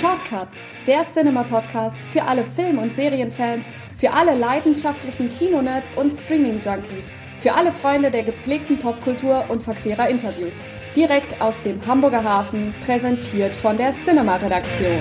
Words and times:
Shortcuts, 0.00 0.58
der 0.86 1.06
Cinema-Podcast 1.14 1.96
für 2.12 2.22
alle 2.22 2.44
Film- 2.44 2.78
und 2.78 2.94
Serienfans, 2.94 3.64
für 3.96 4.12
alle 4.12 4.36
leidenschaftlichen 4.36 5.30
Kinonerds 5.30 5.86
und 5.96 6.12
Streaming-Junkies, 6.12 7.06
für 7.40 7.54
alle 7.54 7.72
Freunde 7.72 8.10
der 8.10 8.22
gepflegten 8.22 8.78
Popkultur 8.78 9.44
und 9.48 9.62
verquerer 9.62 10.10
Interviews. 10.10 10.52
Direkt 10.94 11.40
aus 11.40 11.54
dem 11.64 11.80
Hamburger 11.86 12.22
Hafen, 12.22 12.74
präsentiert 12.84 13.54
von 13.54 13.78
der 13.78 13.94
Cinema-Redaktion. 14.04 15.00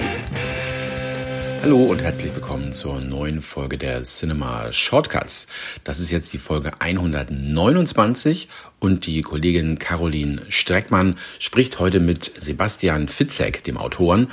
Hallo 1.66 1.86
und 1.86 2.04
herzlich 2.04 2.32
willkommen 2.36 2.72
zur 2.74 3.02
neuen 3.02 3.42
Folge 3.42 3.80
der 3.80 4.04
Cinema 4.04 4.72
Shortcuts. 4.72 5.48
Das 5.84 6.00
ist 6.00 6.12
jetzt 6.12 6.32
die 6.34 6.38
Folge 6.38 6.80
129 6.80 8.50
und 8.80 9.08
die 9.08 9.22
Kollegin 9.22 9.80
Caroline 9.80 10.44
Streckmann 10.48 11.16
spricht 11.40 11.80
heute 11.80 12.00
mit 12.00 12.32
Sebastian 12.40 13.08
Fitzek, 13.08 13.64
dem 13.64 13.80
Autoren, 13.80 14.28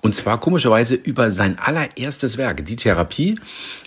und 0.00 0.14
zwar 0.14 0.38
komischerweise 0.38 0.94
über 0.94 1.32
sein 1.32 1.58
allererstes 1.58 2.38
Werk. 2.38 2.64
Die 2.64 2.76
Therapie 2.76 3.40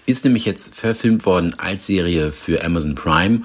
ist 0.10 0.24
nämlich 0.24 0.46
jetzt 0.46 0.76
verfilmt 0.76 1.26
worden 1.26 1.56
als 1.60 1.86
Serie 1.86 2.32
für 2.32 2.64
Amazon 2.64 2.96
Prime 2.96 3.44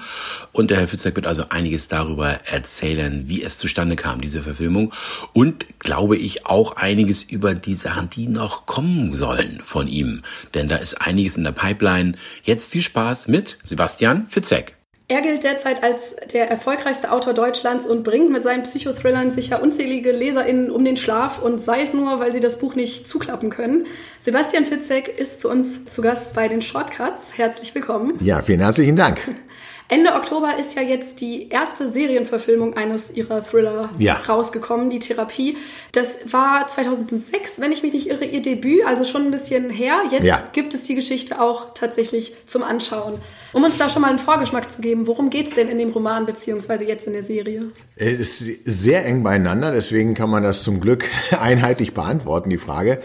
und 0.51 0.71
der 0.71 0.79
Herr 0.79 0.87
Fitzek 0.87 1.15
wird 1.15 1.27
also 1.27 1.45
einiges 1.49 1.87
darüber 1.87 2.29
erzählen, 2.45 3.23
wie 3.27 3.43
es 3.43 3.59
zustande 3.59 3.95
kam, 3.95 4.19
diese 4.19 4.41
Verfilmung 4.41 4.91
und 5.33 5.79
glaube 5.79 6.17
ich 6.17 6.47
auch 6.47 6.75
einiges 6.75 7.21
über 7.21 7.53
die 7.53 7.75
Sachen, 7.75 8.09
die 8.09 8.27
noch 8.27 8.65
kommen 8.65 9.15
sollen 9.15 9.61
von 9.63 9.87
ihm, 9.87 10.23
denn 10.55 10.67
da 10.67 10.77
ist 10.77 10.95
einiges 10.95 11.37
in 11.37 11.43
der 11.43 11.51
Pipeline. 11.51 12.13
Jetzt 12.43 12.71
viel 12.71 12.81
Spaß 12.81 13.27
mit 13.27 13.59
Sebastian 13.61 14.25
Fitzek. 14.27 14.75
Er 15.07 15.21
gilt 15.21 15.43
derzeit 15.43 15.83
als 15.83 16.15
der 16.33 16.49
erfolgreichste 16.49 17.11
Autor 17.11 17.33
Deutschlands 17.33 17.85
und 17.85 18.03
bringt 18.03 18.31
mit 18.31 18.41
seinen 18.41 18.63
Psychothrillern 18.63 19.31
sicher 19.31 19.61
unzählige 19.61 20.11
LeserInnen 20.11 20.71
um 20.71 20.83
den 20.83 20.97
Schlaf 20.97 21.39
und 21.43 21.61
sei 21.61 21.83
es 21.83 21.93
nur, 21.93 22.19
weil 22.19 22.33
sie 22.33 22.39
das 22.39 22.57
Buch 22.57 22.73
nicht 22.73 23.07
zuklappen 23.07 23.51
können. 23.51 23.85
Sebastian 24.19 24.65
Fitzek 24.65 25.07
ist 25.19 25.41
zu 25.41 25.49
uns 25.51 25.85
zu 25.85 26.01
Gast 26.01 26.33
bei 26.33 26.47
den 26.47 26.63
Shortcuts. 26.63 27.37
Herzlich 27.37 27.75
willkommen. 27.75 28.17
Ja, 28.19 28.41
vielen 28.41 28.61
herzlichen 28.61 28.95
Dank. 28.95 29.19
Ende 29.87 30.13
Oktober 30.13 30.57
ist 30.59 30.75
ja 30.75 30.81
jetzt 30.81 31.21
die 31.21 31.49
erste 31.49 31.91
Serienverfilmung 31.91 32.75
eines 32.75 33.15
ihrer 33.15 33.43
Thriller 33.43 33.91
ja. 33.99 34.15
rausgekommen, 34.27 34.89
die 34.89 34.97
Therapie. 34.97 35.57
Das 35.91 36.33
war 36.33 36.67
2006, 36.67 37.61
wenn 37.61 37.71
ich 37.71 37.83
mich 37.83 37.93
nicht 37.93 38.09
irre, 38.09 38.25
ihr 38.25 38.41
Debüt, 38.41 38.83
also 38.85 39.05
schon 39.05 39.23
ein 39.25 39.31
bisschen 39.31 39.69
her. 39.69 40.01
Jetzt 40.09 40.23
ja. 40.23 40.41
gibt 40.53 40.73
es 40.73 40.85
die 40.85 40.95
Geschichte 40.95 41.39
auch 41.39 41.73
tatsächlich 41.75 42.33
zum 42.47 42.63
Anschauen. 42.63 43.15
Um 43.53 43.63
uns 43.63 43.77
da 43.77 43.87
schon 43.87 44.01
mal 44.01 44.09
einen 44.09 44.17
Vorgeschmack 44.17 44.71
zu 44.71 44.81
geben, 44.81 45.05
worum 45.05 45.29
geht 45.29 45.49
es 45.49 45.53
denn 45.53 45.69
in 45.69 45.77
dem 45.77 45.91
Roman 45.91 46.25
beziehungsweise 46.25 46.85
jetzt 46.85 47.05
in 47.05 47.13
der 47.13 47.23
Serie? 47.23 47.71
Es 47.95 48.41
ist 48.41 48.65
sehr 48.65 49.05
eng 49.05 49.21
beieinander, 49.21 49.71
deswegen 49.71 50.15
kann 50.15 50.31
man 50.31 50.41
das 50.41 50.63
zum 50.63 50.79
Glück 50.79 51.05
einheitlich 51.39 51.93
beantworten, 51.93 52.49
die 52.49 52.57
Frage. 52.57 53.01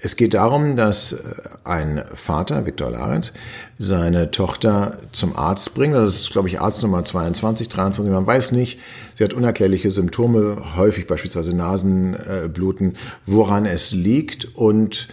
Es 0.00 0.16
geht 0.16 0.34
darum, 0.34 0.76
dass 0.76 1.12
äh, 1.12 1.18
ein 1.64 2.04
Vater, 2.14 2.66
Viktor 2.66 2.90
Larenz, 2.90 3.32
seine 3.78 4.30
Tochter 4.30 4.98
zum 5.12 5.36
Arzt 5.36 5.74
bringt. 5.74 5.94
Das 5.94 6.14
ist, 6.14 6.30
glaube 6.32 6.48
ich, 6.48 6.60
Arzt 6.60 6.82
Nummer 6.82 7.04
22, 7.04 7.68
23, 7.68 8.12
man 8.12 8.26
weiß 8.26 8.52
nicht. 8.52 8.78
Sie 9.14 9.24
hat 9.24 9.32
unerklärliche 9.32 9.90
Symptome, 9.90 10.76
häufig 10.76 11.06
beispielsweise 11.06 11.54
Nasenbluten, 11.54 12.96
woran 13.26 13.66
es 13.66 13.92
liegt. 13.92 14.56
Und 14.56 15.08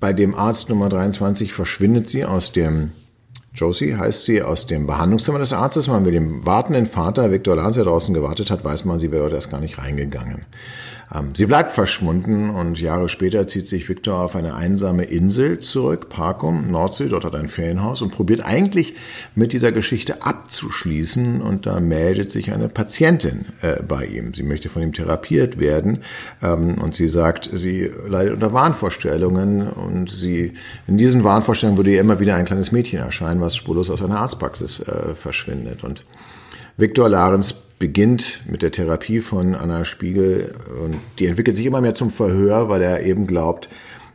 bei 0.00 0.12
dem 0.12 0.34
Arzt 0.34 0.68
Nummer 0.68 0.88
23 0.88 1.52
verschwindet 1.52 2.08
sie 2.08 2.24
aus 2.24 2.52
dem 2.52 2.92
Josie 3.52 3.96
heißt 3.96 4.24
sie 4.24 4.42
aus 4.42 4.66
dem 4.68 4.86
Behandlungszimmer 4.86 5.40
des 5.40 5.52
Arztes. 5.52 5.88
Man 5.88 6.04
mit 6.04 6.14
dem 6.14 6.46
wartenden 6.46 6.86
Vater 6.86 7.32
Viktor 7.32 7.56
Lanz, 7.56 7.74
der 7.74 7.84
draußen 7.84 8.14
gewartet 8.14 8.50
hat, 8.50 8.64
weiß 8.64 8.84
man, 8.84 9.00
sie 9.00 9.10
wäre 9.10 9.22
dort 9.22 9.32
erst 9.32 9.50
gar 9.50 9.60
nicht 9.60 9.78
reingegangen. 9.78 10.46
Ähm, 11.14 11.34
sie 11.34 11.46
bleibt 11.46 11.70
verschwunden 11.70 12.50
und 12.50 12.80
Jahre 12.80 13.08
später 13.08 13.46
zieht 13.46 13.66
sich 13.66 13.88
Viktor 13.88 14.18
auf 14.20 14.36
eine 14.36 14.54
einsame 14.54 15.04
Insel 15.04 15.58
zurück, 15.58 16.08
Parkum, 16.08 16.66
Nordsee, 16.66 17.08
dort 17.08 17.24
hat 17.24 17.34
er 17.34 17.40
ein 17.40 17.48
Ferienhaus 17.48 18.02
und 18.02 18.10
probiert 18.10 18.44
eigentlich 18.44 18.94
mit 19.34 19.52
dieser 19.52 19.72
Geschichte 19.72 20.22
abzuschließen. 20.22 21.42
Und 21.42 21.66
da 21.66 21.80
meldet 21.80 22.30
sich 22.30 22.52
eine 22.52 22.68
Patientin 22.68 23.46
äh, 23.62 23.82
bei 23.82 24.06
ihm. 24.06 24.34
Sie 24.34 24.42
möchte 24.42 24.68
von 24.68 24.82
ihm 24.82 24.92
therapiert 24.92 25.58
werden. 25.58 26.02
Ähm, 26.42 26.78
und 26.78 26.94
sie 26.94 27.08
sagt, 27.08 27.50
sie 27.52 27.90
leidet 28.06 28.34
unter 28.34 28.52
Wahnvorstellungen. 28.52 29.68
Und 29.68 30.10
sie, 30.10 30.54
in 30.86 30.98
diesen 30.98 31.24
Wahnvorstellungen 31.24 31.78
würde 31.78 31.92
ihr 31.92 32.00
immer 32.00 32.20
wieder 32.20 32.36
ein 32.36 32.44
kleines 32.44 32.72
Mädchen 32.72 33.00
erscheinen, 33.00 33.40
was 33.40 33.56
spurlos 33.56 33.90
aus 33.90 34.02
einer 34.02 34.20
Arztpraxis 34.20 34.80
äh, 34.80 35.14
verschwindet. 35.14 35.82
Und 35.82 36.04
Viktor 36.76 37.08
Lahrens 37.08 37.54
beginnt 37.80 38.42
mit 38.46 38.62
der 38.62 38.70
Therapie 38.70 39.20
von 39.20 39.56
Anna 39.56 39.84
Spiegel 39.84 40.54
und 40.84 40.96
die 41.18 41.26
entwickelt 41.26 41.56
sich 41.56 41.66
immer 41.66 41.80
mehr 41.80 41.94
zum 41.94 42.10
Verhör, 42.10 42.68
weil 42.68 42.82
er 42.82 43.02
eben 43.04 43.26
glaubt, 43.26 43.68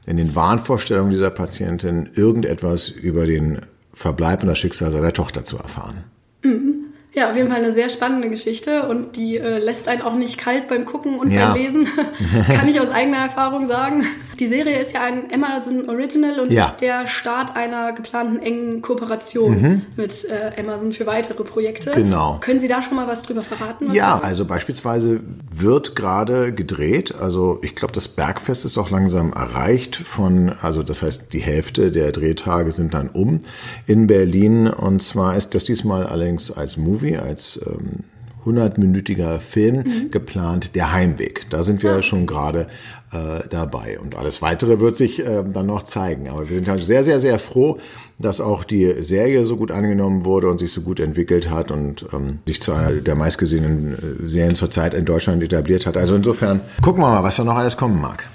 in 0.06 0.18
den 0.18 0.36
Wahnvorstellungen 0.36 1.12
dieser 1.12 1.31
Patientin 1.31 2.09
irgendetwas 2.14 2.90
über 2.90 3.26
den 3.26 3.62
Verbleib 3.92 4.44
und 4.44 4.50
das 4.50 4.59
Schicksal 4.59 4.92
seiner 4.92 5.14
Tochter 5.14 5.46
zu 5.46 5.58
erfahren. 5.58 6.03
Mhm. 6.44 6.76
Ja, 7.14 7.31
auf 7.31 7.36
jeden 7.36 7.50
Fall 7.50 7.59
eine 7.59 7.72
sehr 7.72 7.90
spannende 7.90 8.30
Geschichte 8.30 8.88
und 8.88 9.16
die 9.16 9.38
äh, 9.38 9.58
lässt 9.58 9.88
einen 9.88 10.02
auch 10.02 10.16
nicht 10.16 10.38
kalt 10.38 10.68
beim 10.68 10.86
Gucken 10.86 11.18
und 11.18 11.32
ja. 11.32 11.47
beim 11.47 11.62
Lesen. 11.62 11.88
Kann 12.47 12.68
ich 12.68 12.80
aus 12.80 12.92
eigener 12.92 13.18
Erfahrung 13.18 13.66
sagen. 13.66 14.06
Die 14.40 14.47
Serie 14.47 14.79
ist 14.81 14.94
ja 14.94 15.01
ein 15.03 15.31
Amazon 15.34 15.90
Original 15.90 16.40
und 16.40 16.51
ja. 16.51 16.68
ist 16.68 16.78
der 16.78 17.07
Start 17.07 17.56
einer 17.56 17.94
geplanten 17.94 18.40
engen 18.40 18.81
Kooperation 18.81 19.62
mhm. 19.62 19.81
mit 19.96 20.25
äh, 20.25 20.59
Amazon 20.59 20.91
für 20.91 21.06
weitere 21.06 21.44
Projekte. 21.44 21.91
Genau. 21.91 22.38
Können 22.41 22.59
Sie 22.59 22.68
da 22.68 22.81
schon 22.81 22.96
mal 22.96 23.07
was 23.07 23.23
drüber 23.23 23.41
verraten? 23.41 23.94
ja, 23.94 24.19
also 24.19 24.46
beispielsweise 24.46 25.19
wird 25.51 25.96
gerade 25.96 26.53
gedreht. 26.53 27.16
Also 27.16 27.59
ich 27.62 27.75
glaube, 27.75 27.94
das 27.94 28.07
Bergfest 28.07 28.66
ist 28.66 28.78
auch 28.78 28.90
langsam 28.90 29.31
erreicht 29.31 29.96
von, 29.96 30.53
also 30.62 30.84
das 30.84 31.02
heißt, 31.02 31.34
die 31.34 31.40
Hälfte 31.40 31.91
der 31.91 32.12
Drehtage 32.12 32.72
sind 32.72 32.94
dann 32.94 33.09
um 33.09 33.41
in 33.88 34.07
Berlin. 34.07 34.67
Und 34.67 35.02
zwar 35.02 35.38
ist 35.38 35.56
das 35.56 35.63
diesmal 35.63 36.06
allerdings 36.06 36.52
als 36.52 36.78
Movie 36.78 36.96
Movie, 36.96 37.17
als 37.17 37.59
ähm, 37.66 38.03
100-minütiger 38.45 39.39
Film 39.39 39.78
mhm. 39.78 40.11
geplant, 40.11 40.75
Der 40.75 40.91
Heimweg. 40.91 41.50
Da 41.50 41.63
sind 41.63 41.83
wir 41.83 41.91
ja. 41.91 41.97
Ah. 41.97 42.01
schon 42.01 42.25
gerade 42.25 42.67
äh, 43.11 43.47
dabei. 43.50 44.00
Und 44.00 44.16
alles 44.16 44.41
Weitere 44.41 44.79
wird 44.79 44.95
sich 44.95 45.19
äh, 45.19 45.44
dann 45.44 45.67
noch 45.67 45.83
zeigen. 45.83 46.29
Aber 46.29 46.50
wir 46.50 46.57
sind 46.57 46.67
halt 46.67 46.84
sehr, 46.84 47.03
sehr, 47.03 47.19
sehr 47.19 47.39
froh, 47.39 47.78
dass 48.19 48.39
auch 48.39 48.63
die 48.63 49.03
Serie 49.03 49.45
so 49.45 49.57
gut 49.57 49.72
angenommen 49.72 50.25
wurde 50.25 50.50
und 50.50 50.59
sich 50.59 50.72
so 50.72 50.81
gut 50.81 51.00
entwickelt 51.00 51.50
hat 51.50 51.72
und 51.72 52.05
ähm, 52.13 52.39
sich 52.45 52.61
zu 52.61 52.73
einer 52.73 52.91
der 52.91 53.16
meistgesehenen 53.16 53.94
äh, 54.25 54.29
Serien 54.29 54.55
zurzeit 54.55 54.94
in 54.94 55.05
Deutschland 55.05 55.44
etabliert 55.44 55.85
hat. 55.85 55.97
Also 55.97 56.16
insofern 56.16 56.61
gucken 56.81 57.01
wir 57.01 57.09
mal, 57.09 57.23
was 57.23 57.35
da 57.35 57.44
noch 57.44 57.55
alles 57.55 57.78
kommen 57.78 58.00
mag. 58.00 58.25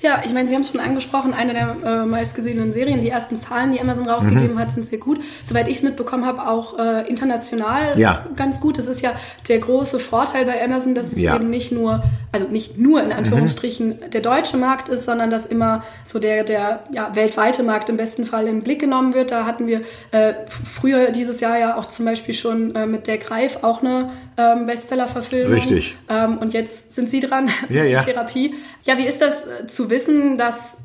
Ja, 0.00 0.22
ich 0.24 0.32
meine, 0.32 0.48
Sie 0.48 0.54
haben 0.54 0.62
es 0.62 0.70
schon 0.70 0.80
angesprochen, 0.80 1.34
eine 1.34 1.52
der 1.52 1.76
äh, 1.84 2.06
meistgesehenen 2.06 2.72
Serien. 2.72 3.02
Die 3.02 3.08
ersten 3.08 3.38
Zahlen, 3.38 3.72
die 3.72 3.80
Amazon 3.80 4.08
rausgegeben 4.08 4.54
mhm. 4.54 4.58
hat, 4.58 4.70
sind 4.70 4.86
sehr 4.86 4.98
gut. 4.98 5.18
Soweit 5.44 5.68
ich 5.68 5.78
es 5.78 5.82
mitbekommen 5.82 6.24
habe, 6.24 6.46
auch 6.48 6.78
äh, 6.78 7.08
international 7.08 7.98
ja. 7.98 8.24
ganz 8.36 8.60
gut. 8.60 8.78
Das 8.78 8.86
ist 8.86 9.02
ja 9.02 9.12
der 9.48 9.58
große 9.58 9.98
Vorteil 9.98 10.44
bei 10.44 10.62
Amazon, 10.62 10.94
dass 10.94 11.12
es 11.12 11.18
ja. 11.18 11.34
eben 11.34 11.50
nicht 11.50 11.72
nur, 11.72 12.02
also 12.30 12.46
nicht 12.46 12.78
nur 12.78 13.02
in 13.02 13.12
Anführungsstrichen 13.12 13.88
mhm. 13.88 14.10
der 14.12 14.20
deutsche 14.20 14.56
Markt 14.56 14.88
ist, 14.88 15.04
sondern 15.04 15.30
dass 15.30 15.46
immer 15.46 15.82
so 16.04 16.20
der, 16.20 16.44
der 16.44 16.84
ja, 16.92 17.14
weltweite 17.14 17.64
Markt 17.64 17.88
im 17.88 17.96
besten 17.96 18.24
Fall 18.24 18.46
in 18.46 18.58
den 18.58 18.62
Blick 18.62 18.80
genommen 18.80 19.14
wird. 19.14 19.32
Da 19.32 19.46
hatten 19.46 19.66
wir 19.66 19.82
äh, 20.12 20.34
früher 20.48 21.10
dieses 21.10 21.40
Jahr 21.40 21.58
ja 21.58 21.76
auch 21.76 21.86
zum 21.86 22.04
Beispiel 22.04 22.34
schon 22.34 22.74
äh, 22.76 22.86
mit 22.86 23.08
der 23.08 23.18
Greif 23.18 23.58
auch 23.62 23.82
eine 23.82 24.10
ähm, 24.36 24.66
Bestseller-Verfilmung. 24.66 25.54
Richtig. 25.54 25.96
Ähm, 26.08 26.38
und 26.38 26.54
jetzt 26.54 26.94
sind 26.94 27.10
Sie 27.10 27.18
dran 27.20 27.50
ja, 27.68 27.82
mit 27.82 27.90
der 27.90 28.04
Therapie. 28.04 28.54
Ja, 28.84 28.96
wie 28.96 29.06
ist 29.06 29.20
das 29.20 29.44
äh, 29.46 29.66
zu 29.88 29.90
wissen, 29.90 30.38
dass 30.38 30.76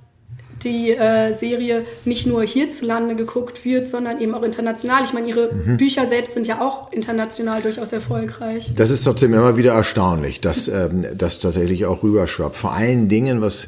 die 0.64 0.91
äh, 0.91 1.34
Serie 1.34 1.84
nicht 2.06 2.25
nur 2.25 2.41
hierzulande 2.44 3.16
geguckt 3.16 3.66
wird, 3.66 3.88
sondern 3.88 4.22
eben 4.22 4.34
auch 4.34 4.44
international. 4.44 5.03
Ich 5.03 5.12
meine, 5.12 5.28
Ihre 5.28 5.53
mhm. 5.53 5.75
Bücher 5.75 6.08
selbst 6.08 6.36
sind 6.36 6.47
ja 6.47 6.62
auch 6.62 6.91
international 6.94 7.62
durchaus 7.62 7.91
erfolgreich. 7.91 8.72
Das 8.75 8.90
ist 8.90 9.03
trotzdem 9.03 9.34
immer 9.34 9.58
wieder 9.58 9.74
erstaunlich, 9.74 10.40
dass 10.40 10.69
ähm, 10.69 11.06
das 11.16 11.40
tatsächlich 11.40 11.86
auch 11.86 12.02
rüberschwappt. 12.02 12.56
Vor 12.56 12.72
allen 12.72 13.09
Dingen, 13.09 13.41
was 13.41 13.68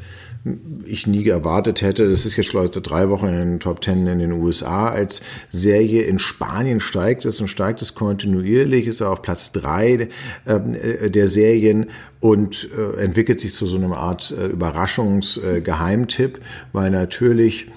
ich 0.86 1.08
nie 1.08 1.28
erwartet 1.28 1.82
hätte. 1.82 2.10
Das 2.10 2.26
ist 2.26 2.38
jetzt 2.38 2.52
schon 2.52 2.72
seit 2.72 2.90
drei 2.90 3.10
Wochen 3.10 3.28
in 3.28 3.36
den 3.36 3.60
Top 3.60 3.82
Ten 3.82 4.06
in 4.06 4.20
den 4.20 4.32
USA 4.32 4.90
als 4.90 5.22
Serie. 5.50 6.04
In 6.04 6.20
Spanien 6.20 6.80
steigt 6.80 7.26
es 7.26 7.42
und 7.42 7.48
steigt 7.48 7.82
es 7.82 7.96
kontinuierlich, 7.96 8.86
ist 8.86 9.02
er 9.02 9.10
auf 9.10 9.22
Platz 9.22 9.52
drei 9.52 10.10
äh, 10.46 11.10
der 11.10 11.28
Serien 11.28 11.88
und 12.20 12.70
äh, 12.78 13.02
entwickelt 13.02 13.40
sich 13.40 13.54
zu 13.54 13.66
so 13.66 13.78
einer 13.78 13.98
Art 13.98 14.36
äh, 14.38 14.48
Überraschungsgeheimtipp, 14.48 16.40
weil 16.74 16.92
natürlich 16.92 17.68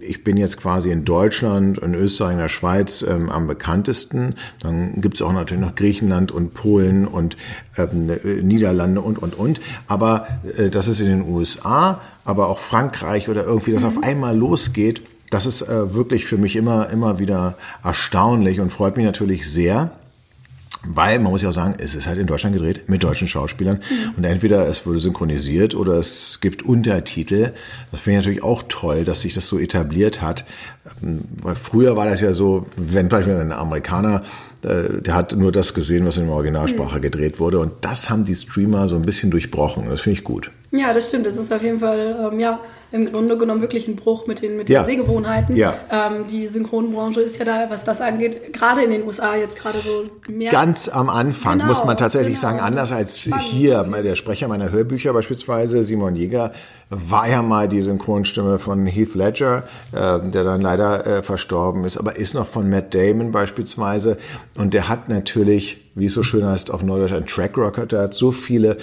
ich 0.00 0.24
bin 0.24 0.36
jetzt 0.36 0.56
quasi 0.58 0.90
in 0.90 1.04
Deutschland, 1.04 1.78
in 1.78 1.94
Österreich, 1.94 2.32
in 2.32 2.38
der 2.38 2.48
Schweiz 2.48 3.02
ähm, 3.02 3.28
am 3.28 3.46
bekanntesten. 3.46 4.34
Dann 4.60 5.00
gibt 5.00 5.16
es 5.16 5.22
auch 5.22 5.32
natürlich 5.32 5.60
noch 5.60 5.74
Griechenland 5.74 6.32
und 6.32 6.54
Polen 6.54 7.06
und 7.06 7.36
ähm, 7.76 8.10
Niederlande 8.42 9.02
und, 9.02 9.18
und, 9.18 9.38
und. 9.38 9.60
Aber 9.86 10.26
äh, 10.56 10.70
dass 10.70 10.88
es 10.88 11.00
in 11.00 11.08
den 11.08 11.28
USA, 11.28 12.00
aber 12.26 12.48
auch 12.48 12.58
Frankreich 12.58 13.28
oder 13.30 13.44
irgendwie 13.44 13.72
das 13.72 13.82
mhm. 13.82 13.88
auf 13.88 14.02
einmal 14.02 14.36
losgeht, 14.36 15.02
das 15.30 15.46
ist 15.46 15.62
äh, 15.62 15.94
wirklich 15.94 16.26
für 16.26 16.36
mich 16.36 16.56
immer, 16.56 16.90
immer 16.90 17.18
wieder 17.18 17.56
erstaunlich 17.82 18.60
und 18.60 18.70
freut 18.70 18.96
mich 18.96 19.06
natürlich 19.06 19.50
sehr 19.50 19.92
Weil, 20.88 21.18
man 21.18 21.32
muss 21.32 21.42
ja 21.42 21.48
auch 21.48 21.54
sagen, 21.54 21.74
es 21.78 21.94
ist 21.94 22.06
halt 22.06 22.18
in 22.18 22.26
Deutschland 22.26 22.54
gedreht 22.54 22.88
mit 22.88 23.02
deutschen 23.02 23.26
Schauspielern. 23.26 23.78
Mhm. 23.78 24.14
Und 24.16 24.24
entweder 24.24 24.68
es 24.68 24.86
wurde 24.86 24.98
synchronisiert 24.98 25.74
oder 25.74 25.94
es 25.94 26.38
gibt 26.40 26.62
Untertitel. 26.62 27.52
Das 27.90 28.02
finde 28.02 28.20
ich 28.20 28.24
natürlich 28.24 28.44
auch 28.44 28.62
toll, 28.68 29.04
dass 29.04 29.22
sich 29.22 29.34
das 29.34 29.48
so 29.48 29.58
etabliert 29.58 30.22
hat. 30.22 30.44
Weil 31.42 31.54
früher 31.56 31.96
war 31.96 32.06
das 32.06 32.20
ja 32.20 32.32
so, 32.32 32.66
wenn 32.76 33.08
zum 33.10 33.18
Beispiel 33.18 33.34
ein 33.34 33.52
Amerikaner, 33.52 34.22
äh, 34.62 35.00
der 35.00 35.14
hat 35.14 35.34
nur 35.36 35.52
das 35.52 35.74
gesehen, 35.74 36.06
was 36.06 36.16
in 36.16 36.26
der 36.26 36.34
Originalsprache 36.34 36.98
mhm. 36.98 37.02
gedreht 37.02 37.38
wurde. 37.38 37.60
Und 37.60 37.72
das 37.82 38.10
haben 38.10 38.24
die 38.24 38.34
Streamer 38.34 38.88
so 38.88 38.96
ein 38.96 39.02
bisschen 39.02 39.30
durchbrochen. 39.30 39.88
Das 39.88 40.00
finde 40.00 40.18
ich 40.18 40.24
gut. 40.24 40.50
Ja, 40.72 40.92
das 40.92 41.06
stimmt. 41.06 41.26
Das 41.26 41.36
ist 41.36 41.52
auf 41.52 41.62
jeden 41.62 41.80
Fall, 41.80 42.30
ähm, 42.32 42.40
ja, 42.40 42.60
im 42.92 43.12
Grunde 43.12 43.36
genommen 43.36 43.60
wirklich 43.60 43.88
ein 43.88 43.96
Bruch 43.96 44.26
mit 44.26 44.42
den, 44.42 44.56
mit 44.56 44.68
den 44.68 44.74
ja. 44.74 44.84
Sehgewohnheiten. 44.84 45.56
Ja. 45.56 45.74
Ähm, 45.90 46.26
die 46.28 46.48
Synchronbranche 46.48 47.20
ist 47.20 47.38
ja 47.38 47.44
da, 47.44 47.66
was 47.68 47.84
das 47.84 48.00
angeht, 48.00 48.52
gerade 48.52 48.82
in 48.82 48.90
den 48.90 49.06
USA 49.06 49.36
jetzt 49.36 49.56
gerade 49.56 49.78
so 49.78 50.04
mehr. 50.28 50.52
Ganz 50.52 50.88
am 50.88 51.10
Anfang, 51.10 51.58
genau, 51.58 51.66
muss 51.68 51.84
man 51.84 51.96
tatsächlich 51.96 52.40
genau. 52.40 52.48
sagen, 52.48 52.60
anders 52.60 52.92
als 52.92 53.20
spannend. 53.20 53.44
hier. 53.44 53.82
Der 53.82 54.14
Sprecher 54.14 54.48
meiner 54.48 54.70
Hörbücher 54.70 55.12
beispielsweise, 55.12 55.82
Simon 55.82 56.16
Jäger, 56.16 56.52
war 56.88 57.28
ja 57.28 57.42
mal 57.42 57.68
die 57.68 57.82
Synchronstimme 57.82 58.58
von 58.58 58.86
Heath 58.86 59.14
Ledger, 59.16 59.64
äh, 59.90 60.20
der 60.20 60.44
dann 60.44 60.60
leider 60.60 61.04
äh, 61.04 61.22
verstorben 61.22 61.84
ist, 61.84 61.96
aber 61.96 62.16
ist 62.16 62.34
noch 62.34 62.46
von 62.46 62.70
Matt 62.70 62.94
Damon 62.94 63.32
beispielsweise. 63.32 64.18
Und 64.54 64.72
der 64.72 64.88
hat 64.88 65.08
natürlich, 65.08 65.78
wie 65.96 66.06
es 66.06 66.12
so 66.12 66.22
schön 66.22 66.46
heißt, 66.46 66.70
auf 66.70 66.84
Neudeutsch 66.84 67.12
ein 67.12 67.26
Track 67.26 67.58
Record, 67.58 67.90
der 67.90 68.02
hat 68.02 68.14
so 68.14 68.30
viele 68.30 68.76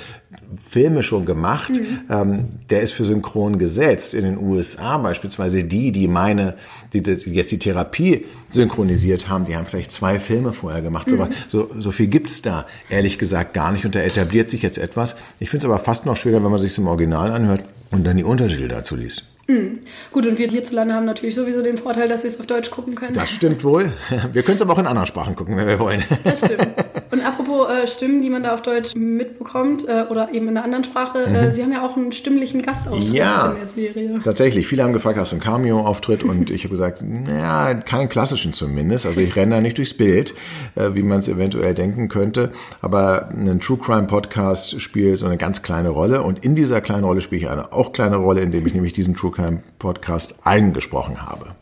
Filme 0.70 1.02
schon 1.02 1.26
gemacht. 1.26 1.72
Mhm. 1.72 2.02
Ähm, 2.10 2.46
der 2.70 2.82
ist 2.82 2.92
für 2.92 3.06
Synchron 3.06 3.58
gesetzt. 3.58 4.16
In 4.16 4.26
den 4.26 4.38
USA 4.38 4.98
beispielsweise 4.98 5.64
die, 5.64 5.94
die 5.94 6.10
meine, 6.10 6.56
die, 6.92 7.02
die 7.02 7.14
jetzt 7.32 7.54
die 7.54 7.60
Therapie 7.60 8.26
synchronisiert 8.50 9.30
haben, 9.30 9.46
die 9.46 9.56
haben 9.56 9.66
vielleicht 9.66 9.92
zwei 9.92 10.20
Filme 10.20 10.52
vorher 10.52 10.82
gemacht. 10.82 11.10
Mhm. 11.10 11.30
So, 11.48 11.70
so 11.80 11.92
viel 11.92 12.08
gibt's 12.08 12.42
da 12.42 12.66
ehrlich 12.90 13.18
gesagt 13.18 13.54
gar 13.54 13.72
nicht 13.72 13.86
und 13.86 13.96
da 13.96 14.02
etabliert 14.02 14.50
sich 14.50 14.62
jetzt 14.62 14.78
etwas. 14.78 15.16
Ich 15.40 15.50
finde 15.50 15.66
es 15.66 15.72
aber 15.72 15.80
fast 15.80 16.06
noch 16.06 16.18
schöner, 16.18 16.44
wenn 16.44 16.52
man 16.52 16.60
sich 16.60 16.78
im 16.78 16.88
Original 16.88 17.32
anhört 17.32 17.64
und 17.94 18.04
dann 18.04 18.18
die 18.18 18.24
Untertitel 18.24 18.68
dazu 18.68 18.96
liest. 18.96 19.24
Mhm. 19.48 19.82
Gut, 20.14 20.26
und 20.26 20.40
wir 20.40 20.48
hierzulande 20.48 20.94
haben 20.94 21.06
natürlich 21.06 21.36
sowieso 21.36 21.62
den 21.62 21.78
Vorteil, 21.78 22.08
dass 22.08 22.24
wir 22.24 22.30
es 22.30 22.40
auf 22.40 22.46
Deutsch 22.46 22.72
gucken 22.72 22.96
können. 22.96 23.14
Das 23.14 23.30
stimmt 23.30 23.64
wohl. 23.64 23.92
Wir 24.32 24.44
können 24.44 24.56
es 24.56 24.62
aber 24.62 24.74
auch 24.74 24.80
in 24.80 24.88
anderen 24.88 25.08
Sprachen 25.08 25.36
gucken, 25.36 25.58
wenn 25.58 25.68
wir 25.68 25.80
wollen. 25.80 26.04
Das 26.24 26.40
stimmt. 26.40 26.68
Und 27.12 27.22
apropos 27.22 27.70
äh, 27.70 27.86
Stimmen, 27.86 28.22
die 28.22 28.30
man 28.30 28.44
da 28.44 28.54
auf 28.54 28.62
Deutsch 28.62 28.96
mitbekommt 28.96 29.88
äh, 29.88 30.06
oder 30.10 30.34
eben 30.34 30.48
in 30.48 30.58
einer 30.58 30.64
anderen 30.64 30.84
Sprache, 30.84 31.24
äh, 31.24 31.30
mhm. 31.30 31.36
äh, 31.36 31.52
Sie 31.52 31.62
haben 31.62 31.72
ja 31.72 31.86
auch 31.86 31.98
einen 31.98 32.12
stimmlichen 32.12 32.62
Gastauftritt 32.62 33.14
ja, 33.14 33.52
in 33.52 33.58
der 33.58 33.66
Serie. 33.66 34.22
Tatsächlich. 34.24 34.66
Viele 34.66 34.84
haben 34.84 34.94
gefragt, 34.94 35.20
hast 35.20 35.32
du 35.32 35.36
einen 35.36 35.44
Cameo-Auftritt? 35.44 36.24
Und 36.24 36.50
ich 36.50 36.64
habe 36.64 36.72
gesagt, 36.72 37.04
naja, 37.04 37.76
keinen 37.76 38.10
klassischen 38.10 38.54
zumindest. 38.54 39.06
Also 39.06 39.22
ich 39.22 39.36
renne 39.36 39.56
da 39.56 39.62
nicht 39.62 39.78
durchs 39.78 39.94
Bild, 39.94 40.34
äh, 40.76 40.92
wie 40.94 41.04
man 41.04 41.20
es 41.20 41.28
eventuell 41.28 41.74
denken 41.74 42.08
könnte. 42.08 42.52
Aber 42.82 43.30
ein 43.30 43.60
True 43.60 43.78
Crime 43.78 44.08
Podcast 44.08 44.80
spielt 44.82 45.20
so 45.20 45.26
eine 45.26 45.38
ganz 45.38 45.62
kleine 45.62 45.90
Rolle. 45.90 46.24
Und 46.24 46.44
in 46.44 46.56
dieser 46.56 46.82
kleinen 46.82 47.04
Rolle 47.04 47.22
spiele 47.22 47.42
ich 47.42 47.50
eine 47.50 47.74
auch 47.74 47.92
kleine 47.92 48.16
Rolle, 48.16 48.42
indem 48.42 48.66
ich 48.66 48.74
nämlich 48.74 48.94
diesen 48.94 49.16
True 49.16 49.33
Crime 49.34 49.64
Podcast 49.80 50.36
eingesprochen 50.44 51.22
habe. 51.22 51.56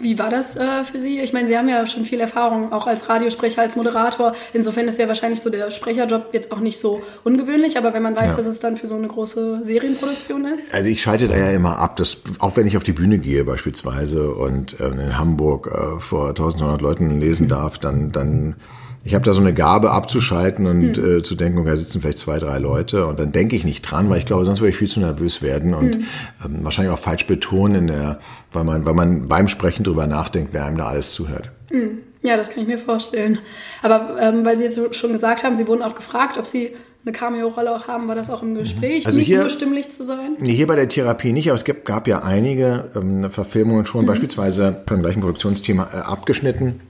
Wie 0.00 0.18
war 0.18 0.28
das 0.28 0.56
äh, 0.56 0.84
für 0.84 0.98
Sie? 0.98 1.20
Ich 1.20 1.32
meine, 1.32 1.46
Sie 1.46 1.56
haben 1.56 1.68
ja 1.68 1.86
schon 1.86 2.04
viel 2.04 2.20
Erfahrung, 2.20 2.72
auch 2.72 2.86
als 2.86 3.08
Radiosprecher, 3.08 3.62
als 3.62 3.76
Moderator. 3.76 4.34
Insofern 4.52 4.88
ist 4.88 4.98
ja 4.98 5.06
wahrscheinlich 5.06 5.40
so 5.40 5.50
der 5.50 5.70
Sprecherjob 5.70 6.30
jetzt 6.32 6.50
auch 6.52 6.58
nicht 6.58 6.78
so 6.80 7.02
ungewöhnlich, 7.22 7.78
aber 7.78 7.94
wenn 7.94 8.02
man 8.02 8.16
weiß, 8.16 8.32
ja. 8.32 8.36
dass 8.36 8.46
es 8.46 8.58
dann 8.58 8.76
für 8.76 8.88
so 8.88 8.96
eine 8.96 9.06
große 9.06 9.60
Serienproduktion 9.64 10.44
ist. 10.46 10.74
Also 10.74 10.88
ich 10.88 11.00
schalte 11.00 11.28
da 11.28 11.36
ja 11.36 11.50
immer 11.50 11.78
ab, 11.78 11.96
dass, 11.96 12.18
auch 12.40 12.56
wenn 12.56 12.66
ich 12.66 12.76
auf 12.76 12.82
die 12.82 12.92
Bühne 12.92 13.18
gehe 13.18 13.44
beispielsweise 13.44 14.32
und 14.32 14.78
äh, 14.80 14.88
in 14.88 15.16
Hamburg 15.16 15.68
äh, 15.68 16.00
vor 16.00 16.30
1200 16.30 16.82
Leuten 16.82 17.20
lesen 17.20 17.48
darf, 17.48 17.78
dann, 17.78 18.10
dann 18.10 18.56
ich 19.04 19.14
habe 19.14 19.24
da 19.24 19.34
so 19.34 19.40
eine 19.40 19.52
Gabe 19.52 19.90
abzuschalten 19.90 20.66
und 20.66 20.96
mhm. 20.96 21.18
äh, 21.18 21.22
zu 21.22 21.34
denken, 21.34 21.58
okay, 21.58 21.68
da 21.68 21.76
sitzen 21.76 22.00
vielleicht 22.00 22.18
zwei, 22.18 22.38
drei 22.38 22.58
Leute 22.58 23.06
und 23.06 23.20
dann 23.20 23.32
denke 23.32 23.54
ich 23.54 23.64
nicht 23.64 23.82
dran, 23.82 24.08
weil 24.08 24.18
ich 24.18 24.26
glaube, 24.26 24.46
sonst 24.46 24.60
würde 24.60 24.70
ich 24.70 24.76
viel 24.76 24.88
zu 24.88 25.00
nervös 25.00 25.42
werden 25.42 25.74
und 25.74 25.98
mhm. 25.98 26.06
ähm, 26.44 26.58
wahrscheinlich 26.62 26.92
auch 26.92 26.98
falsch 26.98 27.26
betonen, 27.26 27.76
in 27.76 27.86
der, 27.88 28.18
weil 28.52 28.64
man, 28.64 28.86
weil 28.86 28.94
man 28.94 29.28
beim 29.28 29.48
Sprechen 29.48 29.84
drüber 29.84 30.06
nachdenkt, 30.06 30.54
wer 30.54 30.64
einem 30.64 30.78
da 30.78 30.86
alles 30.86 31.12
zuhört. 31.12 31.50
Mhm. 31.70 31.98
Ja, 32.22 32.38
das 32.38 32.50
kann 32.50 32.62
ich 32.62 32.68
mir 32.68 32.78
vorstellen. 32.78 33.38
Aber 33.82 34.16
ähm, 34.18 34.46
weil 34.46 34.56
Sie 34.56 34.64
jetzt 34.64 34.96
schon 34.96 35.12
gesagt 35.12 35.44
haben, 35.44 35.56
Sie 35.56 35.66
wurden 35.66 35.82
auch 35.82 35.94
gefragt, 35.94 36.38
ob 36.38 36.46
Sie 36.46 36.70
eine 37.04 37.12
Cameo-Rolle 37.12 37.74
auch 37.76 37.86
haben, 37.86 38.08
war 38.08 38.14
das 38.14 38.30
auch 38.30 38.42
im 38.42 38.54
Gespräch, 38.54 39.04
also 39.04 39.18
nicht 39.18 39.26
hier, 39.26 39.40
nur 39.40 39.50
stimmlich 39.50 39.90
zu 39.90 40.04
sein? 40.04 40.38
Hier 40.40 40.66
bei 40.66 40.76
der 40.76 40.88
Therapie 40.88 41.34
nicht, 41.34 41.50
aber 41.50 41.56
es 41.56 41.66
gab, 41.66 41.84
gab 41.84 42.08
ja 42.08 42.22
einige 42.22 42.90
ähm, 42.96 43.30
Verfilmungen 43.30 43.84
schon, 43.84 44.02
mhm. 44.02 44.06
beispielsweise 44.06 44.82
vom 44.88 45.02
gleichen 45.02 45.20
Produktionsthema 45.20 45.88
äh, 45.92 45.96
abgeschnitten 45.98 46.80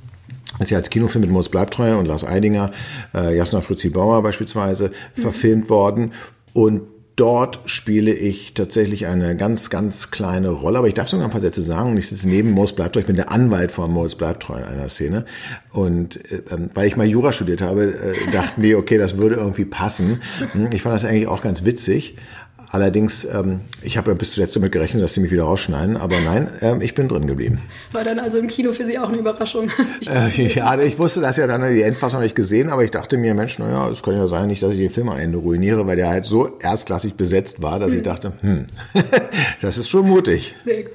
ist 0.58 0.70
ja 0.70 0.78
als 0.78 0.90
Kinofilm 0.90 1.22
mit 1.22 1.30
Moos 1.30 1.48
Bleibtreuer 1.48 1.98
und 1.98 2.06
Lars 2.06 2.24
Eidinger, 2.24 2.70
äh, 3.14 3.36
Jasna 3.36 3.60
Fritzi 3.60 3.90
Bauer 3.90 4.22
beispielsweise 4.22 4.90
mhm. 5.16 5.22
verfilmt 5.22 5.68
worden. 5.68 6.12
Und 6.52 6.82
dort 7.16 7.60
spiele 7.66 8.12
ich 8.12 8.54
tatsächlich 8.54 9.06
eine 9.06 9.36
ganz, 9.36 9.70
ganz 9.70 10.10
kleine 10.10 10.50
Rolle. 10.50 10.78
Aber 10.78 10.88
ich 10.88 10.94
darf 10.94 11.08
sogar 11.08 11.26
ein 11.26 11.30
paar 11.30 11.40
Sätze 11.40 11.62
sagen. 11.62 11.92
Und 11.92 11.96
ich 11.96 12.08
sitze 12.08 12.28
neben 12.28 12.50
Moos 12.50 12.74
Bleibtreu. 12.74 13.00
Ich 13.00 13.06
bin 13.06 13.16
der 13.16 13.30
Anwalt 13.30 13.72
von 13.72 13.90
Moos 13.90 14.16
Bleibtreu 14.16 14.58
in 14.58 14.64
einer 14.64 14.88
Szene. 14.88 15.24
Und 15.72 16.24
äh, 16.30 16.42
weil 16.74 16.86
ich 16.86 16.96
mal 16.96 17.06
Jura 17.06 17.32
studiert 17.32 17.60
habe, 17.60 17.84
äh, 17.84 18.30
dachten 18.32 18.62
die, 18.62 18.74
okay, 18.74 18.98
das 18.98 19.16
würde 19.16 19.36
irgendwie 19.36 19.64
passen. 19.64 20.22
Hm, 20.52 20.68
ich 20.72 20.82
fand 20.82 20.94
das 20.94 21.04
eigentlich 21.04 21.28
auch 21.28 21.42
ganz 21.42 21.64
witzig. 21.64 22.16
Allerdings, 22.70 23.24
ähm, 23.24 23.60
ich 23.82 23.96
habe 23.96 24.10
ja 24.10 24.16
bis 24.16 24.32
zuletzt 24.32 24.56
damit 24.56 24.72
gerechnet, 24.72 25.02
dass 25.02 25.14
sie 25.14 25.20
mich 25.20 25.30
wieder 25.30 25.44
rausschneiden, 25.44 25.96
aber 25.96 26.20
nein, 26.20 26.48
ähm, 26.60 26.80
ich 26.80 26.94
bin 26.94 27.08
drin 27.08 27.26
geblieben. 27.26 27.60
War 27.92 28.04
dann 28.04 28.18
also 28.18 28.38
im 28.38 28.48
Kino 28.48 28.72
für 28.72 28.84
Sie 28.84 28.98
auch 28.98 29.08
eine 29.08 29.18
Überraschung? 29.18 29.70
Äh, 30.06 30.52
ja, 30.52 30.78
ich 30.78 30.98
wusste 30.98 31.20
das 31.20 31.36
ja 31.36 31.46
dann 31.46 31.72
die 31.72 31.82
Endfassung 31.82 32.20
nicht 32.20 32.34
gesehen, 32.34 32.68
aber 32.68 32.84
ich 32.84 32.90
dachte 32.90 33.16
mir, 33.16 33.34
Mensch, 33.34 33.58
naja, 33.58 33.88
es 33.88 34.02
kann 34.02 34.14
ja 34.14 34.26
sein, 34.26 34.48
nicht, 34.48 34.62
dass 34.62 34.72
ich 34.72 34.78
den 34.78 34.90
Film 34.90 35.08
am 35.08 35.18
Ende 35.18 35.38
ruiniere, 35.38 35.86
weil 35.86 35.96
der 35.96 36.08
halt 36.08 36.26
so 36.26 36.58
erstklassig 36.58 37.14
besetzt 37.14 37.62
war, 37.62 37.78
dass 37.78 37.92
hm. 37.92 37.98
ich 37.98 38.04
dachte, 38.04 38.32
hm, 38.40 38.66
das 39.60 39.78
ist 39.78 39.88
schon 39.88 40.08
mutig. 40.08 40.54
Sehr 40.64 40.84
gut. 40.84 40.92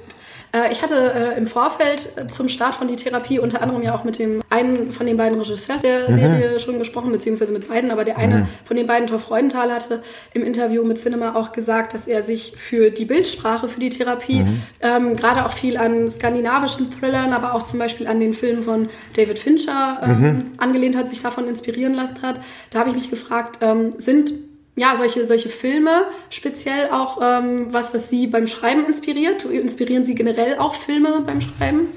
Äh, 0.52 0.72
ich 0.72 0.82
hatte 0.82 1.12
äh, 1.14 1.38
im 1.38 1.46
Vorfeld 1.46 2.12
zum 2.28 2.48
Start 2.48 2.74
von 2.74 2.88
die 2.88 2.96
Therapie 2.96 3.38
unter 3.38 3.62
anderem 3.62 3.82
ja 3.82 3.94
auch 3.94 4.04
mit 4.04 4.18
dem 4.18 4.42
einen 4.50 4.92
von 4.92 5.06
den 5.06 5.16
beiden 5.16 5.38
Regisseurs 5.38 5.82
der 5.82 6.08
mhm. 6.08 6.14
Serie 6.14 6.60
schon 6.60 6.78
gesprochen, 6.78 7.12
beziehungsweise 7.12 7.52
mit 7.52 7.68
beiden, 7.68 7.90
aber 7.90 8.04
der 8.04 8.18
eine 8.18 8.38
mhm. 8.38 8.48
von 8.64 8.76
den 8.76 8.86
beiden, 8.86 9.06
Thor 9.06 9.18
Freudenthal, 9.18 9.72
hatte 9.72 10.02
im 10.34 10.42
Interview 10.42 10.84
mit 10.84 10.98
Cinema 10.98 11.36
auch 11.36 11.52
gesagt, 11.52 11.94
dass 11.94 12.06
er 12.06 12.22
sich 12.22 12.54
für 12.56 12.90
die 12.90 13.04
Bildsprache, 13.04 13.68
für 13.68 13.80
die 13.80 13.90
Therapie, 13.90 14.42
mhm. 14.42 14.62
ähm, 14.80 15.16
gerade 15.16 15.44
auch 15.46 15.52
viel 15.52 15.76
an 15.76 16.08
skandinavischen 16.08 16.90
Thrillern, 16.90 17.32
aber 17.32 17.54
auch 17.54 17.66
zum 17.66 17.78
Beispiel 17.78 18.06
an 18.06 18.20
den 18.20 18.34
Film 18.34 18.62
von 18.62 18.88
David 19.14 19.38
Fincher 19.38 20.00
ähm, 20.02 20.20
mhm. 20.20 20.46
angelehnt 20.58 20.96
hat, 20.96 21.08
sich 21.08 21.22
davon 21.22 21.46
inspirieren 21.48 21.94
lassen 21.94 22.22
hat. 22.22 22.40
Da 22.70 22.80
habe 22.80 22.90
ich 22.90 22.96
mich 22.96 23.10
gefragt, 23.10 23.58
ähm, 23.60 23.92
sind 23.98 24.32
ja, 24.80 24.96
solche, 24.96 25.26
solche 25.26 25.50
Filme 25.50 26.06
speziell 26.30 26.88
auch 26.90 27.20
ähm, 27.22 27.66
was, 27.70 27.92
was 27.92 28.08
Sie 28.08 28.26
beim 28.26 28.46
Schreiben 28.46 28.86
inspiriert? 28.86 29.44
Inspirieren 29.44 30.06
Sie 30.06 30.14
generell 30.14 30.56
auch 30.56 30.74
Filme 30.74 31.22
beim 31.26 31.42
Schreiben? 31.42 31.88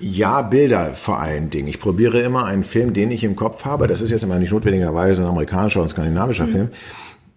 Ja, 0.00 0.40
Bilder 0.40 0.94
vor 0.94 1.20
allen 1.20 1.50
Dingen. 1.50 1.68
Ich 1.68 1.78
probiere 1.78 2.20
immer 2.20 2.46
einen 2.46 2.64
Film, 2.64 2.94
den 2.94 3.10
ich 3.10 3.24
im 3.24 3.36
Kopf 3.36 3.66
habe. 3.66 3.86
Das 3.88 4.00
ist 4.00 4.10
jetzt 4.10 4.22
immer 4.22 4.38
nicht 4.38 4.52
notwendigerweise 4.52 5.22
ein 5.22 5.28
amerikanischer 5.28 5.82
und 5.82 5.88
skandinavischer 5.88 6.46
mhm. 6.46 6.52
Film. 6.52 6.68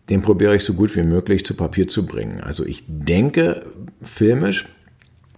Den 0.10 0.22
probiere 0.22 0.56
ich 0.56 0.64
so 0.64 0.74
gut 0.74 0.96
wie 0.96 1.04
möglich 1.04 1.46
zu 1.46 1.54
Papier 1.54 1.90
zu 1.90 2.06
bringen. 2.06 2.40
Also 2.40 2.66
ich 2.66 2.86
denke 2.88 3.66
filmisch, 4.02 4.70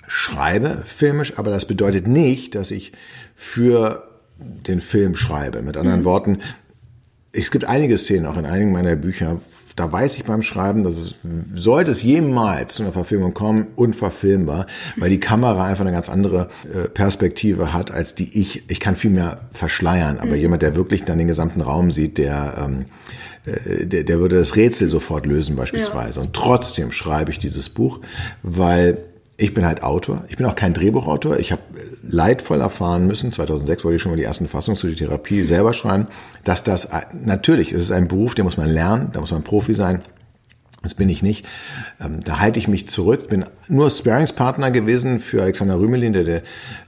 schreibe 0.05 0.83
filmisch, 0.85 1.39
aber 1.39 1.49
das 1.49 1.65
bedeutet 1.65 2.07
nicht, 2.07 2.53
dass 2.53 2.69
ich 2.69 2.91
für 3.35 4.07
den 4.37 4.79
Film 4.79 5.15
schreibe. 5.15 5.63
Mit 5.63 5.75
anderen 5.75 6.01
mhm. 6.01 6.05
Worten, 6.05 6.39
es 7.33 7.49
gibt 7.49 7.65
einige 7.65 7.97
Szenen 7.97 8.27
auch 8.27 8.37
in 8.37 8.45
einigen 8.45 8.71
meiner 8.71 8.95
Bücher, 8.95 9.41
da 9.75 9.91
weiß 9.91 10.17
ich 10.17 10.25
beim 10.25 10.43
Schreiben, 10.43 10.83
dass 10.83 10.97
es, 10.97 11.15
sollte 11.55 11.89
es 11.89 12.03
jemals 12.03 12.75
zu 12.75 12.83
einer 12.83 12.91
Verfilmung 12.91 13.33
kommen, 13.33 13.69
unverfilmbar, 13.75 14.67
weil 14.97 15.09
die 15.09 15.19
Kamera 15.19 15.65
einfach 15.65 15.81
eine 15.81 15.91
ganz 15.91 16.09
andere 16.09 16.49
äh, 16.71 16.87
Perspektive 16.89 17.73
hat, 17.73 17.89
als 17.89 18.13
die 18.13 18.39
ich, 18.39 18.69
ich 18.69 18.79
kann 18.79 18.95
viel 18.95 19.09
mehr 19.09 19.49
verschleiern, 19.51 20.19
aber 20.19 20.31
mhm. 20.31 20.35
jemand, 20.35 20.61
der 20.61 20.75
wirklich 20.75 21.05
dann 21.05 21.17
den 21.17 21.27
gesamten 21.27 21.61
Raum 21.61 21.91
sieht, 21.91 22.19
der, 22.19 22.53
ähm, 22.63 22.85
äh, 23.45 23.87
der, 23.87 24.03
der 24.03 24.19
würde 24.19 24.37
das 24.37 24.55
Rätsel 24.55 24.87
sofort 24.87 25.25
lösen 25.25 25.55
beispielsweise. 25.55 26.19
Ja. 26.19 26.25
Und 26.25 26.33
trotzdem 26.33 26.91
schreibe 26.91 27.31
ich 27.31 27.39
dieses 27.39 27.69
Buch, 27.69 27.99
weil 28.43 28.99
ich 29.37 29.53
bin 29.53 29.65
halt 29.65 29.83
Autor. 29.83 30.25
Ich 30.29 30.37
bin 30.37 30.45
auch 30.45 30.55
kein 30.55 30.73
Drehbuchautor. 30.73 31.39
Ich 31.39 31.51
habe 31.51 31.61
leidvoll 32.03 32.61
erfahren 32.61 33.07
müssen, 33.07 33.31
2006 33.31 33.83
wollte 33.83 33.95
ich 33.95 34.01
schon 34.01 34.11
mal 34.11 34.17
die 34.17 34.23
ersten 34.23 34.47
Fassungen 34.47 34.77
zu 34.77 34.87
der 34.87 34.95
Therapie 34.95 35.43
selber 35.43 35.73
schreiben, 35.73 36.07
dass 36.43 36.63
das 36.63 36.89
natürlich, 37.13 37.71
es 37.71 37.83
ist 37.83 37.91
ein 37.91 38.07
Beruf, 38.07 38.35
den 38.35 38.45
muss 38.45 38.57
man 38.57 38.69
lernen, 38.69 39.09
da 39.11 39.21
muss 39.21 39.31
man 39.31 39.43
Profi 39.43 39.73
sein. 39.73 40.03
Das 40.83 40.93
bin 40.93 41.07
ich 41.07 41.23
nicht. 41.23 41.45
Ähm, 42.03 42.19
da 42.25 42.39
halte 42.39 42.59
ich 42.59 42.67
mich 42.67 42.89
zurück. 42.89 43.29
Bin 43.29 43.45
nur 43.69 43.89
Sparingspartner 43.89 44.69
gewesen 44.69 45.19
für 45.19 45.41
Alexander 45.41 45.79
Rümelin, 45.79 46.11
der 46.11 46.25
der 46.25 46.41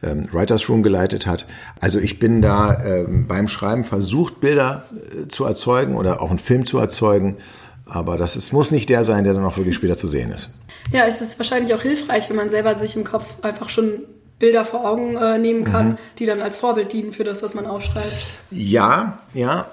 ähm, 0.04 0.28
Writers 0.34 0.68
Room 0.68 0.84
geleitet 0.84 1.26
hat. 1.26 1.46
Also 1.80 2.00
ich 2.00 2.20
bin 2.20 2.42
da 2.42 2.78
ähm, 2.84 3.26
beim 3.26 3.48
Schreiben 3.48 3.86
versucht, 3.86 4.42
Bilder 4.42 4.84
äh, 4.94 5.30
zu 5.30 5.46
erzeugen 5.46 5.96
oder 5.96 6.22
auch 6.22 6.30
einen 6.30 6.40
Film 6.40 6.66
zu 6.66 6.78
erzeugen. 6.78 7.38
Aber 7.86 8.18
das 8.18 8.36
ist, 8.36 8.52
muss 8.52 8.72
nicht 8.72 8.90
der 8.90 9.06
sein, 9.06 9.24
der 9.24 9.34
dann 9.34 9.46
auch 9.46 9.56
wirklich 9.56 9.76
später 9.76 9.96
zu 9.96 10.08
sehen 10.08 10.32
ist. 10.32 10.54
Ja, 10.92 11.06
es 11.06 11.22
ist 11.22 11.40
wahrscheinlich 11.40 11.74
auch 11.74 11.82
hilfreich, 11.82 12.30
wenn 12.30 12.36
man 12.36 12.50
selber 12.50 12.76
sich 12.76 12.96
im 12.96 13.04
Kopf 13.04 13.44
einfach 13.44 13.70
schon 13.70 14.04
Bilder 14.40 14.66
vor 14.66 14.86
Augen 14.86 15.16
äh, 15.16 15.38
nehmen 15.38 15.64
kann, 15.64 15.90
mhm. 15.90 15.98
die 16.20 16.26
dann 16.26 16.42
als 16.42 16.58
Vorbild 16.58 16.92
dienen 16.92 17.12
für 17.12 17.24
das, 17.24 17.42
was 17.42 17.54
man 17.54 17.66
aufschreibt. 17.66 18.12
Ja, 18.52 19.20
ja. 19.34 19.68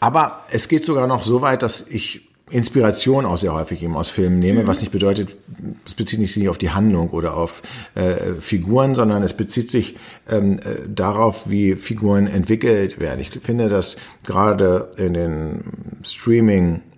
Aber 0.00 0.40
es 0.50 0.68
geht 0.68 0.84
sogar 0.84 1.06
noch 1.06 1.22
so 1.22 1.42
weit, 1.42 1.62
dass 1.62 1.86
ich 1.88 2.26
Inspiration 2.48 3.26
auch 3.26 3.38
sehr 3.38 3.54
häufig 3.54 3.82
eben 3.82 3.96
aus 3.96 4.08
Filmen 4.08 4.38
nehme, 4.38 4.62
mhm. 4.62 4.66
was 4.68 4.80
nicht 4.80 4.92
bedeutet, 4.92 5.36
es 5.84 5.94
bezieht 5.94 6.20
sich 6.20 6.36
nicht 6.36 6.48
auf 6.48 6.58
die 6.58 6.70
Handlung 6.70 7.10
oder 7.10 7.36
auf 7.36 7.62
äh, 7.96 8.34
Figuren, 8.40 8.94
sondern 8.94 9.24
es 9.24 9.34
bezieht 9.34 9.68
sich 9.68 9.96
ähm, 10.28 10.60
äh, 10.60 10.88
darauf, 10.88 11.50
wie 11.50 11.74
Figuren 11.74 12.28
entwickelt 12.28 13.00
werden. 13.00 13.20
Ich 13.20 13.30
finde, 13.30 13.68
dass 13.68 13.96
gerade 14.24 14.92
in 14.96 15.14
den 15.14 16.00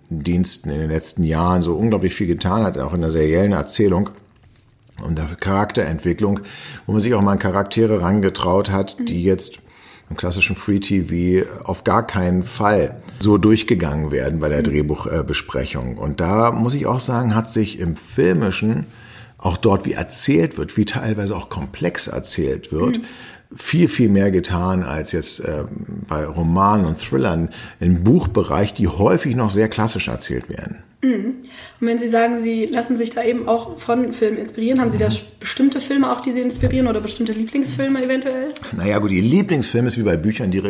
Streaming-Diensten 0.09 0.71
in 0.71 0.79
den 0.79 0.89
letzten 0.89 1.23
Jahren 1.23 1.61
so 1.61 1.75
unglaublich 1.75 2.15
viel 2.15 2.27
getan 2.27 2.63
hat, 2.63 2.77
auch 2.77 2.93
in 2.93 3.01
der 3.01 3.11
seriellen 3.11 3.53
Erzählung 3.53 4.09
und 5.03 5.17
der 5.17 5.25
Charakterentwicklung, 5.25 6.41
wo 6.85 6.93
man 6.93 7.01
sich 7.01 7.13
auch 7.13 7.21
mal 7.21 7.33
an 7.33 7.39
Charaktere 7.39 8.01
rangetraut 8.01 8.69
hat, 8.69 8.97
die 9.07 9.23
jetzt 9.23 9.59
im 10.09 10.17
klassischen 10.17 10.55
Free 10.55 10.79
TV 10.79 11.47
auf 11.63 11.83
gar 11.83 12.05
keinen 12.05 12.43
Fall 12.43 12.99
so 13.19 13.37
durchgegangen 13.37 14.11
werden 14.11 14.39
bei 14.39 14.49
der 14.49 14.63
Drehbuchbesprechung. 14.63 15.97
Und 15.97 16.19
da 16.19 16.51
muss 16.51 16.73
ich 16.73 16.87
auch 16.87 16.99
sagen, 16.99 17.35
hat 17.35 17.51
sich 17.51 17.79
im 17.79 17.95
Filmischen 17.95 18.87
auch 19.37 19.55
dort, 19.55 19.85
wie 19.85 19.93
erzählt 19.93 20.57
wird, 20.57 20.75
wie 20.75 20.85
teilweise 20.85 21.35
auch 21.35 21.49
komplex 21.49 22.07
erzählt 22.07 22.71
wird, 22.71 22.97
mhm. 22.97 23.03
Viel, 23.55 23.87
viel 23.87 24.09
mehr 24.09 24.31
getan 24.31 24.83
als 24.83 25.11
jetzt 25.11 25.39
äh, 25.39 25.63
bei 26.07 26.25
Romanen 26.25 26.85
und 26.85 26.99
Thrillern 26.99 27.49
im 27.79 28.03
Buchbereich, 28.03 28.73
die 28.73 28.87
häufig 28.87 29.35
noch 29.35 29.49
sehr 29.49 29.69
klassisch 29.69 30.07
erzählt 30.07 30.49
werden. 30.49 30.83
Mhm. 31.01 31.35
Und 31.79 31.87
wenn 31.87 31.97
Sie 31.97 32.09
sagen, 32.09 32.37
Sie 32.37 32.65
lassen 32.65 32.97
sich 32.97 33.09
da 33.09 33.23
eben 33.23 33.47
auch 33.47 33.79
von 33.79 34.11
Filmen 34.13 34.37
inspirieren, 34.37 34.81
haben 34.81 34.89
Sie 34.89 34.97
da 34.97 35.07
mhm. 35.07 35.13
bestimmte 35.39 35.79
Filme 35.79 36.11
auch, 36.11 36.21
die 36.21 36.31
Sie 36.31 36.41
inspirieren 36.41 36.87
oder 36.87 36.99
bestimmte 36.99 37.31
Lieblingsfilme 37.31 38.03
eventuell? 38.03 38.53
Naja 38.75 38.99
gut, 38.99 39.11
die 39.11 39.21
Lieblingsfilme 39.21 39.87
ist 39.87 39.97
wie 39.97 40.03
bei 40.03 40.17
Büchern, 40.17 40.51
die, 40.51 40.61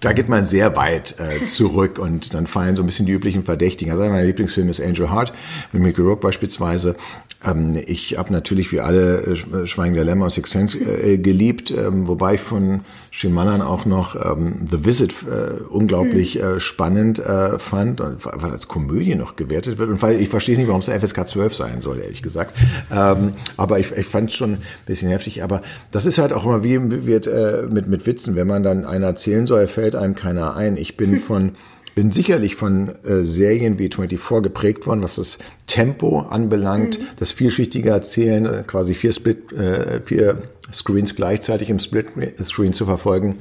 da 0.00 0.12
geht 0.12 0.28
man 0.28 0.44
sehr 0.44 0.76
weit 0.76 1.16
äh, 1.18 1.44
zurück 1.44 1.98
und 1.98 2.34
dann 2.34 2.46
fallen 2.46 2.76
so 2.76 2.82
ein 2.82 2.86
bisschen 2.86 3.06
die 3.06 3.12
üblichen 3.12 3.44
Verdächtigen. 3.44 3.92
Also 3.92 4.04
mein 4.04 4.26
Lieblingsfilm 4.26 4.68
ist 4.68 4.80
Angel 4.80 5.10
Heart 5.10 5.32
mit 5.72 5.82
Mickey 5.82 6.02
Rourke 6.02 6.22
beispielsweise. 6.22 6.96
Ähm, 7.44 7.80
ich 7.86 8.18
habe 8.18 8.32
natürlich 8.32 8.72
wie 8.72 8.80
alle 8.80 9.22
äh, 9.22 9.66
Schweigen 9.66 9.94
der 9.94 10.04
Lämmer 10.04 10.24
und 10.24 10.30
Six 10.30 10.50
Sense 10.50 10.78
äh, 10.78 11.18
geliebt, 11.18 11.70
ähm, 11.70 12.06
wobei 12.06 12.34
ich 12.34 12.40
von 12.40 12.82
Shyamalan 13.16 13.62
auch 13.62 13.86
noch 13.86 14.14
ähm, 14.14 14.68
The 14.70 14.84
Visit 14.84 15.14
äh, 15.22 15.62
unglaublich 15.70 16.34
mhm. 16.34 16.42
äh, 16.42 16.60
spannend 16.60 17.18
äh, 17.18 17.58
fand 17.58 18.02
und 18.02 18.22
was 18.26 18.52
als 18.52 18.68
Komödie 18.68 19.14
noch 19.14 19.36
gewertet 19.36 19.78
wird. 19.78 19.88
Und 19.88 20.20
ich 20.20 20.28
verstehe 20.28 20.58
nicht, 20.58 20.68
warum 20.68 20.82
es 20.82 20.90
FSK 20.90 21.26
12 21.26 21.54
sein 21.54 21.80
soll, 21.80 21.98
ehrlich 21.98 22.20
gesagt. 22.20 22.54
Ähm, 22.94 23.32
aber 23.56 23.78
ich, 23.78 23.90
ich 23.92 24.04
fand 24.04 24.28
es 24.28 24.36
schon 24.36 24.50
ein 24.50 24.62
bisschen 24.84 25.08
heftig. 25.08 25.42
Aber 25.42 25.62
das 25.92 26.04
ist 26.04 26.18
halt 26.18 26.34
auch 26.34 26.44
immer 26.44 26.62
wie 26.62 27.06
wird 27.06 27.26
äh, 27.26 27.66
mit, 27.70 27.88
mit 27.88 28.04
Witzen, 28.04 28.36
wenn 28.36 28.46
man 28.46 28.62
dann 28.62 28.84
einer 28.84 29.06
erzählen 29.06 29.46
soll, 29.46 29.66
fällt 29.66 29.94
einem 29.94 30.14
keiner 30.14 30.54
ein. 30.54 30.76
Ich 30.76 30.98
bin 30.98 31.18
von 31.26 31.52
bin 31.96 32.12
sicherlich 32.12 32.56
von 32.56 32.90
äh, 33.04 33.24
Serien 33.24 33.78
wie 33.78 33.88
24 33.88 34.42
geprägt 34.42 34.86
worden, 34.86 35.02
was 35.02 35.16
das 35.16 35.38
Tempo 35.66 36.20
anbelangt, 36.20 37.00
mhm. 37.00 37.06
das 37.16 37.32
vielschichtige 37.32 37.88
Erzählen, 37.88 38.44
äh, 38.44 38.64
quasi 38.66 38.92
vier, 38.92 39.12
Split, 39.12 39.50
äh, 39.52 40.02
vier 40.04 40.42
Screens 40.70 41.16
gleichzeitig 41.16 41.70
im 41.70 41.78
Split-Screen 41.78 42.74
zu 42.74 42.84
verfolgen. 42.84 43.36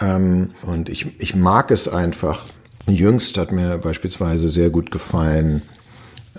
Ähm, 0.00 0.52
und 0.62 0.88
ich, 0.90 1.20
ich 1.20 1.34
mag 1.34 1.72
es 1.72 1.88
einfach. 1.88 2.44
Jüngst 2.86 3.36
hat 3.36 3.50
mir 3.50 3.78
beispielsweise 3.78 4.48
sehr 4.48 4.70
gut 4.70 4.92
gefallen, 4.92 5.62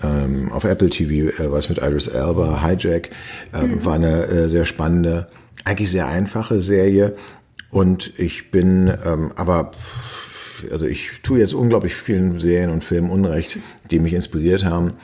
ähm, 0.02 0.50
auf 0.50 0.64
Apple 0.64 0.88
TV, 0.88 1.30
äh, 1.42 1.52
was 1.52 1.68
mit 1.68 1.76
Iris 1.76 2.06
Elba, 2.06 2.66
Hijack, 2.66 3.10
äh, 3.52 3.66
mhm. 3.66 3.84
war 3.84 3.94
eine 3.94 4.24
äh, 4.28 4.48
sehr 4.48 4.64
spannende, 4.64 5.28
eigentlich 5.64 5.90
sehr 5.90 6.08
einfache 6.08 6.60
Serie. 6.60 7.14
Und 7.70 8.18
ich 8.18 8.50
bin 8.50 8.90
ähm, 9.04 9.32
aber 9.36 9.72
also 10.70 10.86
ich 10.86 11.20
tue 11.22 11.38
jetzt 11.38 11.54
unglaublich 11.54 11.94
vielen 11.94 12.40
Serien 12.40 12.70
und 12.70 12.84
Filmen 12.84 13.10
Unrecht, 13.10 13.58
die 13.90 13.98
mich 13.98 14.14
inspiriert 14.14 14.64
haben. 14.64 14.94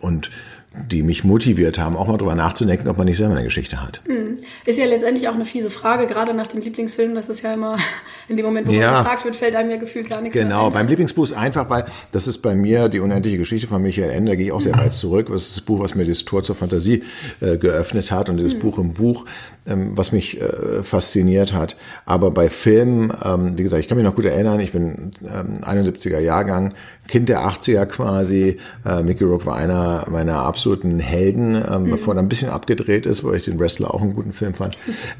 Und 0.00 0.30
die 0.72 1.02
mich 1.02 1.24
motiviert 1.24 1.80
haben, 1.80 1.96
auch 1.96 2.06
mal 2.06 2.16
drüber 2.16 2.36
nachzudenken, 2.36 2.88
ob 2.88 2.96
man 2.96 3.06
nicht 3.06 3.16
selber 3.16 3.34
eine 3.34 3.42
Geschichte 3.42 3.82
hat. 3.82 4.00
Hm. 4.06 4.38
Ist 4.64 4.78
ja 4.78 4.86
letztendlich 4.86 5.28
auch 5.28 5.34
eine 5.34 5.44
fiese 5.44 5.68
Frage, 5.68 6.06
gerade 6.06 6.32
nach 6.32 6.46
dem 6.46 6.60
Lieblingsfilm. 6.60 7.16
Das 7.16 7.28
ist 7.28 7.42
ja 7.42 7.54
immer 7.54 7.76
in 8.28 8.36
dem 8.36 8.46
Moment, 8.46 8.68
wo 8.68 8.72
ja. 8.72 8.92
man 8.92 9.02
gefragt 9.02 9.24
wird, 9.24 9.34
fällt 9.34 9.56
einem 9.56 9.70
ja 9.70 9.78
gefühlt 9.78 10.08
gar 10.08 10.20
nichts 10.20 10.38
Genau, 10.38 10.68
ein. 10.68 10.72
beim 10.72 10.86
Lieblingsbuch 10.86 11.24
ist 11.24 11.32
einfach, 11.32 11.68
weil 11.70 11.86
das 12.12 12.28
ist 12.28 12.38
bei 12.38 12.54
mir 12.54 12.88
die 12.88 13.00
unendliche 13.00 13.38
Geschichte 13.38 13.66
von 13.66 13.82
Michael 13.82 14.10
Ende, 14.10 14.30
da 14.30 14.36
gehe 14.36 14.46
ich 14.46 14.52
auch 14.52 14.60
sehr 14.60 14.76
weit 14.76 14.92
zurück. 14.92 15.28
Das 15.32 15.42
ist 15.42 15.56
das 15.56 15.64
Buch, 15.64 15.80
was 15.80 15.96
mir 15.96 16.04
das 16.04 16.24
Tor 16.24 16.44
zur 16.44 16.54
Fantasie 16.54 17.02
äh, 17.40 17.56
geöffnet 17.56 18.12
hat 18.12 18.28
und 18.28 18.36
dieses 18.36 18.54
mhm. 18.54 18.60
Buch 18.60 18.78
im 18.78 18.92
Buch, 18.92 19.24
ähm, 19.66 19.92
was 19.96 20.12
mich 20.12 20.40
äh, 20.40 20.84
fasziniert 20.84 21.52
hat. 21.52 21.76
Aber 22.06 22.30
bei 22.30 22.48
Filmen, 22.48 23.12
ähm, 23.24 23.58
wie 23.58 23.64
gesagt, 23.64 23.82
ich 23.82 23.88
kann 23.88 23.98
mich 23.98 24.06
noch 24.06 24.14
gut 24.14 24.24
erinnern, 24.24 24.60
ich 24.60 24.70
bin 24.70 25.12
ähm, 25.24 25.62
71er 25.64 26.20
Jahrgang, 26.20 26.74
Kind 27.10 27.28
der 27.28 27.40
80er 27.40 27.86
quasi. 27.86 28.56
Äh, 28.86 29.02
Mickey 29.02 29.24
Rourke 29.24 29.46
war 29.46 29.56
einer 29.56 30.06
meiner 30.08 30.38
absoluten 30.38 31.00
Helden, 31.00 31.56
ähm, 31.56 31.84
mhm. 31.84 31.90
bevor 31.90 32.14
er 32.14 32.20
ein 32.20 32.28
bisschen 32.28 32.48
abgedreht 32.48 33.04
ist, 33.04 33.24
weil 33.24 33.36
ich 33.36 33.44
den 33.44 33.58
Wrestler 33.58 33.92
auch 33.92 34.00
einen 34.00 34.14
guten 34.14 34.32
Film 34.32 34.54
fand. 34.54 34.78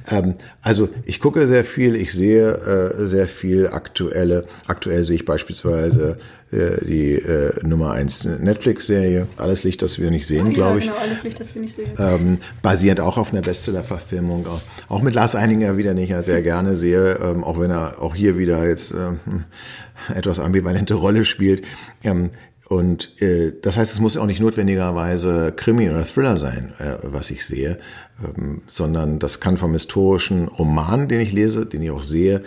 Ähm, 0.09 0.35
also 0.63 0.89
ich 1.05 1.21
gucke 1.21 1.47
sehr 1.47 1.65
viel, 1.65 1.97
ich 1.97 2.13
sehe 2.13 2.49
äh, 2.53 3.07
sehr 3.07 3.27
viel 3.27 3.69
aktuelle. 3.69 4.47
Aktuell 4.67 5.05
sehe 5.05 5.17
ich 5.17 5.25
beispielsweise 5.25 6.17
die 6.53 7.15
äh, 7.15 7.53
Nummer 7.65 7.93
eins 7.93 8.25
Netflix-Serie, 8.25 9.29
Alles 9.37 9.63
Licht, 9.63 9.83
das 9.83 10.01
wir 10.01 10.11
nicht 10.11 10.27
sehen, 10.27 10.49
ja, 10.49 10.53
glaube 10.53 10.81
ich. 10.81 10.87
Genau, 10.87 10.99
Alles 10.99 11.23
Licht, 11.23 11.39
das 11.39 11.55
wir 11.55 11.63
nicht 11.63 11.75
sehen. 11.75 11.91
Ähm, 11.99 12.39
basierend 12.61 13.01
auch 13.01 13.19
auf 13.19 13.33
einer 13.33 13.43
Bestseller-Verfilmung. 13.43 14.47
Auch 14.89 15.03
mit 15.03 15.15
Lars 15.15 15.37
Eininger 15.37 15.77
wieder, 15.77 15.95
den 15.95 16.03
ich 16.03 16.11
ja 16.11 16.23
sehr 16.23 16.43
gerne 16.43 16.75
sehe, 16.75 17.21
ähm, 17.23 17.45
auch 17.45 17.61
wenn 17.61 17.71
er 17.71 18.03
auch 18.03 18.15
hier 18.15 18.37
wieder 18.37 18.67
jetzt 18.67 18.93
ähm, 18.93 19.45
etwas 20.15 20.41
ambivalente 20.41 20.95
Rolle 20.95 21.25
spielt. 21.25 21.65
Ähm, 22.03 22.31
und 22.69 23.21
äh, 23.21 23.53
das 23.63 23.77
heißt, 23.77 23.93
es 23.93 24.01
muss 24.01 24.17
auch 24.17 24.27
nicht 24.27 24.41
notwendigerweise 24.41 25.53
Krimi 25.55 25.91
oder 25.91 26.05
Thriller 26.05 26.37
sein, 26.37 26.73
äh, 26.79 26.99
was 27.03 27.31
ich 27.31 27.45
sehe, 27.45 27.79
ähm, 28.25 28.63
sondern 28.69 29.19
das 29.19 29.41
kann 29.41 29.57
vom 29.57 29.73
historischen 29.73 30.47
Roman, 30.47 31.09
den 31.09 31.21
ich 31.21 31.33
lese, 31.33 31.67
den 31.67 31.83
ich 31.83 31.91
auch 31.91 32.05
sehe, 32.05 32.43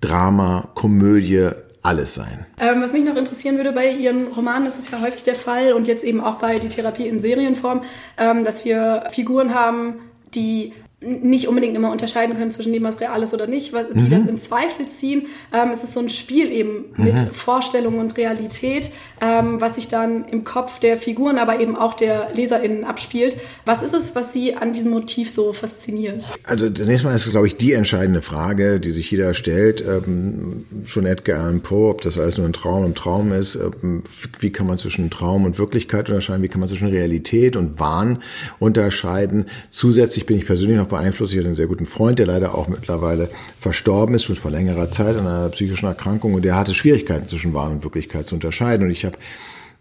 Drama, 0.00 0.70
Komödie, 0.74 1.50
alles 1.84 2.14
sein. 2.14 2.46
Ähm, 2.58 2.80
was 2.82 2.92
mich 2.92 3.04
noch 3.04 3.14
interessieren 3.14 3.56
würde 3.56 3.72
bei 3.72 3.90
Ihren 3.90 4.26
Romanen, 4.28 4.64
das 4.64 4.78
ist 4.78 4.90
ja 4.90 5.00
häufig 5.00 5.22
der 5.22 5.34
Fall 5.34 5.74
und 5.74 5.86
jetzt 5.86 6.02
eben 6.02 6.20
auch 6.22 6.36
bei 6.36 6.58
Die 6.58 6.68
Therapie 6.68 7.06
in 7.06 7.20
Serienform, 7.20 7.82
ähm, 8.16 8.42
dass 8.42 8.64
wir 8.64 9.04
Figuren 9.10 9.54
haben, 9.54 10.00
die 10.34 10.72
nicht 11.04 11.48
unbedingt 11.48 11.76
immer 11.76 11.90
unterscheiden 11.90 12.36
können 12.36 12.50
zwischen 12.50 12.72
dem, 12.72 12.82
was 12.82 13.00
real 13.00 13.22
ist 13.22 13.34
oder 13.34 13.46
nicht, 13.46 13.72
die 13.72 14.04
mhm. 14.04 14.10
das 14.10 14.26
in 14.26 14.40
Zweifel 14.40 14.86
ziehen. 14.86 15.26
Ähm, 15.52 15.70
es 15.72 15.84
ist 15.84 15.92
so 15.92 16.00
ein 16.00 16.08
Spiel 16.08 16.50
eben 16.50 16.86
mhm. 16.96 17.04
mit 17.04 17.18
Vorstellung 17.18 17.98
und 17.98 18.16
Realität, 18.16 18.90
ähm, 19.20 19.60
was 19.60 19.76
sich 19.76 19.88
dann 19.88 20.24
im 20.26 20.44
Kopf 20.44 20.80
der 20.80 20.96
Figuren, 20.96 21.38
aber 21.38 21.60
eben 21.60 21.76
auch 21.76 21.94
der 21.94 22.28
LeserInnen 22.34 22.84
abspielt. 22.84 23.36
Was 23.64 23.82
ist 23.82 23.94
es, 23.94 24.14
was 24.14 24.32
Sie 24.32 24.54
an 24.54 24.72
diesem 24.72 24.90
Motiv 24.90 25.30
so 25.30 25.52
fasziniert? 25.52 26.30
Also 26.44 26.70
zunächst 26.70 27.04
mal 27.04 27.14
ist 27.14 27.26
es, 27.26 27.32
glaube 27.32 27.46
ich, 27.46 27.56
die 27.56 27.72
entscheidende 27.72 28.22
Frage, 28.22 28.80
die 28.80 28.92
sich 28.92 29.10
jeder 29.10 29.34
stellt. 29.34 29.84
Ähm, 29.86 30.64
schon 30.86 31.06
Edgar 31.06 31.44
Allan 31.44 31.60
Poe, 31.60 31.90
ob 31.90 32.02
das 32.02 32.18
alles 32.18 32.38
nur 32.38 32.46
ein 32.46 32.52
Traum 32.52 32.84
im 32.84 32.94
Traum 32.94 33.32
ist. 33.32 33.56
Ähm, 33.56 34.02
wie 34.40 34.50
kann 34.50 34.66
man 34.66 34.78
zwischen 34.78 35.10
Traum 35.10 35.44
und 35.44 35.58
Wirklichkeit 35.58 36.08
unterscheiden? 36.08 36.42
Wie 36.42 36.48
kann 36.48 36.60
man 36.60 36.68
zwischen 36.68 36.88
Realität 36.88 37.56
und 37.56 37.78
Wahn 37.78 38.22
unterscheiden? 38.58 39.46
Zusätzlich 39.70 40.26
bin 40.26 40.38
ich 40.38 40.46
persönlich 40.46 40.76
noch 40.76 40.88
beeinflusst. 40.94 41.32
Ich 41.32 41.38
hatte 41.38 41.48
einen 41.48 41.56
sehr 41.56 41.66
guten 41.66 41.86
Freund, 41.86 42.18
der 42.18 42.26
leider 42.26 42.54
auch 42.54 42.68
mittlerweile 42.68 43.28
verstorben 43.58 44.14
ist, 44.14 44.24
schon 44.24 44.36
vor 44.36 44.50
längerer 44.50 44.90
Zeit 44.90 45.16
an 45.16 45.26
einer 45.26 45.48
psychischen 45.50 45.86
Erkrankung. 45.86 46.34
Und 46.34 46.42
der 46.42 46.56
hatte 46.56 46.74
Schwierigkeiten 46.74 47.28
zwischen 47.28 47.54
Wahn 47.54 47.72
und 47.72 47.84
Wirklichkeit 47.84 48.26
zu 48.26 48.34
unterscheiden. 48.34 48.86
Und 48.86 48.92
ich 48.92 49.04
habe 49.04 49.18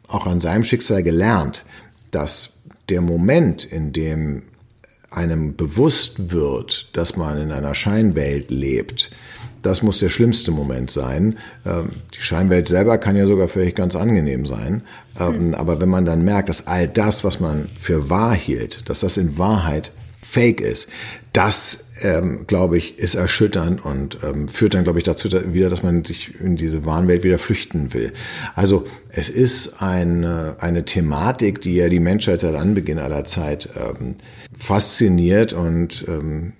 auch 0.07 0.27
an 0.27 0.39
seinem 0.39 0.63
Schicksal 0.63 1.03
gelernt, 1.03 1.65
dass 2.11 2.57
der 2.89 3.01
Moment, 3.01 3.63
in 3.63 3.93
dem 3.93 4.43
einem 5.09 5.55
bewusst 5.55 6.31
wird, 6.31 6.89
dass 6.97 7.15
man 7.17 7.39
in 7.39 7.51
einer 7.51 7.75
Scheinwelt 7.75 8.49
lebt, 8.49 9.11
das 9.61 9.81
muss 9.81 9.99
der 9.99 10.09
schlimmste 10.09 10.51
Moment 10.51 10.91
sein. 10.91 11.37
Ähm, 11.65 11.89
die 12.13 12.21
Scheinwelt 12.21 12.67
selber 12.67 12.97
kann 12.97 13.15
ja 13.15 13.25
sogar 13.25 13.47
vielleicht 13.47 13.77
ganz 13.77 13.95
angenehm 13.95 14.45
sein. 14.45 14.81
Mhm. 15.17 15.53
Aber 15.53 15.79
wenn 15.79 15.89
man 15.89 16.05
dann 16.05 16.23
merkt, 16.23 16.49
dass 16.49 16.67
all 16.67 16.87
das, 16.87 17.23
was 17.23 17.39
man 17.39 17.69
für 17.79 18.09
wahr 18.09 18.33
hielt, 18.33 18.89
dass 18.89 19.01
das 19.01 19.15
in 19.17 19.37
Wahrheit 19.37 19.91
fake 20.23 20.61
ist. 20.61 20.89
Das, 21.33 21.89
ähm, 22.01 22.45
glaube 22.47 22.77
ich, 22.77 22.99
ist 22.99 23.15
erschütternd 23.15 23.83
und 23.83 24.19
ähm, 24.23 24.47
führt 24.47 24.73
dann, 24.73 24.83
glaube 24.83 24.99
ich, 24.99 25.05
dazu 25.05 25.29
wieder, 25.53 25.69
dass 25.69 25.83
man 25.83 26.03
sich 26.03 26.39
in 26.39 26.55
diese 26.55 26.85
Wahnwelt 26.85 27.23
wieder 27.23 27.39
flüchten 27.39 27.93
will. 27.93 28.13
Also 28.55 28.85
es 29.09 29.29
ist 29.29 29.81
eine, 29.81 30.55
eine 30.59 30.85
Thematik, 30.85 31.61
die 31.61 31.75
ja 31.75 31.89
die 31.89 31.99
Menschheit 31.99 32.41
seit 32.41 32.55
Anbeginn 32.55 32.99
aller 32.99 33.25
Zeit 33.25 33.69
ähm, 33.75 34.15
fasziniert 34.57 35.53
und 35.53 36.05
ähm, 36.07 36.53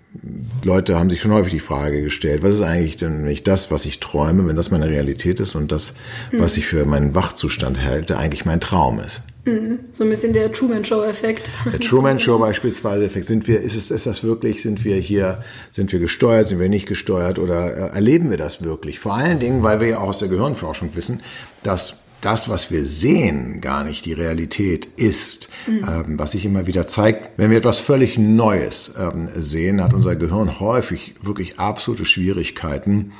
Leute 0.63 1.00
haben 1.00 1.10
sich 1.10 1.22
schon 1.22 1.34
häufig 1.34 1.53
die 1.53 1.60
Frage 1.60 2.03
gestellt, 2.03 2.43
was 2.43 2.55
ist 2.55 2.62
eigentlich 2.62 2.98
denn 2.98 3.24
nicht 3.24 3.48
das, 3.48 3.72
was 3.72 3.86
ich 3.86 4.00
träume, 4.00 4.48
wenn 4.48 4.55
das 4.55 4.70
meine 4.70 4.88
Realität 4.88 5.39
ist 5.39 5.55
und 5.55 5.72
das, 5.72 5.96
was 6.32 6.55
ich 6.58 6.67
für 6.67 6.86
meinen 6.86 7.15
Wachzustand 7.15 7.84
halte, 7.84 8.17
eigentlich 8.17 8.46
mein 8.46 8.60
Traum 8.60 9.00
ist. 9.00 9.22
Mhm. 9.45 9.79
So 9.91 10.03
ein 10.05 10.09
bisschen 10.09 10.33
der 10.33 10.51
Truman 10.53 10.85
Show 10.85 11.03
Effekt. 11.03 11.51
Der 11.71 11.79
Truman 11.79 12.19
Show 12.19 12.39
beispielsweise 12.39 13.05
Effekt. 13.05 13.27
Sind 13.27 13.47
wir, 13.47 13.62
ist 13.62 13.75
es, 13.75 13.91
ist 13.91 14.05
das 14.05 14.23
wirklich, 14.23 14.62
sind 14.62 14.83
wir 14.85 14.95
hier, 14.95 15.43
sind 15.71 15.91
wir 15.91 16.00
gesteuert, 16.00 16.47
sind 16.47 16.59
wir 16.59 16.69
nicht 16.69 16.88
gesteuert 16.88 17.39
oder 17.39 17.91
äh, 17.91 17.95
erleben 17.95 18.29
wir 18.29 18.38
das 18.38 18.63
wirklich? 18.63 19.00
Vor 19.00 19.15
allen 19.15 19.39
Dingen, 19.39 19.63
weil 19.63 19.81
wir 19.81 19.88
ja 19.88 19.97
auch 20.00 20.09
aus 20.09 20.19
der 20.19 20.29
Gehirnforschung 20.29 20.95
wissen, 20.95 21.21
dass 21.62 22.03
das, 22.21 22.47
was 22.47 22.71
wir 22.71 22.85
sehen, 22.85 23.59
gar 23.59 23.83
nicht 23.83 24.05
die 24.05 24.13
Realität 24.13 24.88
ist, 24.95 25.50
mhm. 25.67 25.85
ähm, 25.89 26.19
was 26.19 26.31
sich 26.31 26.45
immer 26.45 26.67
wieder 26.67 26.88
zeigt. 26.88 27.38
Wenn 27.38 27.51
wir 27.51 27.57
etwas 27.57 27.81
völlig 27.81 28.17
Neues 28.17 28.93
ähm, 28.97 29.27
sehen, 29.35 29.83
hat 29.83 29.93
unser 29.93 30.15
Gehirn 30.15 30.62
häufig 30.62 31.15
wirklich 31.21 31.59
absolute 31.59 32.05
Schwierigkeiten, 32.05 33.12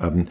ähm, 0.00 0.26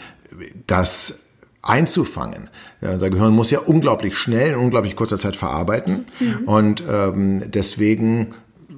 das 0.67 1.26
einzufangen. 1.67 2.50
Unser 2.81 3.09
Gehirn 3.09 3.33
muss 3.33 3.51
ja 3.51 3.59
unglaublich 3.59 4.17
schnell 4.17 4.53
in 4.53 4.59
unglaublich 4.59 4.95
kurzer 4.95 5.17
Zeit 5.17 5.36
verarbeiten 5.36 6.07
mhm. 6.19 6.47
und 6.47 6.83
ähm, 6.89 7.43
deswegen 7.47 8.33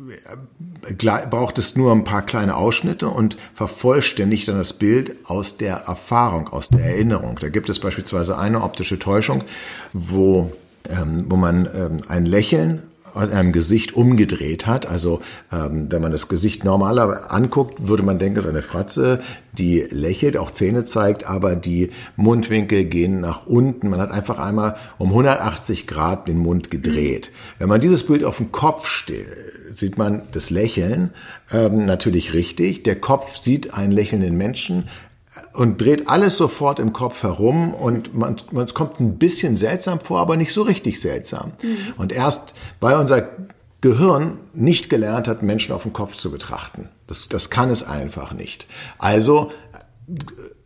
äh, 0.10 1.28
braucht 1.30 1.58
es 1.58 1.76
nur 1.76 1.92
ein 1.92 2.04
paar 2.04 2.24
kleine 2.24 2.56
Ausschnitte 2.56 3.10
und 3.10 3.38
vervollständigt 3.54 4.48
dann 4.48 4.58
das 4.58 4.74
Bild 4.74 5.16
aus 5.26 5.58
der 5.58 5.76
Erfahrung, 5.76 6.48
aus 6.48 6.70
der 6.70 6.86
Erinnerung. 6.86 7.38
Da 7.40 7.50
gibt 7.50 7.70
es 7.70 7.80
beispielsweise 7.80 8.38
eine 8.38 8.64
optische 8.64 8.98
Täuschung, 8.98 9.44
wo, 9.94 10.52
ähm, 10.90 11.26
wo 11.28 11.36
man 11.36 11.70
ähm, 11.76 11.98
ein 12.08 12.26
Lächeln 12.26 12.84
einem 13.16 13.52
Gesicht 13.52 13.96
umgedreht 13.96 14.68
hat. 14.68 14.86
Also 14.86 15.22
ähm, 15.52 15.88
wenn 15.90 16.02
man 16.02 16.12
das 16.12 16.28
Gesicht 16.28 16.64
normaler 16.64 17.32
anguckt, 17.32 17.88
würde 17.88 18.04
man 18.04 18.20
denken, 18.20 18.40
es 18.40 18.46
ist 18.46 18.50
eine 18.50 18.62
Fratze, 18.62 19.20
die 19.54 19.82
lächelt, 19.90 20.38
auch 20.38 20.52
Zähne 20.52 20.84
zeigt, 20.84 21.26
aber 21.26 21.56
die 21.56 21.92
Mundwinkel 22.16 22.86
gehen 22.86 23.20
nach 23.20 23.46
unten. 23.48 23.90
Man 23.90 24.00
hat 24.00 24.12
einfach 24.12 24.40
einmal 24.40 24.76
um 24.98 25.10
180 25.10 25.88
Grad 25.88 26.28
den 26.28 26.38
Mund 26.38 26.72
gedreht. 26.72 27.32
Wenn 27.58 27.70
man 27.70 27.82
dieses 27.82 28.06
Bild 28.06 28.24
auf 28.24 28.38
den 28.38 28.52
Kopf 28.52 28.88
stellt, 28.88 29.28
sieht 29.76 29.98
man 29.98 30.24
das 30.32 30.50
Lächeln 30.50 31.12
ähm, 31.52 31.86
natürlich 31.86 32.34
richtig. 32.34 32.84
Der 32.84 32.96
Kopf 32.96 33.38
sieht 33.38 33.74
einen 33.74 33.92
lächelnden 33.92 34.38
Menschen, 34.38 34.88
und 35.54 35.80
dreht 35.80 36.08
alles 36.08 36.38
sofort 36.38 36.80
im 36.80 36.94
Kopf 36.94 37.24
herum 37.24 37.74
und 37.74 38.16
man, 38.16 38.38
man 38.52 38.66
es 38.66 38.74
kommt 38.74 39.00
ein 39.00 39.18
bisschen 39.18 39.56
seltsam 39.56 40.00
vor, 40.00 40.20
aber 40.20 40.38
nicht 40.38 40.54
so 40.54 40.64
richtig 40.64 41.00
seltsam. 41.00 41.54
Mhm. 41.62 41.78
Und 41.98 42.12
erst 42.12 42.56
weil 42.80 42.98
unser 42.98 43.30
Gehirn 43.82 44.40
nicht 44.54 44.90
gelernt 44.90 45.28
hat, 45.28 45.42
Menschen 45.42 45.74
auf 45.74 45.84
den 45.84 45.94
Kopf 45.94 46.16
zu 46.16 46.32
betrachten. 46.32 46.90
Das, 47.08 47.30
das 47.30 47.50
kann 47.50 47.70
es 47.70 47.84
einfach 47.84 48.34
nicht. 48.34 48.68
Also 48.98 49.52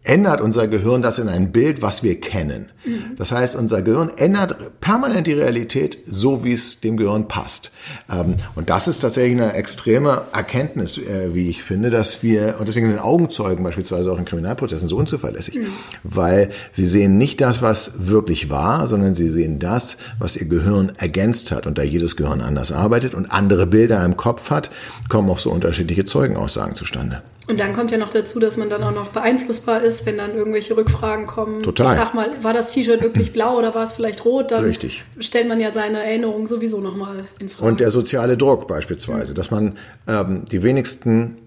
ändert 0.04 0.42
unser 0.42 0.68
Gehirn 0.68 1.02
das 1.02 1.18
in 1.18 1.30
ein 1.30 1.52
Bild, 1.52 1.82
was 1.82 2.04
wir 2.04 2.20
kennen. 2.20 2.72
Mhm. 2.86 3.16
Das 3.18 3.32
heißt, 3.32 3.56
unser 3.56 3.82
Gehirn 3.82 4.12
ändert 4.18 4.82
permanent 4.82 5.28
die 5.28 5.34
Realität 5.34 5.98
so, 6.06 6.44
wie 6.44 6.52
es 6.52 6.82
dem 6.82 6.98
Gehirn 6.98 7.28
passt. 7.28 7.72
Ähm, 8.12 8.36
und 8.56 8.70
das 8.70 8.88
ist 8.88 9.00
tatsächlich 9.00 9.42
eine 9.42 9.54
extreme 9.54 10.24
Erkenntnis, 10.34 10.98
äh, 10.98 11.34
wie 11.34 11.50
ich 11.50 11.64
finde, 11.64 11.90
dass 11.90 12.22
wir, 12.22 12.56
und 12.60 12.68
deswegen 12.68 12.88
sind 12.88 13.00
Augenzeugen 13.00 13.64
beispielsweise 13.64 14.12
auch 14.12 14.20
in 14.20 14.26
Kriminalprozessen 14.26 14.90
so 14.90 14.98
unzuverlässig, 14.98 15.56
mhm. 15.56 15.68
weil 16.04 16.52
sie 16.74 16.86
sehen 16.86 17.18
nicht 17.18 17.40
das, 17.40 17.62
was 17.62 18.08
wirklich 18.08 18.50
war, 18.50 18.88
sondern 18.88 19.14
sie 19.14 19.30
sehen 19.30 19.60
das, 19.60 19.98
was 20.20 20.36
ihr 20.36 20.48
Gehirn 20.48 20.92
ergänzt 20.98 21.52
hat. 21.52 21.66
Und 21.66 21.78
da 21.78 21.84
jedes 21.84 22.18
Gehirn 22.18 22.42
anders 22.42 22.74
arbeitet 22.74 23.14
und 23.14 23.32
andere 23.32 23.68
Bilder 23.68 24.04
im 24.04 24.18
Kopf 24.18 24.50
hat, 24.50 24.70
kommen 25.08 25.30
auch 25.30 25.40
so 25.40 25.50
unterschiedliche 25.50 26.04
Zeugenaussagen 26.04 26.76
zustande. 26.76 27.22
Und 27.48 27.60
dann 27.60 27.74
kommt 27.74 27.92
ja 27.92 27.98
noch 27.98 28.10
dazu, 28.10 28.40
dass 28.40 28.58
man 28.58 28.70
dann 28.70 28.84
auch 28.84 28.94
noch 28.94 29.10
beeinflussbar 29.10 29.82
ist, 29.82 30.06
wenn 30.06 30.18
dann 30.18 30.36
irgendwelche 30.36 30.78
Rückfragen 30.78 31.26
kommen. 31.26 31.62
Total. 31.62 31.88
Ich 31.88 32.00
sag 32.00 32.14
mal, 32.14 32.32
war 32.42 32.54
das 32.54 32.72
T-Shirt 32.72 33.02
wirklich 33.02 33.34
blau 33.34 33.58
oder 33.58 33.76
war 33.76 33.84
es 33.84 33.94
vielleicht 33.94 34.24
rot? 34.24 34.52
Dann 34.52 34.64
Richtig. 34.64 35.04
stellt 35.20 35.48
man 35.48 35.60
ja 35.60 35.72
seine 35.72 36.04
Erinnerung 36.04 36.48
sowieso 36.48 36.80
nochmal 36.80 37.26
in 37.40 37.50
Frage. 37.50 37.70
Und 37.70 37.80
der 37.80 37.92
soziale 37.92 38.38
Druck 38.38 38.68
beispielsweise, 38.68 39.34
dass 39.34 39.52
man 39.52 39.78
ähm, 40.08 40.46
die 40.50 40.64
wenigsten 40.64 41.38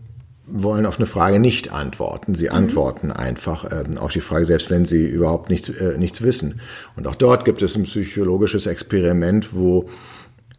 wollen 0.46 0.86
auf 0.86 0.98
eine 0.98 1.06
Frage 1.06 1.40
nicht 1.40 1.72
antworten. 1.72 2.34
Sie 2.34 2.46
mhm. 2.46 2.52
antworten 2.52 3.10
einfach 3.10 3.64
ähm, 3.70 3.98
auf 3.98 4.12
die 4.12 4.20
Frage, 4.20 4.44
selbst 4.44 4.70
wenn 4.70 4.84
sie 4.84 5.04
überhaupt 5.04 5.50
nichts, 5.50 5.68
äh, 5.68 5.98
nichts 5.98 6.22
wissen. 6.22 6.60
Und 6.94 7.06
auch 7.06 7.16
dort 7.16 7.44
gibt 7.44 7.62
es 7.62 7.74
ein 7.76 7.84
psychologisches 7.84 8.66
Experiment, 8.66 9.54
wo 9.54 9.88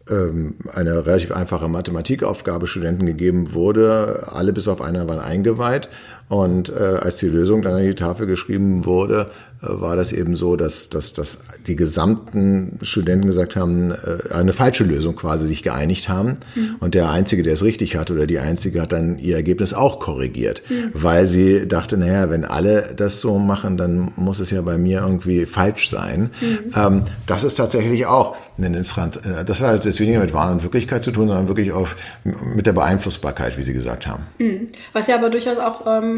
eine 0.10 1.06
relativ 1.06 1.32
einfache 1.32 1.68
Mathematikaufgabe 1.68 2.68
Studenten 2.68 3.06
gegeben 3.06 3.54
wurde. 3.54 4.28
Alle 4.32 4.54
bis 4.54 4.68
auf 4.68 4.82
einer 4.82 5.08
waren 5.08 5.20
eingeweiht. 5.20 5.90
Und 6.30 6.70
äh, 6.70 6.74
als 6.74 7.18
die 7.18 7.28
Lösung 7.28 7.62
dann 7.62 7.74
an 7.74 7.84
die 7.84 7.96
Tafel 7.96 8.28
geschrieben 8.28 8.86
wurde, 8.86 9.30
äh, 9.62 9.68
war 9.70 9.96
das 9.96 10.12
eben 10.12 10.36
so, 10.36 10.58
dass, 10.58 10.90
dass, 10.90 11.14
dass 11.14 11.40
die 11.66 11.76
gesamten 11.76 12.80
Studenten 12.82 13.26
gesagt 13.26 13.56
haben, 13.56 13.92
äh, 13.92 14.34
eine 14.34 14.52
falsche 14.52 14.84
Lösung 14.84 15.16
quasi 15.16 15.48
sich 15.48 15.64
geeinigt 15.64 16.10
haben. 16.10 16.36
Mhm. 16.56 16.76
Und 16.80 16.96
der 16.96 17.10
Einzige, 17.10 17.44
der 17.44 17.54
es 17.54 17.64
richtig 17.64 17.96
hatte 17.96 18.14
oder 18.14 18.28
die 18.28 18.40
Einzige 18.40 18.82
hat 18.82 18.92
dann 18.92 19.20
ihr 19.20 19.38
Ergebnis 19.38 19.74
auch 19.74 20.00
korrigiert, 20.00 20.64
mhm. 20.70 20.92
weil 20.94 21.26
sie 21.26 21.66
dachte, 21.68 21.98
naja, 21.98 22.30
wenn 22.30 22.44
alle 22.44 22.94
das 22.96 23.22
so 23.22 23.40
machen, 23.40 23.78
dann 23.78 24.12
muss 24.18 24.40
es 24.40 24.52
ja 24.52 24.62
bei 24.62 24.78
mir 24.78 25.00
irgendwie 25.00 25.46
falsch 25.46 25.90
sein. 25.90 26.32
Mhm. 26.42 26.58
Ähm, 26.76 27.02
das 27.26 27.46
ist 27.46 27.56
tatsächlich 27.56 28.06
auch 28.06 28.36
ein 28.58 28.66
interessant. 28.66 29.22
Äh, 29.26 29.46
das 29.46 29.62
hat 29.62 29.86
jetzt 29.86 30.00
weniger 30.00 30.20
mit 30.20 30.34
Wahn 30.34 30.54
und 30.54 30.64
Wirklichkeit 30.64 31.04
zu 31.04 31.12
tun, 31.12 31.28
sondern 31.28 31.48
wirklich 31.48 31.72
auf, 31.72 31.96
mit 32.24 32.66
der 32.66 32.74
Beeinflussbarkeit, 32.74 33.58
wie 33.58 33.64
Sie 33.64 33.74
gesagt 33.74 34.08
haben. 34.08 34.24
Mhm. 34.40 34.68
Was 34.94 35.08
ja 35.08 35.16
aber 35.16 35.30
durchaus 35.30 35.58
auch 35.58 35.86
ähm, 35.88 36.17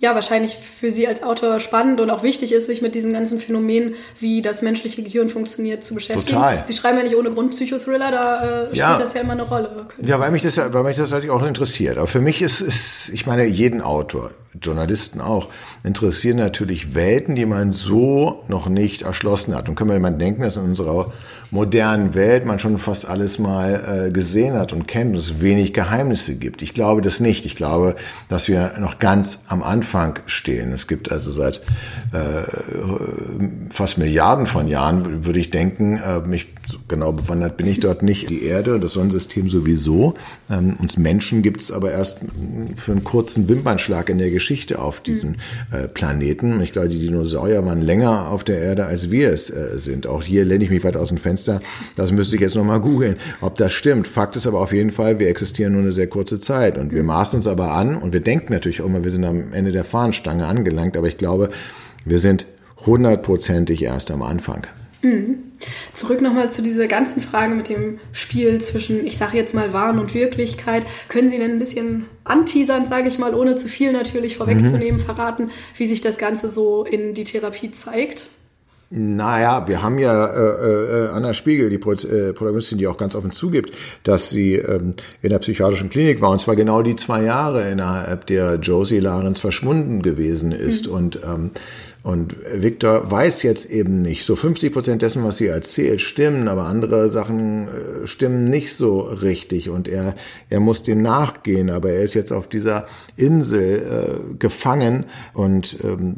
ja, 0.00 0.14
wahrscheinlich 0.14 0.54
für 0.54 0.92
Sie 0.92 1.08
als 1.08 1.22
Autor 1.22 1.58
spannend 1.58 2.00
und 2.00 2.10
auch 2.10 2.22
wichtig 2.22 2.52
ist, 2.52 2.66
sich 2.66 2.82
mit 2.82 2.94
diesen 2.94 3.12
ganzen 3.12 3.40
Phänomenen, 3.40 3.94
wie 4.20 4.42
das 4.42 4.62
menschliche 4.62 5.02
Gehirn 5.02 5.28
funktioniert, 5.28 5.84
zu 5.84 5.94
beschäftigen. 5.94 6.38
Total. 6.38 6.62
Sie 6.64 6.72
schreiben 6.72 6.98
ja 6.98 7.04
nicht 7.04 7.16
ohne 7.16 7.32
Grund 7.32 7.50
Psychothriller, 7.50 8.10
da 8.10 8.44
äh, 8.44 8.66
spielt 8.66 8.76
ja. 8.76 8.98
das 8.98 9.14
ja 9.14 9.22
immer 9.22 9.32
eine 9.32 9.42
Rolle. 9.42 9.86
Ja, 10.00 10.20
weil 10.20 10.30
mich 10.30 10.42
das, 10.42 10.56
weil 10.56 10.84
mich 10.84 10.96
das 10.96 11.10
natürlich 11.10 11.30
auch 11.30 11.44
interessiert. 11.44 11.98
Aber 11.98 12.06
für 12.06 12.20
mich 12.20 12.42
ist, 12.42 12.60
ist, 12.60 13.10
ich 13.12 13.26
meine, 13.26 13.44
jeden 13.46 13.82
Autor, 13.82 14.30
Journalisten 14.62 15.20
auch, 15.20 15.48
interessieren 15.84 16.36
natürlich 16.36 16.94
Welten, 16.94 17.34
die 17.34 17.46
man 17.46 17.72
so 17.72 18.44
noch 18.48 18.68
nicht 18.68 19.02
erschlossen 19.02 19.54
hat. 19.54 19.68
Und 19.68 19.74
können 19.74 19.90
wir 19.90 19.96
jemand 19.96 20.20
denken, 20.20 20.42
dass 20.42 20.56
in 20.56 20.64
unserer 20.64 21.12
modernen 21.50 22.14
Welt 22.14 22.44
man 22.44 22.58
schon 22.58 22.78
fast 22.78 23.08
alles 23.08 23.38
mal 23.38 24.06
äh, 24.08 24.10
gesehen 24.10 24.54
hat 24.54 24.72
und 24.72 24.86
kennt 24.86 25.12
und 25.12 25.18
es 25.18 25.40
wenig 25.40 25.72
Geheimnisse 25.72 26.36
gibt. 26.36 26.62
Ich 26.62 26.74
glaube 26.74 27.00
das 27.00 27.20
nicht. 27.20 27.46
Ich 27.46 27.56
glaube, 27.56 27.96
dass 28.28 28.48
wir 28.48 28.74
noch 28.78 28.98
ganz 28.98 29.44
am 29.48 29.62
Anfang 29.62 30.18
stehen. 30.26 30.72
Es 30.72 30.86
gibt 30.88 31.10
also 31.10 31.30
seit 31.30 31.62
äh, 32.12 32.42
fast 33.70 33.98
Milliarden 33.98 34.46
von 34.46 34.68
Jahren, 34.68 35.24
würde 35.24 35.38
ich 35.38 35.50
denken, 35.50 35.96
äh, 35.96 36.20
genau 36.88 37.12
bewandert 37.12 37.56
bin 37.56 37.66
ich 37.66 37.80
dort 37.80 38.02
nicht, 38.02 38.28
die 38.28 38.42
Erde, 38.42 38.78
das 38.78 38.92
Sonnensystem 38.92 39.48
sowieso. 39.48 40.14
Ähm, 40.50 40.76
uns 40.80 40.98
Menschen 40.98 41.42
gibt 41.42 41.62
es 41.62 41.72
aber 41.72 41.92
erst 41.92 42.20
für 42.76 42.92
einen 42.92 43.04
kurzen 43.04 43.48
Wimpernschlag 43.48 44.10
in 44.10 44.18
der 44.18 44.30
Geschichte 44.30 44.78
auf 44.80 45.00
diesem 45.00 45.36
äh, 45.70 45.88
Planeten. 45.88 46.60
Ich 46.60 46.72
glaube, 46.72 46.88
die 46.88 46.98
Dinosaurier 46.98 47.64
waren 47.64 47.80
länger 47.80 48.28
auf 48.28 48.44
der 48.44 48.58
Erde, 48.58 48.86
als 48.86 49.10
wir 49.10 49.32
es 49.32 49.50
äh, 49.50 49.78
sind. 49.78 50.06
Auch 50.06 50.22
hier 50.22 50.44
lehne 50.44 50.64
ich 50.64 50.70
mich 50.70 50.84
weit 50.84 50.96
aus 50.96 51.08
dem 51.08 51.18
Fenster 51.18 51.38
Fenster. 51.38 51.60
Das 51.96 52.10
müsste 52.10 52.36
ich 52.36 52.42
jetzt 52.42 52.56
nochmal 52.56 52.80
googeln, 52.80 53.16
ob 53.40 53.56
das 53.56 53.72
stimmt. 53.72 54.06
Fakt 54.08 54.36
ist 54.36 54.46
aber 54.46 54.60
auf 54.60 54.72
jeden 54.72 54.90
Fall, 54.90 55.18
wir 55.18 55.28
existieren 55.28 55.72
nur 55.72 55.82
eine 55.82 55.92
sehr 55.92 56.08
kurze 56.08 56.40
Zeit 56.40 56.78
und 56.78 56.92
wir 56.92 57.02
maßen 57.02 57.38
uns 57.38 57.46
aber 57.46 57.72
an 57.72 57.96
und 57.96 58.12
wir 58.12 58.20
denken 58.20 58.52
natürlich 58.52 58.82
auch 58.82 58.86
immer, 58.86 59.04
wir 59.04 59.10
sind 59.10 59.24
am 59.24 59.52
Ende 59.52 59.72
der 59.72 59.84
Fahnenstange 59.84 60.46
angelangt, 60.46 60.96
aber 60.96 61.06
ich 61.06 61.16
glaube, 61.16 61.50
wir 62.04 62.18
sind 62.18 62.46
hundertprozentig 62.86 63.82
erst 63.82 64.10
am 64.10 64.22
Anfang. 64.22 64.66
Mhm. 65.02 65.52
Zurück 65.92 66.20
nochmal 66.20 66.50
zu 66.50 66.62
dieser 66.62 66.86
ganzen 66.86 67.22
Frage 67.22 67.54
mit 67.54 67.68
dem 67.68 67.98
Spiel 68.12 68.60
zwischen, 68.60 69.06
ich 69.06 69.16
sage 69.16 69.36
jetzt 69.36 69.54
mal 69.54 69.72
Wahn 69.72 69.98
und 69.98 70.14
Wirklichkeit. 70.14 70.84
Können 71.08 71.28
Sie 71.28 71.38
denn 71.38 71.52
ein 71.52 71.58
bisschen 71.58 72.06
anteasern, 72.24 72.86
sage 72.86 73.08
ich 73.08 73.18
mal, 73.18 73.34
ohne 73.34 73.56
zu 73.56 73.68
viel 73.68 73.92
natürlich 73.92 74.36
vorwegzunehmen, 74.36 75.00
mhm. 75.00 75.04
verraten, 75.04 75.50
wie 75.76 75.86
sich 75.86 76.00
das 76.00 76.18
Ganze 76.18 76.48
so 76.48 76.84
in 76.84 77.14
die 77.14 77.24
Therapie 77.24 77.70
zeigt? 77.70 78.28
Naja, 78.90 79.68
wir 79.68 79.82
haben 79.82 79.98
ja 79.98 80.26
äh, 80.26 81.08
äh, 81.08 81.08
Anna 81.08 81.34
Spiegel, 81.34 81.68
die 81.68 81.76
Pro 81.76 81.92
äh, 81.92 82.32
Protagonistin, 82.32 82.78
die 82.78 82.86
auch 82.86 82.96
ganz 82.96 83.14
offen 83.14 83.30
zugibt, 83.30 83.76
dass 84.02 84.30
sie 84.30 84.54
ähm, 84.54 84.94
in 85.20 85.28
der 85.28 85.40
psychiatrischen 85.40 85.90
Klinik 85.90 86.22
war, 86.22 86.30
und 86.30 86.40
zwar 86.40 86.56
genau 86.56 86.80
die 86.80 86.96
zwei 86.96 87.22
Jahre, 87.22 87.68
innerhalb 87.70 88.26
der 88.28 88.54
Josie 88.54 89.00
Larens 89.00 89.40
verschwunden 89.40 90.00
gewesen 90.00 90.52
ist. 90.52 90.86
Mhm. 90.86 90.92
Und 90.94 91.20
ähm, 91.22 91.50
und 92.08 92.36
Victor 92.54 93.10
weiß 93.10 93.42
jetzt 93.42 93.68
eben 93.68 94.00
nicht. 94.00 94.24
So 94.24 94.34
50 94.34 94.72
Prozent 94.72 95.02
dessen, 95.02 95.24
was 95.24 95.36
sie 95.36 95.48
erzählt, 95.48 96.00
stimmen, 96.00 96.48
aber 96.48 96.62
andere 96.62 97.10
Sachen 97.10 97.68
äh, 97.68 98.06
stimmen 98.06 98.48
nicht 98.48 98.72
so 98.74 99.00
richtig. 99.00 99.68
Und 99.68 99.88
er, 99.88 100.14
er 100.48 100.60
muss 100.60 100.82
dem 100.82 101.02
nachgehen, 101.02 101.68
aber 101.68 101.90
er 101.90 102.00
ist 102.00 102.14
jetzt 102.14 102.32
auf 102.32 102.48
dieser 102.48 102.86
Insel 103.18 104.22
äh, 104.32 104.34
gefangen. 104.38 105.04
Und 105.34 105.80
ähm, 105.84 106.16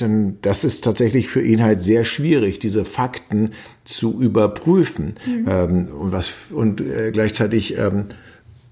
denn 0.00 0.38
das 0.42 0.64
ist 0.64 0.82
tatsächlich 0.82 1.28
für 1.28 1.42
ihn 1.42 1.62
halt 1.62 1.80
sehr 1.80 2.04
schwierig, 2.04 2.58
diese 2.58 2.84
Fakten 2.84 3.52
zu 3.84 4.20
überprüfen. 4.20 5.14
Mhm. 5.24 5.44
Ähm, 5.48 5.88
und 5.96 6.10
was 6.10 6.50
und 6.50 6.80
äh, 6.80 7.12
gleichzeitig 7.12 7.78
ähm, 7.78 8.06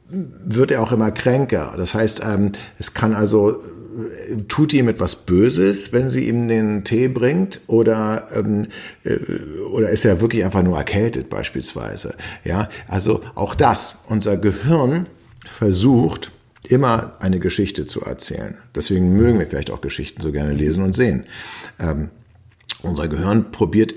wird 0.09 0.73
er 0.73 0.83
auch 0.83 0.91
immer 0.91 1.13
kränker. 1.13 1.75
Das 1.77 1.95
heißt, 1.95 2.23
ähm, 2.25 2.51
es 2.81 2.95
kann 2.95 3.15
also 3.15 3.63
tut 4.49 4.73
ihm 4.73 4.89
etwas 4.89 5.17
Böses, 5.17 5.93
wenn 5.93 6.11
sie 6.11 6.29
ihm 6.29 6.49
den 6.49 6.85
Tee 6.85 7.09
bringt, 7.09 7.61
oder 7.67 8.29
ähm, 8.35 8.67
äh, 9.05 9.17
oder 9.71 9.91
ist 9.91 10.05
er 10.05 10.21
wirklich 10.21 10.45
einfach 10.45 10.63
nur 10.63 10.77
erkältet 10.77 11.31
beispielsweise? 11.31 12.15
Ja, 12.45 12.69
also 12.87 13.23
auch 13.35 13.55
das. 13.55 14.05
Unser 14.09 14.37
Gehirn 14.37 15.07
versucht 15.45 16.33
immer 16.69 17.17
eine 17.21 17.39
Geschichte 17.39 17.87
zu 17.87 18.03
erzählen. 18.03 18.59
Deswegen 18.75 19.17
mögen 19.17 19.39
wir 19.39 19.47
vielleicht 19.47 19.71
auch 19.71 19.81
Geschichten 19.81 20.21
so 20.21 20.33
gerne 20.33 20.53
lesen 20.53 20.85
und 20.85 20.95
sehen. 20.95 21.25
Ähm, 21.79 22.11
unser 22.83 23.09
Gehirn 23.09 23.51
probiert, 23.51 23.95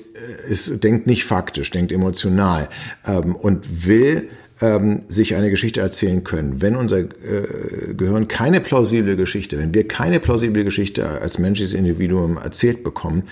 es 0.49 0.67
äh, 0.67 0.77
denkt 0.77 1.07
nicht 1.07 1.25
faktisch, 1.25 1.69
denkt 1.71 1.91
emotional 1.91 2.69
ähm, 3.05 3.35
und 3.35 3.87
will 3.87 4.29
ähm, 4.61 5.01
sich 5.07 5.35
eine 5.35 5.49
Geschichte 5.49 5.81
erzählen 5.81 6.23
können. 6.23 6.61
Wenn 6.61 6.75
unser 6.75 6.99
äh, 6.99 7.93
Gehirn 7.95 8.27
keine 8.27 8.61
plausible 8.61 9.15
Geschichte, 9.15 9.57
wenn 9.57 9.73
wir 9.73 9.87
keine 9.87 10.19
plausible 10.19 10.63
Geschichte 10.63 11.07
als 11.07 11.39
menschliches 11.39 11.73
Individuum 11.73 12.37
erzählt 12.37 12.83
bekommen, 12.83 13.23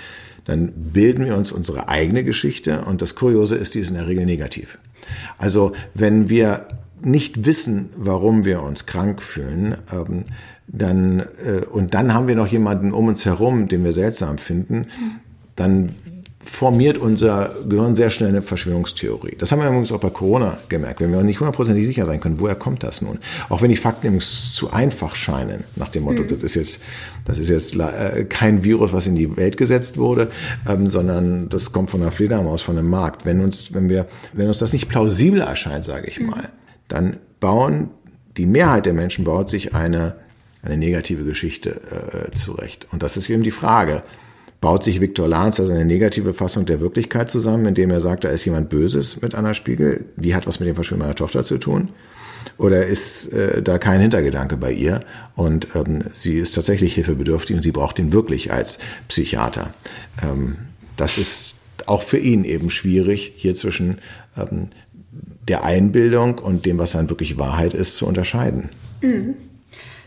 dann 0.45 0.71
bilden 0.71 1.25
wir 1.25 1.37
uns 1.37 1.51
unsere 1.51 1.87
eigene 1.87 2.23
Geschichte 2.23 2.81
und 2.81 3.03
das 3.03 3.13
Kuriose 3.15 3.55
ist, 3.55 3.75
die 3.75 3.79
ist 3.79 3.89
in 3.89 3.95
der 3.95 4.07
Regel 4.07 4.25
negativ. 4.25 4.79
Also 5.37 5.73
wenn 5.93 6.29
wir 6.29 6.67
nicht 7.01 7.45
wissen, 7.45 7.89
warum 7.95 8.45
wir 8.45 8.63
uns 8.63 8.85
krank 8.87 9.21
fühlen, 9.21 9.75
ähm, 9.91 10.25
dann 10.67 11.19
äh, 11.19 11.65
und 11.71 11.93
dann 11.93 12.13
haben 12.13 12.27
wir 12.27 12.35
noch 12.35 12.47
jemanden 12.47 12.91
um 12.91 13.07
uns 13.07 13.25
herum, 13.25 13.67
den 13.67 13.83
wir 13.83 13.93
seltsam 13.93 14.37
finden, 14.37 14.87
dann 15.55 15.95
formiert 16.43 16.97
unser 16.97 17.53
Gehirn 17.67 17.95
sehr 17.95 18.09
schnell 18.09 18.29
eine 18.29 18.41
Verschwörungstheorie. 18.41 19.35
Das 19.37 19.51
haben 19.51 19.59
wir 19.59 19.67
übrigens 19.67 19.91
auch 19.91 19.99
bei 19.99 20.09
Corona 20.09 20.57
gemerkt. 20.69 21.01
Wenn 21.01 21.11
wir 21.11 21.21
nicht 21.21 21.39
hundertprozentig 21.39 21.85
sicher 21.85 22.05
sein 22.05 22.21
können, 22.21 22.39
woher 22.39 22.55
kommt 22.55 22.83
das 22.83 23.01
nun? 23.01 23.19
Auch 23.49 23.61
wenn 23.61 23.69
die 23.69 23.75
Fakten 23.75 24.07
nämlich 24.07 24.25
zu 24.25 24.71
einfach 24.71 25.15
scheinen, 25.15 25.65
nach 25.75 25.89
dem 25.89 26.03
Motto, 26.03 26.23
mhm. 26.23 26.29
das 26.29 26.43
ist 26.43 26.55
jetzt, 26.55 26.81
das 27.25 27.39
ist 27.39 27.49
jetzt 27.49 27.75
äh, 27.75 28.25
kein 28.27 28.63
Virus, 28.63 28.93
was 28.93 29.05
in 29.05 29.15
die 29.15 29.35
Welt 29.35 29.57
gesetzt 29.57 29.97
wurde, 29.97 30.31
ähm, 30.67 30.87
sondern 30.87 31.49
das 31.49 31.73
kommt 31.73 31.89
von 31.89 32.01
einer 32.01 32.11
Fledermaus, 32.11 32.61
von 32.61 32.77
einem 32.77 32.89
Markt. 32.89 33.25
Wenn 33.25 33.41
uns, 33.41 33.73
wenn 33.73 33.89
wir, 33.89 34.07
wenn 34.31 34.47
uns 34.47 34.59
das 34.59 34.71
nicht 34.71 34.87
plausibel 34.87 35.41
erscheint, 35.41 35.83
sage 35.83 36.07
ich 36.07 36.19
mhm. 36.21 36.27
mal, 36.27 36.49
dann 36.87 37.17
bauen 37.41 37.89
die 38.37 38.45
Mehrheit 38.45 38.85
der 38.85 38.93
Menschen 38.93 39.25
baut 39.25 39.49
sich 39.49 39.75
eine 39.75 40.15
eine 40.61 40.77
negative 40.77 41.23
Geschichte 41.23 42.27
äh, 42.27 42.31
zurecht. 42.31 42.87
Und 42.91 43.01
das 43.01 43.15
ist 43.15 43.29
eben 43.29 43.43
die 43.43 43.51
Frage 43.51 44.03
baut 44.61 44.83
sich 44.83 44.99
Viktor 44.99 45.27
Lahns 45.27 45.59
also 45.59 45.71
eine 45.71 45.85
negative 45.85 46.33
Fassung 46.33 46.65
der 46.65 46.81
Wirklichkeit 46.81 47.29
zusammen, 47.29 47.65
indem 47.65 47.91
er 47.91 48.01
sagt, 48.01 48.23
da 48.23 48.29
ist 48.29 48.45
jemand 48.45 48.69
Böses 48.69 49.21
mit 49.21 49.35
Anna 49.35 49.53
Spiegel, 49.53 50.05
die 50.15 50.35
hat 50.35 50.47
was 50.47 50.59
mit 50.59 50.67
dem 50.67 50.75
Verschwinden 50.75 51.03
meiner 51.03 51.15
Tochter 51.15 51.43
zu 51.43 51.57
tun? 51.57 51.89
Oder 52.57 52.85
ist 52.85 53.31
äh, 53.33 53.61
da 53.61 53.77
kein 53.77 54.01
Hintergedanke 54.01 54.57
bei 54.57 54.71
ihr 54.71 55.01
und 55.35 55.69
ähm, 55.75 56.01
sie 56.13 56.39
ist 56.39 56.55
tatsächlich 56.55 56.95
hilfebedürftig 56.95 57.55
und 57.55 57.63
sie 57.63 57.71
braucht 57.71 57.99
ihn 57.99 58.11
wirklich 58.11 58.51
als 58.51 58.79
Psychiater? 59.07 59.73
Ähm, 60.21 60.57
das 60.97 61.17
ist 61.17 61.59
auch 61.85 62.01
für 62.01 62.17
ihn 62.17 62.43
eben 62.43 62.69
schwierig, 62.69 63.31
hier 63.35 63.55
zwischen 63.55 63.99
ähm, 64.37 64.67
der 65.47 65.63
Einbildung 65.63 66.37
und 66.39 66.65
dem, 66.65 66.77
was 66.77 66.91
dann 66.91 67.09
wirklich 67.09 67.37
Wahrheit 67.37 67.73
ist, 67.73 67.95
zu 67.95 68.05
unterscheiden. 68.05 68.69
Mhm. 69.01 69.35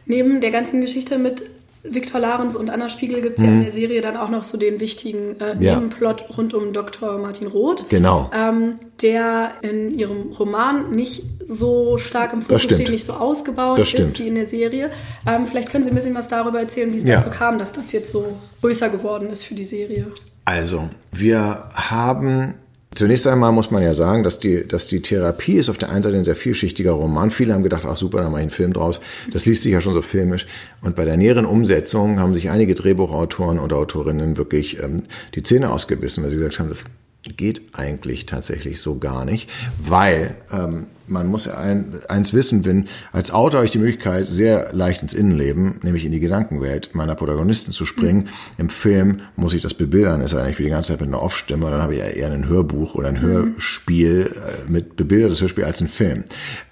Neben 0.05 0.41
der 0.41 0.51
ganzen 0.51 0.81
Geschichte 0.81 1.19
mit 1.19 1.43
Viktor 1.85 2.21
Lahrens 2.21 2.55
und 2.55 2.71
Anna 2.71 2.89
Spiegel 2.89 3.23
gibt 3.23 3.39
es 3.39 3.45
mhm. 3.45 3.49
ja 3.49 3.55
in 3.57 3.63
der 3.65 3.73
Serie 3.73 4.01
dann 4.01 4.17
auch 4.17 4.29
noch 4.29 4.45
so 4.45 4.57
den 4.57 4.79
wichtigen 4.79 5.41
äh, 5.41 5.57
Nebenplot 5.57 6.21
ja. 6.21 6.37
rund 6.37 6.55
um 6.55 6.73
Dr. 6.73 7.19
Martin 7.19 7.49
Roth. 7.49 7.89
Genau. 7.89 8.31
Ähm, 8.33 8.79
der 9.03 9.55
in 9.63 9.91
ihrem 9.99 10.31
Roman 10.31 10.91
nicht 10.91 11.25
so 11.47 11.99
stark 11.99 12.33
im 12.33 12.43
Fokus 12.43 12.63
steht, 12.63 12.89
nicht 12.89 13.05
so 13.05 13.15
ausgebaut 13.15 13.81
ist 13.81 14.19
wie 14.19 14.29
in 14.29 14.37
der 14.37 14.47
Serie. 14.47 14.91
Ähm, 15.27 15.47
vielleicht 15.47 15.71
können 15.71 15.83
Sie 15.83 15.91
ein 15.91 15.97
bisschen 15.97 16.15
was 16.15 16.29
darüber 16.29 16.61
erzählen, 16.61 16.93
wie 16.93 16.99
es 16.99 17.05
ja. 17.05 17.17
dazu 17.17 17.31
kam, 17.31 17.59
dass 17.59 17.73
das 17.73 17.91
jetzt 17.91 18.13
so 18.13 18.39
größer 18.61 18.89
geworden 18.89 19.29
ist 19.29 19.43
für 19.43 19.55
die 19.55 19.65
Serie. 19.65 20.07
Also, 20.45 20.89
wir 21.11 21.69
haben 21.75 22.55
Zunächst 22.95 23.27
einmal 23.27 23.53
muss 23.53 23.71
man 23.71 23.83
ja 23.83 23.95
sagen, 23.95 24.23
dass 24.23 24.39
die, 24.39 24.67
dass 24.67 24.87
die 24.87 25.01
Therapie 25.01 25.55
ist 25.55 25.71
auf 25.71 25.79
der 25.79 25.91
einen 25.91 26.03
Seite 26.03 26.17
ein 26.17 26.25
sehr 26.25 26.37
vielschichtiger 26.37 26.93
Roman. 26.93 27.31
Viele 27.31 27.55
haben 27.55 27.63
gedacht, 27.63 27.85
ach 27.87 27.97
super, 27.97 28.21
da 28.21 28.29
mache 28.29 28.41
ich 28.41 28.43
einen 28.43 28.51
Film 28.51 28.73
draus. 28.75 29.01
Das 29.33 29.47
liest 29.47 29.63
sich 29.63 29.73
ja 29.73 29.81
schon 29.81 29.95
so 29.95 30.03
filmisch. 30.03 30.47
Und 30.83 30.95
bei 30.95 31.07
der 31.07 31.17
näheren 31.17 31.47
Umsetzung 31.47 32.21
haben 32.21 32.35
sich 32.35 32.51
einige 32.51 32.75
Drehbuchautoren 32.75 33.59
oder 33.59 33.77
Autorinnen 33.77 34.37
wirklich 34.37 34.83
ähm, 34.83 35.05
die 35.35 35.43
Zähne 35.43 35.71
ausgebissen, 35.71 36.23
weil 36.23 36.31
sie 36.31 36.37
gesagt 36.37 36.59
haben, 36.59 36.69
das 36.69 36.85
geht 37.23 37.63
eigentlich 37.73 38.27
tatsächlich 38.27 38.81
so 38.81 38.99
gar 38.99 39.25
nicht, 39.25 39.49
weil 39.79 40.35
ähm, 40.51 40.89
man 41.07 41.29
muss 41.29 41.45
ja 41.45 41.57
ein, 41.57 42.01
eins 42.09 42.33
wissen, 42.33 42.65
wenn 42.65 42.89
als 43.13 43.31
Autor 43.31 43.59
habe 43.59 43.65
ich 43.67 43.71
die 43.71 43.79
Möglichkeit, 43.79 44.27
sehr 44.27 44.73
leicht 44.73 45.03
ins 45.03 45.15
Innenleben, 45.15 45.79
nämlich 45.83 46.05
in 46.05 46.13
die 46.13 46.21
Gedankenwelt 46.21 46.95
meiner 46.95 47.15
Protagonisten 47.15 47.73
zu 47.73 47.87
springen. 47.87 48.23
Mhm. 48.23 48.29
Im 48.59 48.69
Film 48.71 49.21
muss 49.37 49.53
ich 49.53 49.63
das 49.63 49.75
bebildern, 49.75 50.21
ist 50.21 50.35
eigentlich 50.35 50.59
wie 50.59 50.65
die 50.65 50.71
ganze 50.71 50.93
Zeit 50.93 51.01
mit 51.01 51.09
einer 51.09 51.23
Off-Stimme, 51.23 51.71
dann 51.71 51.83
habe 51.83 51.95
ich 51.95 52.01
ja 52.01 52.07
eher 52.07 52.33
ein 52.33 52.49
Hörbuch 52.49 52.95
oder 52.95 53.09
ein 53.09 53.15
mhm. 53.15 53.21
Hörspiel 53.21 54.35
äh, 54.35 54.71
mit 54.71 54.97
bebildertes 54.97 55.41
Hörspiel 55.41 55.65
als 55.65 55.81
ein 55.81 55.89
Film. 55.89 56.25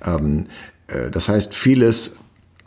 Ähm, 0.04 0.46
äh, 0.88 1.10
das 1.10 1.28
heißt, 1.28 1.54
vieles 1.54 2.19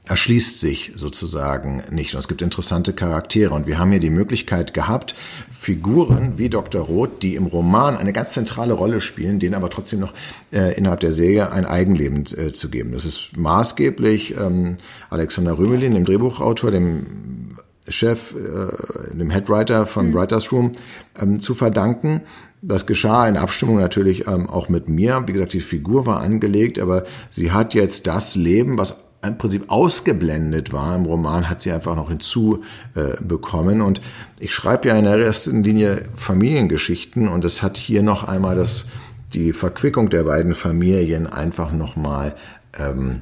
erschließt 0.05 0.59
sich 0.59 0.91
sozusagen 0.95 1.83
nicht. 1.89 2.13
Und 2.13 2.19
es 2.19 2.27
gibt 2.27 2.41
interessante 2.41 2.93
Charaktere. 2.93 3.53
Und 3.53 3.67
wir 3.67 3.79
haben 3.79 3.91
hier 3.91 4.01
die 4.01 4.09
Möglichkeit 4.09 4.73
gehabt, 4.73 5.15
Figuren 5.49 6.37
wie 6.37 6.49
Dr. 6.49 6.81
Roth, 6.81 7.23
die 7.23 7.35
im 7.35 7.45
Roman 7.45 7.95
eine 7.95 8.11
ganz 8.11 8.33
zentrale 8.33 8.73
Rolle 8.73 8.99
spielen, 8.99 9.39
denen 9.39 9.55
aber 9.55 9.69
trotzdem 9.69 10.01
noch 10.01 10.13
äh, 10.51 10.75
innerhalb 10.77 10.99
der 10.99 11.13
Serie 11.13 11.51
ein 11.51 11.65
Eigenleben 11.65 12.25
äh, 12.37 12.51
zu 12.51 12.69
geben. 12.69 12.91
Das 12.91 13.05
ist 13.05 13.37
maßgeblich 13.37 14.35
ähm, 14.37 14.77
Alexander 15.09 15.57
Rümelin, 15.57 15.93
dem 15.93 16.03
Drehbuchautor, 16.03 16.71
dem 16.71 17.47
Chef, 17.87 18.33
äh, 18.35 19.15
dem 19.15 19.29
Headwriter 19.29 19.85
von 19.85 20.09
mhm. 20.09 20.13
Writers 20.15 20.51
Room, 20.51 20.73
ähm, 21.21 21.39
zu 21.39 21.55
verdanken. 21.55 22.21
Das 22.61 22.85
geschah 22.85 23.27
in 23.27 23.35
Abstimmung 23.35 23.77
natürlich 23.77 24.27
ähm, 24.27 24.49
auch 24.49 24.69
mit 24.69 24.87
mir. 24.87 25.23
Wie 25.27 25.33
gesagt, 25.33 25.53
die 25.53 25.59
Figur 25.59 26.05
war 26.05 26.21
angelegt, 26.21 26.79
aber 26.79 27.03
sie 27.29 27.51
hat 27.51 27.73
jetzt 27.73 28.07
das 28.07 28.35
Leben, 28.35 28.77
was 28.77 29.02
im 29.23 29.37
Prinzip 29.37 29.69
ausgeblendet 29.69 30.73
war 30.73 30.95
im 30.95 31.05
Roman, 31.05 31.49
hat 31.49 31.61
sie 31.61 31.71
einfach 31.71 31.95
noch 31.95 32.09
hinzubekommen. 32.09 33.79
Äh, 33.79 33.83
und 33.83 34.01
ich 34.39 34.53
schreibe 34.53 34.89
ja 34.89 34.95
in 34.95 35.05
der 35.05 35.17
ersten 35.17 35.63
Linie 35.63 36.03
Familiengeschichten 36.15 37.27
und 37.27 37.45
es 37.45 37.63
hat 37.63 37.77
hier 37.77 38.03
noch 38.03 38.27
einmal 38.27 38.55
das, 38.55 38.85
die 39.33 39.53
Verquickung 39.53 40.09
der 40.09 40.23
beiden 40.23 40.55
Familien 40.55 41.27
einfach 41.27 41.71
nochmal 41.71 42.35
ähm, 42.77 43.21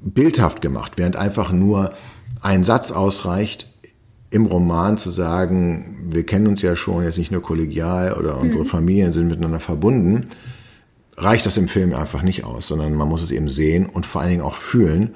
bildhaft 0.00 0.60
gemacht, 0.60 0.92
während 0.96 1.16
einfach 1.16 1.52
nur 1.52 1.92
ein 2.40 2.64
Satz 2.64 2.90
ausreicht, 2.90 3.72
im 4.30 4.46
Roman 4.46 4.98
zu 4.98 5.10
sagen, 5.10 6.08
wir 6.10 6.26
kennen 6.26 6.46
uns 6.48 6.62
ja 6.62 6.76
schon 6.76 7.04
jetzt 7.04 7.18
nicht 7.18 7.30
nur 7.30 7.42
kollegial 7.42 8.12
oder 8.14 8.38
unsere 8.38 8.64
mhm. 8.64 8.68
Familien 8.68 9.12
sind 9.12 9.28
miteinander 9.28 9.60
verbunden, 9.60 10.30
reicht 11.16 11.46
das 11.46 11.56
im 11.56 11.68
Film 11.68 11.94
einfach 11.94 12.22
nicht 12.22 12.44
aus, 12.44 12.66
sondern 12.66 12.94
man 12.94 13.08
muss 13.08 13.22
es 13.22 13.30
eben 13.30 13.48
sehen 13.48 13.86
und 13.86 14.06
vor 14.06 14.20
allen 14.20 14.30
Dingen 14.30 14.42
auch 14.42 14.54
fühlen. 14.54 15.14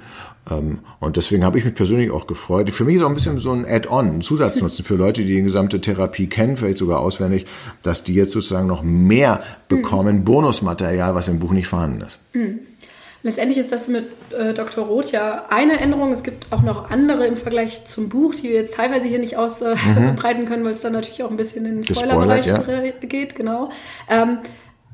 Ähm, 0.51 0.81
und 0.99 1.17
deswegen 1.17 1.45
habe 1.45 1.59
ich 1.59 1.65
mich 1.65 1.75
persönlich 1.75 2.11
auch 2.11 2.27
gefreut. 2.27 2.71
Für 2.71 2.85
mich 2.85 2.97
ist 2.97 3.03
auch 3.03 3.09
ein 3.09 3.15
bisschen 3.15 3.39
so 3.39 3.53
ein 3.53 3.67
Add-on, 3.67 4.17
ein 4.17 4.23
Zusatznutzen 4.23 4.85
für 4.85 4.95
Leute, 4.95 5.23
die 5.23 5.35
die 5.35 5.43
gesamte 5.43 5.81
Therapie 5.81 6.29
kennen, 6.29 6.57
vielleicht 6.57 6.79
sogar 6.79 7.01
auswendig, 7.01 7.47
dass 7.83 8.05
die 8.05 8.15
jetzt 8.15 8.33
sozusagen 8.33 8.67
noch 8.67 8.83
mehr 8.83 9.43
bekommen, 9.69 10.21
mhm. 10.21 10.25
Bonusmaterial, 10.25 11.15
was 11.15 11.29
im 11.29 11.39
Buch 11.39 11.53
nicht 11.53 11.69
vorhanden 11.69 12.03
ist. 12.03 12.21
Mhm. 12.33 12.61
Letztendlich 13.23 13.59
ist 13.59 13.71
das 13.71 13.87
mit 13.87 14.07
äh, 14.31 14.55
Dr. 14.55 14.87
Roth 14.87 15.13
ja 15.13 15.45
eine 15.51 15.79
Änderung. 15.79 16.11
Es 16.11 16.23
gibt 16.23 16.51
auch 16.51 16.63
noch 16.63 16.91
andere 16.91 17.27
im 17.27 17.37
Vergleich 17.37 17.85
zum 17.85 18.09
Buch, 18.09 18.35
die 18.35 18.45
wir 18.45 18.53
jetzt 18.53 18.77
teilweise 18.77 19.09
hier 19.09 19.19
nicht 19.19 19.37
ausbreiten 19.37 19.79
äh, 19.97 20.35
mhm. 20.35 20.45
können, 20.47 20.65
weil 20.65 20.73
es 20.73 20.81
dann 20.81 20.95
natürlich 20.95 21.23
auch 21.23 21.31
ein 21.31 21.37
bisschen 21.37 21.67
in 21.67 21.83
den 21.83 21.85
Spoilerbereich 21.85 22.47
ja. 22.47 22.63
geht. 23.03 23.35
Genau. 23.35 23.69
Ähm, 24.09 24.39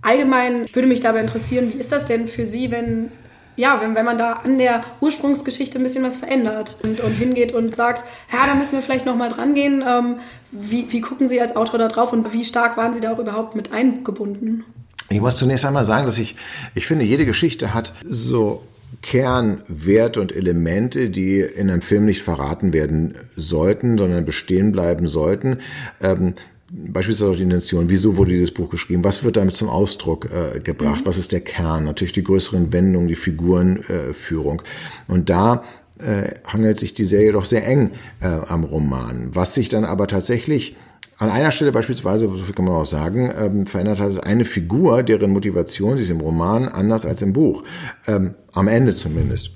Allgemein 0.07 0.67
würde 0.73 0.87
mich 0.87 1.01
dabei 1.01 1.21
interessieren, 1.21 1.73
wie 1.75 1.81
ist 1.81 1.91
das 1.91 2.05
denn 2.05 2.29
für 2.29 2.47
Sie, 2.47 2.71
wenn, 2.71 3.09
ja, 3.57 3.81
wenn, 3.83 3.97
wenn 3.97 4.05
man 4.05 4.17
da 4.17 4.35
an 4.35 4.57
der 4.57 4.85
Ursprungsgeschichte 5.01 5.81
ein 5.81 5.83
bisschen 5.83 6.05
was 6.05 6.17
verändert 6.17 6.77
und, 6.85 7.01
und 7.01 7.11
hingeht 7.11 7.53
und 7.53 7.75
sagt, 7.75 8.05
ja, 8.33 8.47
da 8.47 8.55
müssen 8.55 8.77
wir 8.77 8.83
vielleicht 8.83 9.05
nochmal 9.05 9.31
dran 9.31 9.55
gehen. 9.55 9.83
Ähm, 9.85 10.17
wie, 10.53 10.93
wie 10.93 11.01
gucken 11.01 11.27
Sie 11.27 11.41
als 11.41 11.57
Autor 11.57 11.81
da 11.81 11.89
drauf 11.89 12.13
und 12.13 12.33
wie 12.33 12.45
stark 12.45 12.77
waren 12.77 12.95
Sie 12.95 13.01
da 13.01 13.13
auch 13.13 13.19
überhaupt 13.19 13.57
mit 13.57 13.73
eingebunden? 13.73 14.65
Ich 15.09 15.21
muss 15.21 15.35
zunächst 15.35 15.65
einmal 15.65 15.85
sagen, 15.85 16.07
dass 16.07 16.19
ich, 16.19 16.37
ich 16.77 16.87
finde, 16.87 17.05
jede 17.05 17.27
Geschichte 17.27 17.75
hat 17.75 17.93
so 18.05 18.63
Kernwerte 19.03 20.21
und 20.21 20.31
Elemente, 20.35 21.11
die 21.11 21.41
in 21.41 21.69
einem 21.69 21.83
Film 21.83 22.05
nicht 22.05 22.23
verraten 22.23 22.73
werden 22.73 23.15
sollten, 23.35 23.99
sondern 23.99 24.25
bestehen 24.25 24.71
bleiben 24.71 25.09
sollten. 25.09 25.59
Ähm, 26.01 26.35
beispielsweise 26.71 27.31
auch 27.31 27.37
die 27.37 27.43
Intention, 27.43 27.89
wieso 27.89 28.17
wurde 28.17 28.33
dieses 28.33 28.53
Buch 28.53 28.69
geschrieben, 28.69 29.05
was 29.05 29.23
wird 29.23 29.37
damit 29.37 29.55
zum 29.55 29.69
Ausdruck 29.69 30.29
äh, 30.31 30.61
gebracht, 30.61 31.03
mhm. 31.03 31.07
was 31.07 31.19
ist 31.19 31.33
der 31.33 31.41
Kern, 31.41 31.85
natürlich 31.85 32.13
die 32.13 32.25
größeren 32.25 32.73
Wendungen, 32.73 33.09
die 33.09 33.15
Figurenführung. 33.15 34.61
Äh, 34.61 35.13
und 35.13 35.31
da 35.31 35.65
äh, 35.99 36.35
hangelt 36.47 36.79
sich 36.79 36.95
die 36.95 37.05
Serie 37.05 37.33
doch 37.33 37.45
sehr 37.45 37.67
eng 37.67 37.93
äh, 38.21 38.27
am 38.27 38.65
Roman. 38.65 39.31
Was 39.33 39.55
sich 39.55 39.69
dann 39.69 39.85
aber 39.85 40.07
tatsächlich 40.09 40.77
an 41.19 41.31
einer 41.31 41.51
Stelle 41.51 41.73
beispielsweise, 41.73 42.29
so 42.29 42.45
viel 42.45 42.55
kann 42.55 42.67
man 42.67 42.75
auch 42.75 42.85
sagen, 42.85 43.33
ähm, 43.39 43.67
verändert 43.67 44.01
hat, 44.01 44.11
ist 44.11 44.19
eine 44.19 44.45
Figur, 44.45 45.03
deren 45.03 45.33
Motivation, 45.33 45.97
sie 45.97 46.03
ist 46.03 46.11
im 46.11 46.21
Roman 46.21 46.69
anders 46.69 47.07
als 47.07 47.23
im 47.23 47.33
Buch. 47.33 47.65
Ähm, 48.07 48.35
am 48.53 48.69
Ende 48.69 48.95
zumindest. 48.95 49.51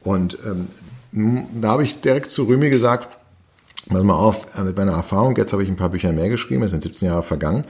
Und 0.00 0.38
ähm, 0.44 1.46
da 1.60 1.68
habe 1.68 1.84
ich 1.84 2.00
direkt 2.00 2.30
zu 2.30 2.44
Rümi 2.44 2.70
gesagt, 2.70 3.08
pass 3.88 4.02
mal 4.02 4.14
auf, 4.14 4.46
äh, 4.56 4.62
mit 4.62 4.76
meiner 4.76 4.92
Erfahrung, 4.92 5.36
jetzt 5.36 5.52
habe 5.52 5.62
ich 5.62 5.68
ein 5.68 5.76
paar 5.76 5.90
Bücher 5.90 6.12
mehr 6.12 6.28
geschrieben, 6.28 6.62
es 6.62 6.70
sind 6.70 6.82
17 6.82 7.08
Jahre 7.08 7.22
vergangen. 7.22 7.64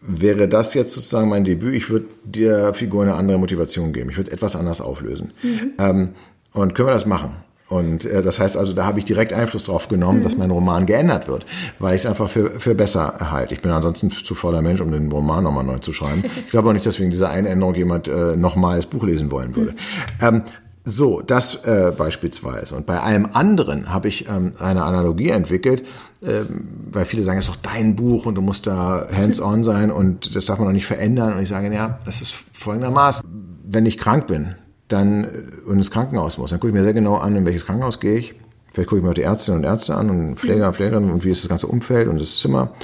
Wäre 0.00 0.48
das 0.48 0.74
jetzt 0.74 0.92
sozusagen 0.92 1.28
mein 1.28 1.44
Debüt, 1.44 1.74
ich 1.74 1.88
würde 1.88 2.06
der 2.24 2.74
Figur 2.74 3.02
eine 3.02 3.14
andere 3.14 3.38
Motivation 3.38 3.92
geben. 3.92 4.10
Ich 4.10 4.18
würde 4.18 4.32
etwas 4.32 4.54
anders 4.54 4.80
auflösen. 4.80 5.32
Mhm. 5.42 5.72
Ähm, 5.78 6.08
und 6.52 6.74
können 6.74 6.88
wir 6.88 6.92
das 6.92 7.06
machen? 7.06 7.36
Und 7.68 8.04
äh, 8.04 8.22
das 8.22 8.38
heißt 8.38 8.56
also, 8.56 8.74
da 8.74 8.84
habe 8.84 8.98
ich 8.98 9.06
direkt 9.06 9.32
Einfluss 9.32 9.64
drauf 9.64 9.88
genommen, 9.88 10.18
mhm. 10.18 10.24
dass 10.24 10.36
mein 10.36 10.50
Roman 10.50 10.84
geändert 10.84 11.28
wird, 11.28 11.46
weil 11.78 11.96
ich 11.96 12.02
es 12.02 12.06
einfach 12.06 12.28
für, 12.28 12.60
für 12.60 12.74
besser 12.74 13.30
halte. 13.30 13.54
Ich 13.54 13.62
bin 13.62 13.70
ansonsten 13.70 14.10
zu 14.10 14.34
voller 14.34 14.60
Mensch, 14.60 14.80
um 14.80 14.92
den 14.92 15.10
Roman 15.10 15.44
nochmal 15.44 15.64
neu 15.64 15.78
zu 15.78 15.92
schreiben. 15.92 16.24
Ich 16.24 16.50
glaube 16.50 16.68
auch 16.68 16.72
nicht, 16.74 16.84
dass 16.84 17.00
wegen 17.00 17.10
dieser 17.10 17.30
einen 17.30 17.46
Änderung 17.46 17.74
jemand 17.74 18.08
äh, 18.08 18.36
nochmal 18.36 18.76
das 18.76 18.86
Buch 18.86 19.04
lesen 19.04 19.30
wollen 19.30 19.56
würde. 19.56 19.72
Mhm. 19.72 19.76
Ähm, 20.20 20.42
so, 20.84 21.22
das 21.22 21.64
äh, 21.64 21.92
beispielsweise. 21.96 22.74
Und 22.74 22.84
bei 22.84 23.00
allem 23.00 23.28
anderen 23.32 23.92
habe 23.92 24.08
ich 24.08 24.28
ähm, 24.28 24.52
eine 24.58 24.84
Analogie 24.84 25.30
entwickelt, 25.30 25.82
ähm, 26.22 26.68
weil 26.90 27.06
viele 27.06 27.22
sagen, 27.22 27.38
es 27.38 27.46
ist 27.46 27.54
doch 27.54 27.60
dein 27.72 27.96
Buch 27.96 28.26
und 28.26 28.34
du 28.34 28.42
musst 28.42 28.66
da 28.66 29.08
hands-on 29.10 29.64
sein 29.64 29.90
und 29.90 30.36
das 30.36 30.44
darf 30.44 30.58
man 30.58 30.68
doch 30.68 30.74
nicht 30.74 30.86
verändern. 30.86 31.32
Und 31.32 31.42
ich 31.42 31.48
sage, 31.48 31.72
ja, 31.74 31.98
das 32.04 32.20
ist 32.20 32.34
folgendermaßen. 32.52 33.26
Wenn 33.66 33.86
ich 33.86 33.96
krank 33.96 34.26
bin, 34.26 34.56
dann 34.88 35.24
äh, 35.24 35.28
und 35.66 35.78
ins 35.78 35.90
Krankenhaus 35.90 36.36
muss, 36.36 36.50
dann 36.50 36.60
gucke 36.60 36.68
ich 36.68 36.74
mir 36.74 36.84
sehr 36.84 36.92
genau 36.92 37.16
an, 37.16 37.34
in 37.34 37.46
welches 37.46 37.64
Krankenhaus 37.64 37.98
gehe 37.98 38.16
ich. 38.16 38.34
Vielleicht 38.74 38.88
gucke 38.88 38.98
ich 38.98 39.04
mir 39.04 39.10
auch 39.10 39.14
die 39.14 39.22
Ärztinnen 39.22 39.60
und 39.60 39.64
Ärzte 39.64 39.94
an 39.94 40.10
und 40.10 40.36
Pfleger 40.36 40.66
und 40.66 40.74
Pflegerinnen 40.74 41.12
und 41.12 41.24
wie 41.24 41.30
ist 41.30 41.44
das 41.44 41.48
ganze 41.48 41.68
Umfeld 41.68 42.08
und 42.08 42.20
das 42.20 42.40
Zimmer. 42.40 42.74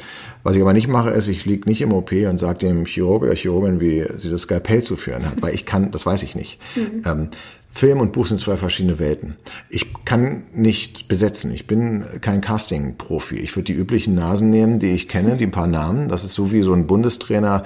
Was 0.43 0.55
ich 0.55 0.63
aber 0.63 0.73
nicht 0.73 0.89
mache, 0.89 1.11
ist, 1.11 1.29
ich 1.29 1.45
liege 1.45 1.69
nicht 1.69 1.83
im 1.83 1.93
OP 1.93 2.13
und 2.13 2.39
sage 2.39 2.59
dem 2.59 2.87
Chirurg 2.87 3.25
oder 3.25 3.35
Chirurgin, 3.35 3.81
wie 3.81 4.07
sie 4.17 4.31
das 4.31 4.43
Skalpell 4.43 4.83
zu 4.83 4.97
führen 4.97 5.27
hat, 5.27 5.43
weil 5.43 5.55
ich 5.55 5.67
kann, 5.67 5.91
das 5.91 6.07
weiß 6.07 6.23
ich 6.23 6.35
nicht. 6.35 6.59
Mhm. 6.77 7.03
Ähm, 7.05 7.29
Film 7.73 8.01
und 8.01 8.13
Buch 8.13 8.27
sind 8.27 8.41
zwei 8.41 8.57
verschiedene 8.57 8.99
Welten. 8.99 9.37
Ich 9.69 9.87
kann 10.05 10.45
nicht 10.53 11.09
besetzen. 11.09 11.55
Ich 11.55 11.67
bin 11.67 12.05
kein 12.21 12.41
Casting-Profi. 12.41 13.37
Ich 13.37 13.55
würde 13.55 13.73
die 13.73 13.79
üblichen 13.79 14.15
Nasen 14.15 14.51
nehmen, 14.51 14.81
die 14.81 14.91
ich 14.91 15.09
kenne, 15.09 15.37
die 15.37 15.45
ein 15.45 15.53
paar 15.53 15.69
Namen. 15.69 16.09
Das 16.09 16.25
ist 16.25 16.35
so 16.35 16.53
wie 16.53 16.63
so 16.63 16.73
ein 16.73 16.87
Bundestrainer 16.87 17.65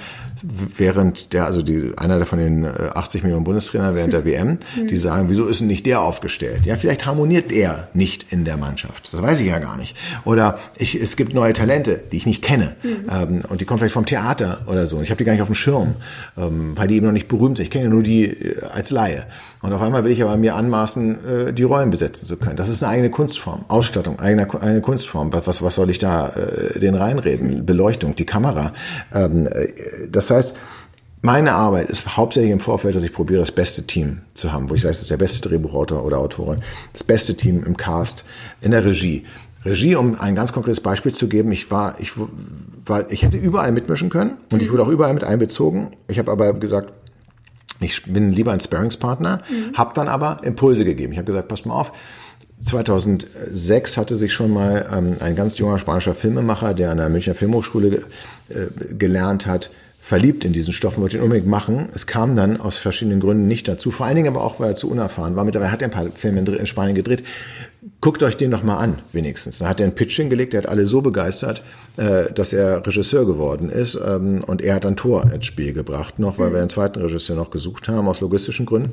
während 0.77 1.33
der, 1.33 1.47
also 1.47 1.63
die, 1.63 1.93
einer 1.97 2.25
von 2.27 2.39
den 2.39 2.67
80 2.67 3.23
äh, 3.23 3.25
Millionen 3.25 3.45
Bundestrainer 3.45 3.95
während 3.95 4.13
der 4.13 4.25
WM, 4.25 4.59
mhm. 4.77 4.89
die 4.89 4.97
sagen, 4.97 5.29
wieso 5.29 5.47
ist 5.47 5.61
denn 5.61 5.69
nicht 5.69 5.87
der 5.87 6.03
aufgestellt? 6.03 6.67
Ja, 6.67 6.77
vielleicht 6.77 7.07
harmoniert 7.07 7.51
der 7.51 7.89
nicht 7.95 8.31
in 8.31 8.45
der 8.45 8.57
Mannschaft. 8.57 9.09
Das 9.13 9.23
weiß 9.23 9.41
ich 9.41 9.49
ja 9.49 9.59
gar 9.59 9.77
nicht. 9.77 9.97
Oder 10.25 10.59
ich, 10.77 11.01
es 11.01 11.17
gibt 11.17 11.33
neue 11.35 11.55
Talente, 11.55 12.01
die 12.13 12.19
ich 12.19 12.27
nicht 12.27 12.43
kenne. 12.43 12.77
Mhm. 12.83 13.11
Ähm, 13.11 13.43
und 13.49 13.61
die 13.61 13.65
kommen 13.65 13.79
vielleicht 13.79 13.95
vom 13.95 14.07
Theater 14.07 14.63
oder 14.67 14.87
so. 14.87 15.01
Ich 15.01 15.11
habe 15.11 15.19
die 15.19 15.25
gar 15.25 15.33
nicht 15.33 15.43
auf 15.43 15.49
dem 15.49 15.55
Schirm, 15.55 15.95
ähm, 16.37 16.73
weil 16.77 16.89
die 16.89 16.97
eben 16.97 17.07
noch 17.07 17.13
nicht 17.13 17.29
berühmt 17.29 17.57
sind. 17.57 17.65
Ich 17.65 17.71
kenne 17.71 17.85
ja 17.85 17.91
nur 17.91 18.03
die 18.03 18.25
äh, 18.25 18.63
als 18.65 18.91
Laie. 18.91 19.27
Und 19.65 19.73
auf 19.73 19.81
einmal 19.81 20.05
will 20.05 20.13
ich 20.13 20.23
aber 20.23 20.37
mir 20.37 20.57
anmaßen, 20.57 21.49
äh, 21.49 21.53
die 21.55 21.63
Rollen 21.63 21.89
besetzen 21.89 22.27
zu 22.27 22.37
können. 22.37 22.55
Das 22.55 22.69
ist 22.69 22.83
eine 22.83 22.93
eigene 22.93 23.09
Kunstform. 23.09 23.65
Ausstattung, 23.69 24.19
eigene, 24.19 24.47
eine 24.61 24.83
Kunstform. 24.83 25.33
Was, 25.33 25.63
was 25.63 25.75
soll 25.75 25.89
ich 25.89 25.99
da 25.99 26.29
äh, 26.29 26.79
den 26.79 26.95
reinreden? 26.95 27.65
Beleuchtung, 27.65 28.15
die 28.15 28.27
Kamera. 28.27 28.75
Ähm, 29.15 29.47
äh, 29.47 29.69
das 30.13 30.29
heißt, 30.29 30.55
meine 31.23 31.55
Arbeit 31.55 31.89
ist 31.89 32.15
hauptsächlich 32.15 32.53
im 32.53 32.61
Vorfeld, 32.61 32.95
dass 32.95 33.05
ich 33.05 33.13
probiere, 33.15 33.41
das 33.41 33.53
beste 33.53 33.85
Team 33.85 34.19
zu 34.35 34.53
haben, 34.53 34.69
wo 34.69 34.75
ich 34.75 34.85
weiß, 34.85 34.91
das 34.91 35.01
ist 35.01 35.11
der 35.11 35.17
beste 35.17 35.49
Drehbuchautor 35.49 36.05
oder 36.05 36.19
Autorin, 36.19 36.61
das 36.93 37.03
beste 37.03 37.35
Team 37.35 37.65
im 37.65 37.79
Cast, 37.79 38.27
in 38.61 38.73
der 38.73 38.85
Regie. 38.85 39.25
Regie, 39.65 39.97
um 39.97 40.21
ein 40.21 40.35
ganz 40.35 40.53
konkretes 40.53 40.81
Beispiel 40.81 41.15
zu 41.15 41.27
geben, 41.27 41.51
ich 41.53 41.71
war, 41.71 41.95
ich 42.01 42.13
war, 42.85 43.11
ich 43.11 43.23
hätte 43.23 43.39
überall 43.39 43.73
mitmischen 43.73 44.11
können 44.11 44.37
und 44.53 44.63
ich 44.63 44.71
wurde 44.71 44.83
auch 44.83 44.89
überall 44.89 45.15
mit 45.15 45.25
einbezogen. 45.25 45.97
Ich 46.07 46.19
habe 46.19 46.31
aber 46.31 46.53
gesagt, 46.53 46.93
ich 47.81 48.03
bin 48.05 48.33
lieber 48.33 48.53
ein 48.53 48.61
Sparringspartner, 48.61 49.43
mhm. 49.49 49.77
habe 49.77 49.93
dann 49.95 50.09
aber 50.09 50.41
Impulse 50.43 50.85
gegeben. 50.85 51.13
Ich 51.13 51.19
habe 51.19 51.27
gesagt, 51.27 51.49
pass 51.49 51.65
mal 51.65 51.75
auf, 51.75 51.93
2006 52.65 53.97
hatte 53.97 54.17
sich 54.17 54.33
schon 54.33 54.53
mal 54.53 54.89
ähm, 54.93 55.17
ein 55.21 55.37
ganz 55.37 55.59
junger 55.59 55.79
spanischer 55.79 56.15
Filmemacher, 56.15 56.73
der 56.73 56.91
an 56.91 56.99
der 56.99 57.09
Münchner 57.09 57.35
Filmhochschule 57.35 58.05
äh, 58.49 58.95
gelernt 58.95 59.47
hat, 59.47 59.71
verliebt 60.05 60.45
in 60.45 60.53
diesen 60.53 60.75
Stoff 60.75 60.99
und 60.99 61.03
wollte 61.03 61.17
ihn 61.17 61.23
unbedingt 61.23 61.49
machen. 61.49 61.89
Es 61.95 62.07
kam 62.07 62.37
dann 62.37 62.61
aus 62.61 62.77
verschiedenen 62.77 63.21
Gründen 63.21 63.49
nicht 63.49 63.67
dazu. 63.69 63.91
Vor 63.91 64.05
allen 64.05 64.17
Dingen 64.17 64.29
aber 64.29 64.45
auch, 64.45 64.61
weil 64.61 64.73
er 64.73 64.75
zu 64.75 64.91
unerfahren 64.91 65.35
war. 65.35 65.47
Mittlerweile 65.47 65.73
hat 65.73 65.81
er 65.81 65.89
ein 65.89 65.93
paar 65.93 66.11
Filme 66.15 66.41
in 66.41 66.67
Spanien 66.67 66.95
gedreht. 66.95 67.25
Guckt 68.03 68.23
euch 68.23 68.37
den 68.37 68.51
noch 68.51 68.63
mal 68.63 68.77
an, 68.77 68.99
wenigstens. 69.13 69.59
Dann 69.59 69.69
hat 69.69 69.81
er 69.81 69.85
einen 69.85 69.95
Pitch 69.95 70.17
hingelegt, 70.17 70.53
der 70.53 70.63
hat 70.63 70.69
alle 70.69 70.85
so 70.85 71.01
begeistert, 71.01 71.63
äh, 71.97 72.31
dass 72.35 72.53
er 72.53 72.87
Regisseur 72.87 73.25
geworden 73.25 73.71
ist. 73.71 73.95
Ähm, 73.95 74.45
und 74.47 74.61
er 74.61 74.75
hat 74.75 74.85
ein 74.85 74.97
Tor 74.97 75.25
ins 75.33 75.47
Spiel 75.47 75.73
gebracht 75.73 76.19
noch, 76.19 76.39
weil 76.39 76.53
wir 76.53 76.61
einen 76.61 76.69
zweiten 76.69 77.01
Regisseur 77.01 77.37
noch 77.37 77.51
gesucht 77.51 77.89
haben, 77.89 78.07
aus 78.07 78.21
logistischen 78.21 78.67
Gründen. 78.67 78.93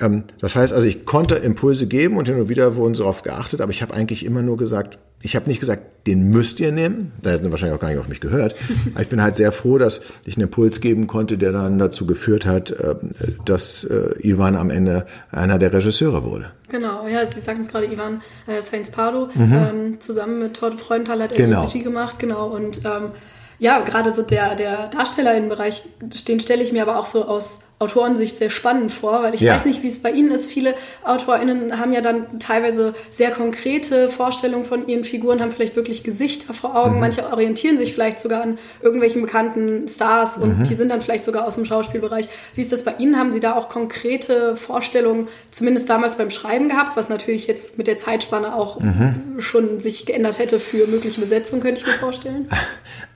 Ähm, 0.00 0.24
das 0.38 0.54
heißt 0.54 0.74
also, 0.74 0.86
ich 0.86 1.06
konnte 1.06 1.36
Impulse 1.36 1.86
geben 1.86 2.18
und 2.18 2.28
hin 2.28 2.38
und 2.38 2.50
wieder 2.50 2.76
wurden 2.76 2.94
sie 2.94 3.00
darauf 3.00 3.22
geachtet, 3.22 3.62
aber 3.62 3.70
ich 3.70 3.80
habe 3.80 3.94
eigentlich 3.94 4.22
immer 4.22 4.42
nur 4.42 4.58
gesagt, 4.58 4.98
ich 5.22 5.36
habe 5.36 5.48
nicht 5.48 5.60
gesagt, 5.60 6.06
den 6.06 6.30
müsst 6.30 6.58
ihr 6.58 6.72
nehmen. 6.72 7.12
Da 7.22 7.30
hätten 7.30 7.44
sie 7.44 7.50
wahrscheinlich 7.52 7.76
auch 7.76 7.80
gar 7.80 7.88
nicht 7.88 7.98
auf 7.98 8.08
mich 8.08 8.20
gehört. 8.20 8.56
Aber 8.94 9.02
ich 9.02 9.08
bin 9.08 9.22
halt 9.22 9.36
sehr 9.36 9.52
froh, 9.52 9.78
dass 9.78 10.00
ich 10.24 10.36
einen 10.36 10.44
Impuls 10.44 10.80
geben 10.80 11.06
konnte, 11.06 11.38
der 11.38 11.52
dann 11.52 11.78
dazu 11.78 12.06
geführt 12.06 12.44
hat, 12.44 12.72
äh, 12.72 12.96
dass 13.44 13.84
äh, 13.84 14.14
Ivan 14.20 14.56
am 14.56 14.70
Ende 14.70 15.06
einer 15.30 15.58
der 15.58 15.72
Regisseure 15.72 16.24
wurde. 16.24 16.50
Genau, 16.68 17.06
ja, 17.06 17.24
Sie 17.24 17.38
sagten 17.38 17.62
es 17.62 17.68
gerade, 17.68 17.86
Ivan 17.86 18.20
äh, 18.46 18.60
Sainz 18.60 18.90
Pardo, 18.90 19.28
mhm. 19.34 19.52
ähm, 19.52 20.00
zusammen 20.00 20.40
mit 20.40 20.54
Todd 20.54 20.80
Freundthal 20.80 21.22
hat 21.22 21.32
er 21.32 21.38
genau. 21.38 21.64
Regie 21.64 21.82
gemacht, 21.82 22.18
genau. 22.18 22.48
Und 22.48 22.84
ähm, 22.84 23.10
ja, 23.58 23.80
gerade 23.80 24.12
so 24.12 24.22
der, 24.22 24.56
der 24.56 24.88
Darstellerinnenbereich, 24.88 25.84
den 26.26 26.40
stelle 26.40 26.64
ich 26.64 26.72
mir 26.72 26.82
aber 26.82 26.98
auch 26.98 27.06
so 27.06 27.26
aus 27.26 27.60
Autorensicht 27.82 28.38
sehr 28.38 28.50
spannend 28.50 28.92
vor, 28.92 29.22
weil 29.22 29.34
ich 29.34 29.40
ja. 29.40 29.54
weiß 29.54 29.66
nicht, 29.66 29.82
wie 29.82 29.88
es 29.88 30.00
bei 30.00 30.10
Ihnen 30.10 30.30
ist. 30.30 30.50
Viele 30.50 30.74
AutorInnen 31.04 31.78
haben 31.78 31.92
ja 31.92 32.00
dann 32.00 32.38
teilweise 32.38 32.94
sehr 33.10 33.30
konkrete 33.32 34.08
Vorstellungen 34.08 34.64
von 34.64 34.86
ihren 34.86 35.04
Figuren, 35.04 35.40
haben 35.40 35.52
vielleicht 35.52 35.76
wirklich 35.76 36.04
Gesichter 36.04 36.54
vor 36.54 36.76
Augen. 36.76 36.94
Mhm. 36.94 37.00
Manche 37.00 37.30
orientieren 37.30 37.78
sich 37.78 37.92
vielleicht 37.92 38.20
sogar 38.20 38.42
an 38.42 38.58
irgendwelchen 38.80 39.22
bekannten 39.22 39.88
Stars 39.88 40.38
und 40.38 40.60
mhm. 40.60 40.62
die 40.64 40.74
sind 40.74 40.90
dann 40.90 41.00
vielleicht 41.00 41.24
sogar 41.24 41.46
aus 41.46 41.56
dem 41.56 41.64
Schauspielbereich. 41.64 42.28
Wie 42.54 42.60
ist 42.60 42.72
das 42.72 42.84
bei 42.84 42.94
Ihnen? 42.98 43.18
Haben 43.18 43.32
Sie 43.32 43.40
da 43.40 43.56
auch 43.56 43.68
konkrete 43.68 44.56
Vorstellungen, 44.56 45.28
zumindest 45.50 45.90
damals 45.90 46.16
beim 46.16 46.30
Schreiben 46.30 46.68
gehabt, 46.68 46.96
was 46.96 47.08
natürlich 47.08 47.46
jetzt 47.46 47.78
mit 47.78 47.86
der 47.86 47.98
Zeitspanne 47.98 48.54
auch 48.54 48.80
mhm. 48.80 49.40
schon 49.40 49.80
sich 49.80 50.06
geändert 50.06 50.38
hätte 50.38 50.58
für 50.58 50.86
mögliche 50.86 51.20
Besetzungen, 51.20 51.62
könnte 51.62 51.80
ich 51.80 51.86
mir 51.86 51.94
vorstellen? 51.94 52.46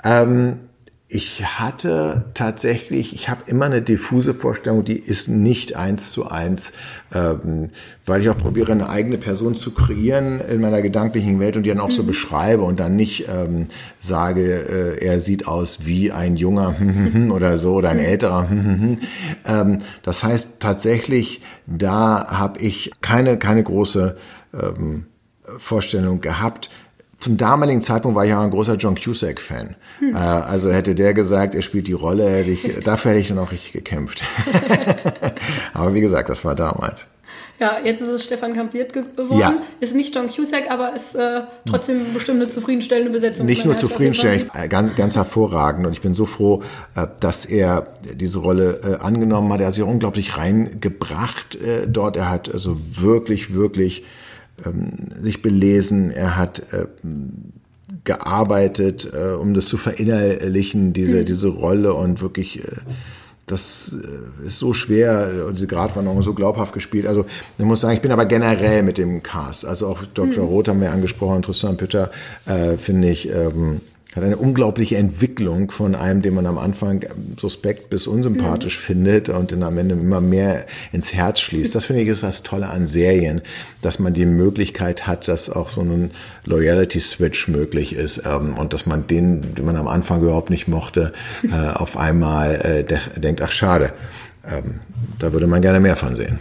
Ähm 0.05 0.59
ich 1.17 1.43
hatte 1.43 2.27
tatsächlich, 2.35 3.15
ich 3.15 3.31
habe 3.31 3.45
immer 3.47 3.65
eine 3.65 3.81
diffuse 3.81 4.35
Vorstellung, 4.35 4.85
die 4.85 4.99
ist 4.99 5.29
nicht 5.29 5.75
eins 5.75 6.11
zu 6.11 6.29
eins, 6.29 6.75
ähm, 7.15 7.71
weil 8.05 8.21
ich 8.21 8.29
auch 8.29 8.37
probiere, 8.37 8.73
eine 8.73 8.91
eigene 8.91 9.17
Person 9.17 9.55
zu 9.55 9.71
kreieren 9.71 10.43
in 10.43 10.61
meiner 10.61 10.83
gedanklichen 10.83 11.41
Welt 11.41 11.57
und 11.57 11.63
die 11.63 11.71
dann 11.71 11.81
auch 11.81 11.89
mhm. 11.89 11.93
so 11.93 12.05
beschreibe 12.05 12.65
und 12.65 12.81
dann 12.81 12.97
nicht 12.97 13.29
ähm, 13.35 13.69
sage, 13.99 14.99
äh, 15.01 15.07
er 15.07 15.19
sieht 15.19 15.49
aus 15.49 15.87
wie 15.87 16.13
ein 16.13 16.37
junger 16.37 16.75
oder 17.31 17.57
so 17.57 17.77
oder 17.77 17.89
ein 17.89 17.97
mhm. 17.97 18.05
älterer. 18.05 18.49
ähm, 19.47 19.79
das 20.03 20.23
heißt 20.23 20.61
tatsächlich, 20.61 21.41
da 21.67 22.27
habe 22.29 22.61
ich 22.61 22.91
keine, 23.01 23.39
keine 23.39 23.63
große 23.63 24.19
ähm, 24.53 25.07
Vorstellung 25.59 26.21
gehabt 26.21 26.69
zum 27.21 27.37
damaligen 27.37 27.83
Zeitpunkt 27.83 28.15
war 28.17 28.25
ich 28.27 28.33
auch 28.35 28.43
ein 28.43 28.51
großer 28.51 28.75
John 28.75 28.95
Cusack-Fan. 28.95 29.77
Hm. 29.99 30.15
Äh, 30.15 30.19
also 30.19 30.71
hätte 30.71 30.95
der 30.95 31.15
gesagt, 31.15 31.55
er 31.55 31.63
spielt 31.63 31.87
die 31.87 31.93
Rolle, 31.93 32.29
hätte 32.29 32.51
ich, 32.51 32.81
dafür 32.85 33.13
hätte 33.13 33.21
ich 33.21 33.29
dann 33.29 33.39
auch 33.39 33.53
richtig 33.53 33.73
gekämpft. 33.73 34.23
aber 35.75 35.95
wie 35.95 36.01
gesagt, 36.01 36.29
das 36.29 36.45
war 36.45 36.55
damals. 36.55 37.07
Ja, 37.59 37.79
jetzt 37.83 38.03
ist 38.03 38.09
es 38.09 38.25
Stefan 38.25 38.55
Kamp-Wirt 38.55 38.93
geworden. 38.93 39.39
Ja. 39.39 39.57
Ist 39.81 39.95
nicht 39.95 40.15
John 40.15 40.29
Cusack, 40.29 40.71
aber 40.71 40.95
ist 40.95 41.15
äh, 41.15 41.43
trotzdem 41.67 42.13
bestimmt 42.13 42.41
eine 42.43 42.51
zufriedenstellende 42.51 43.11
Besetzung. 43.11 43.47
Nicht 43.47 43.65
nur 43.65 43.77
zufriedenstellend, 43.79 44.51
äh, 44.53 44.69
ganz, 44.69 44.95
ganz 44.95 45.17
hervorragend. 45.17 45.87
Und 45.87 45.93
ich 45.93 46.03
bin 46.03 46.13
so 46.13 46.27
froh, 46.27 46.63
äh, 46.95 47.07
dass 47.21 47.47
er 47.47 47.95
diese 48.03 48.41
Rolle 48.41 48.81
äh, 48.83 49.03
angenommen 49.03 49.51
hat. 49.53 49.61
Er 49.61 49.69
hat 49.69 49.75
sich 49.75 49.83
unglaublich 49.83 50.37
reingebracht 50.37 51.59
dort. 51.89 52.17
Er 52.17 52.29
hat 52.29 52.53
also 52.53 52.77
wirklich, 52.91 53.55
wirklich 53.55 54.05
ähm, 54.65 55.09
sich 55.21 55.43
belesen, 55.43 56.11
er 56.11 56.37
hat 56.37 56.63
äh, 56.73 56.87
gearbeitet, 58.05 59.11
äh, 59.13 59.35
um 59.35 59.55
das 59.55 59.67
zu 59.67 59.77
verinnerlichen, 59.77 60.93
diese, 60.93 61.21
mhm. 61.21 61.25
diese 61.27 61.49
Rolle 61.49 61.95
und 61.95 62.21
wirklich 62.21 62.65
äh, 62.65 62.77
das 63.47 63.97
äh, 63.97 64.47
ist 64.47 64.59
so 64.59 64.73
schwer 64.73 65.45
und 65.47 65.57
diese 65.57 65.69
Gratwanderung 65.69 66.23
so 66.23 66.35
glaubhaft 66.35 66.73
gespielt. 66.73 67.07
Also 67.07 67.27
ich 67.59 67.65
muss 67.65 67.81
sagen, 67.81 67.95
ich 67.95 68.03
bin 68.03 68.11
aber 68.11 68.27
generell 68.27 68.83
mit 68.83 68.99
dem 68.99 69.23
Cast, 69.23 69.65
also 69.65 69.87
auch 69.87 70.05
Dr. 70.05 70.45
Mhm. 70.45 70.49
Roth 70.49 70.69
haben 70.69 70.81
wir 70.81 70.93
angesprochen, 70.93 71.43
Tristan 71.43 71.77
Pütter, 71.77 72.11
äh, 72.47 72.77
finde 72.77 73.11
ich, 73.11 73.29
ähm, 73.29 73.81
hat 74.17 74.25
eine 74.25 74.39
unglaubliche 74.39 74.97
Entwicklung 74.97 75.71
von 75.71 75.95
einem, 75.95 76.23
den 76.23 76.35
man 76.35 76.47
am 76.47 76.57
Anfang 76.57 77.05
suspekt 77.37 77.91
bis 77.91 78.07
unsympathisch 78.07 78.79
mhm. 78.79 78.83
findet 78.83 79.29
und 79.29 79.53
dann 79.53 79.63
am 79.63 79.77
Ende 79.77 79.95
immer 79.95 80.23
mehr 80.23 80.65
ins 80.93 81.13
Herz 81.13 81.41
schließt. 81.41 81.75
Das 81.75 81.85
finde 81.85 82.03
ich 82.03 82.09
ist 82.09 82.23
das 82.23 82.43
Tolle 82.43 82.69
an 82.69 82.87
Serien, 82.87 83.43
dass 83.83 83.99
man 83.99 84.15
die 84.15 84.25
Möglichkeit 84.25 85.07
hat, 85.07 85.29
dass 85.29 85.51
auch 85.51 85.69
so 85.69 85.83
ein 85.83 86.11
Loyalty-Switch 86.47 87.49
möglich 87.49 87.95
ist 87.95 88.23
ähm, 88.25 88.57
und 88.57 88.73
dass 88.73 88.87
man 88.87 89.07
den, 89.07 89.55
den 89.55 89.67
man 89.67 89.77
am 89.77 89.87
Anfang 89.87 90.23
überhaupt 90.23 90.51
nicht 90.51 90.67
mochte, 90.67 91.13
äh, 91.45 91.73
auf 91.75 91.97
einmal 91.97 92.85
äh, 92.89 93.21
denkt, 93.21 93.43
ach 93.43 93.53
schade. 93.53 93.93
ähm, 94.49 94.81
da 95.19 95.33
würde 95.33 95.47
man 95.47 95.63
gerne 95.63 95.81
mehr 95.81 95.97
von 95.97 96.17
sehen. 96.17 96.39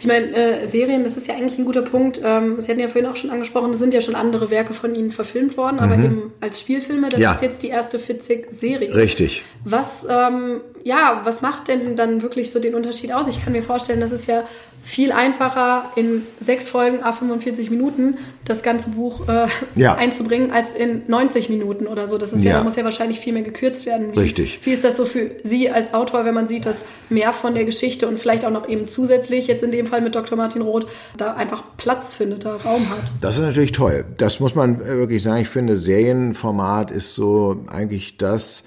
Ich 0.00 0.06
meine, 0.06 0.34
äh, 0.34 0.66
Serien, 0.66 1.04
das 1.04 1.16
ist 1.16 1.26
ja 1.26 1.34
eigentlich 1.34 1.58
ein 1.58 1.66
guter 1.66 1.82
Punkt. 1.82 2.20
Ähm, 2.24 2.60
Sie 2.60 2.70
hatten 2.70 2.80
ja 2.80 2.88
vorhin 2.88 3.06
auch 3.10 3.16
schon 3.16 3.30
angesprochen, 3.30 3.72
es 3.72 3.78
sind 3.78 3.92
ja 3.92 4.00
schon 4.00 4.14
andere 4.14 4.50
Werke 4.50 4.72
von 4.72 4.94
Ihnen 4.94 5.12
verfilmt 5.12 5.56
worden, 5.58 5.78
aber 5.78 5.96
mhm. 5.96 6.04
eben 6.04 6.32
als 6.40 6.60
Spielfilme. 6.60 7.10
Das 7.10 7.20
ja. 7.20 7.32
ist 7.32 7.42
jetzt 7.42 7.62
die 7.62 7.68
erste 7.68 7.98
Fitzig-Serie. 7.98 8.94
Richtig. 8.94 9.42
Was, 9.64 10.06
ähm, 10.08 10.60
ja, 10.84 11.20
was 11.24 11.42
macht 11.42 11.68
denn 11.68 11.96
dann 11.96 12.22
wirklich 12.22 12.50
so 12.50 12.60
den 12.60 12.74
Unterschied 12.74 13.12
aus? 13.12 13.28
Ich 13.28 13.44
kann 13.44 13.52
mir 13.52 13.62
vorstellen, 13.62 14.00
das 14.00 14.12
ist 14.12 14.26
ja 14.26 14.44
viel 14.82 15.12
einfacher 15.12 15.90
in 15.94 16.22
sechs 16.38 16.68
Folgen 16.70 17.02
a 17.02 17.12
45 17.12 17.70
Minuten 17.70 18.16
das 18.44 18.62
ganze 18.62 18.90
Buch 18.90 19.28
äh, 19.28 19.46
ja. 19.76 19.94
einzubringen 19.94 20.52
als 20.52 20.72
in 20.72 21.02
90 21.06 21.50
Minuten 21.50 21.86
oder 21.86 22.08
so. 22.08 22.16
Das 22.18 22.32
ist 22.32 22.44
ja, 22.44 22.52
ja, 22.52 22.58
da 22.58 22.64
muss 22.64 22.76
ja 22.76 22.84
wahrscheinlich 22.84 23.20
viel 23.20 23.32
mehr 23.32 23.42
gekürzt 23.42 23.84
werden. 23.84 24.12
Wie, 24.12 24.18
Richtig. 24.18 24.60
Wie 24.64 24.70
ist 24.70 24.82
das 24.82 24.96
so 24.96 25.04
für 25.04 25.32
Sie 25.42 25.70
als 25.70 25.92
Autor, 25.92 26.24
wenn 26.24 26.34
man 26.34 26.48
sieht, 26.48 26.64
dass 26.66 26.84
mehr 27.10 27.32
von 27.32 27.54
der 27.54 27.64
Geschichte 27.70 28.08
und 28.08 28.18
vielleicht 28.18 28.44
auch 28.44 28.50
noch 28.50 28.68
eben 28.68 28.88
zusätzlich 28.88 29.46
jetzt 29.46 29.62
in 29.62 29.70
dem 29.70 29.86
Fall 29.86 30.00
mit 30.00 30.14
Dr. 30.14 30.36
Martin 30.36 30.62
Roth 30.62 30.86
da 31.16 31.34
einfach 31.34 31.62
Platz 31.76 32.14
findet, 32.14 32.44
da 32.44 32.56
Raum 32.56 32.90
hat? 32.90 33.02
Das 33.20 33.36
ist 33.36 33.42
natürlich 33.42 33.72
toll. 33.72 34.04
Das 34.16 34.40
muss 34.40 34.54
man 34.54 34.80
wirklich 34.80 35.22
sagen. 35.22 35.42
Ich 35.42 35.48
finde, 35.48 35.76
Serienformat 35.76 36.90
ist 36.90 37.14
so 37.14 37.64
eigentlich 37.68 38.16
das 38.16 38.64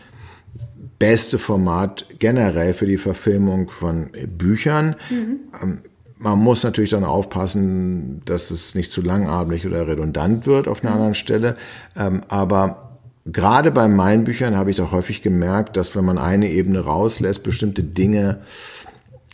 beste 0.99 1.37
Format 1.37 2.05
generell 2.19 2.73
für 2.73 2.85
die 2.85 2.97
Verfilmung 2.97 3.69
von 3.69 4.09
Büchern. 4.37 4.95
Mhm. 5.09 5.39
Ähm, 5.61 5.81
man 6.17 6.39
muss 6.39 6.63
natürlich 6.63 6.91
dann 6.91 7.03
aufpassen, 7.03 8.21
dass 8.23 8.51
es 8.51 8.75
nicht 8.75 8.89
zu 8.89 9.01
langatmig 9.01 9.65
oder 9.65 9.85
redundant 9.85 10.47
wird 10.47 10.69
auf 10.69 10.81
einer 10.81 10.91
mhm. 10.91 10.95
anderen 10.95 11.15
Stelle. 11.15 11.57
Ähm, 11.97 12.21
aber 12.29 12.99
gerade 13.25 13.71
bei 13.71 13.87
meinen 13.87 14.23
Büchern 14.23 14.55
habe 14.55 14.71
ich 14.71 14.77
doch 14.77 14.91
häufig 14.91 15.21
gemerkt, 15.21 15.77
dass 15.77 15.95
wenn 15.95 16.05
man 16.05 16.17
eine 16.17 16.49
Ebene 16.49 16.79
rauslässt, 16.79 17.43
bestimmte 17.43 17.83
Dinge, 17.83 18.41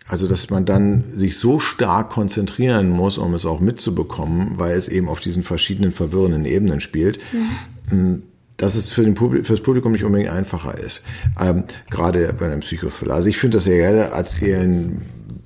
also 0.10 0.28
dass 0.28 0.50
man 0.50 0.66
dann 0.66 1.04
sich 1.14 1.38
so 1.38 1.60
stark 1.60 2.10
konzentrieren 2.10 2.90
muss, 2.90 3.18
um 3.18 3.36
es 3.36 3.46
auch 3.46 3.60
mitzubekommen, 3.60 4.56
weil 4.58 4.76
es 4.76 4.88
eben 4.88 5.08
auf 5.08 5.20
diesen 5.20 5.44
verschiedenen 5.44 5.92
verwirrenden 5.92 6.46
Ebenen 6.46 6.82
spielt. 6.82 7.20
Mhm. 7.92 7.98
Mm, 7.98 8.24
dass 8.58 8.76
es 8.76 8.92
für, 8.92 9.04
den 9.04 9.14
Publikum, 9.14 9.46
für 9.46 9.54
das 9.54 9.64
Publikum 9.64 9.94
nicht 9.94 10.04
unbedingt 10.04 10.32
einfacher 10.32 10.78
ist. 10.78 11.04
Ähm, 11.40 11.64
gerade 11.90 12.34
bei 12.34 12.46
einem 12.46 12.60
Psychothriller. 12.60 13.14
Also 13.14 13.30
ich 13.30 13.38
finde 13.38 13.58
das 13.58 13.64
sehr 13.64 13.78
gerne 13.78 14.12
erzählen 14.12 15.02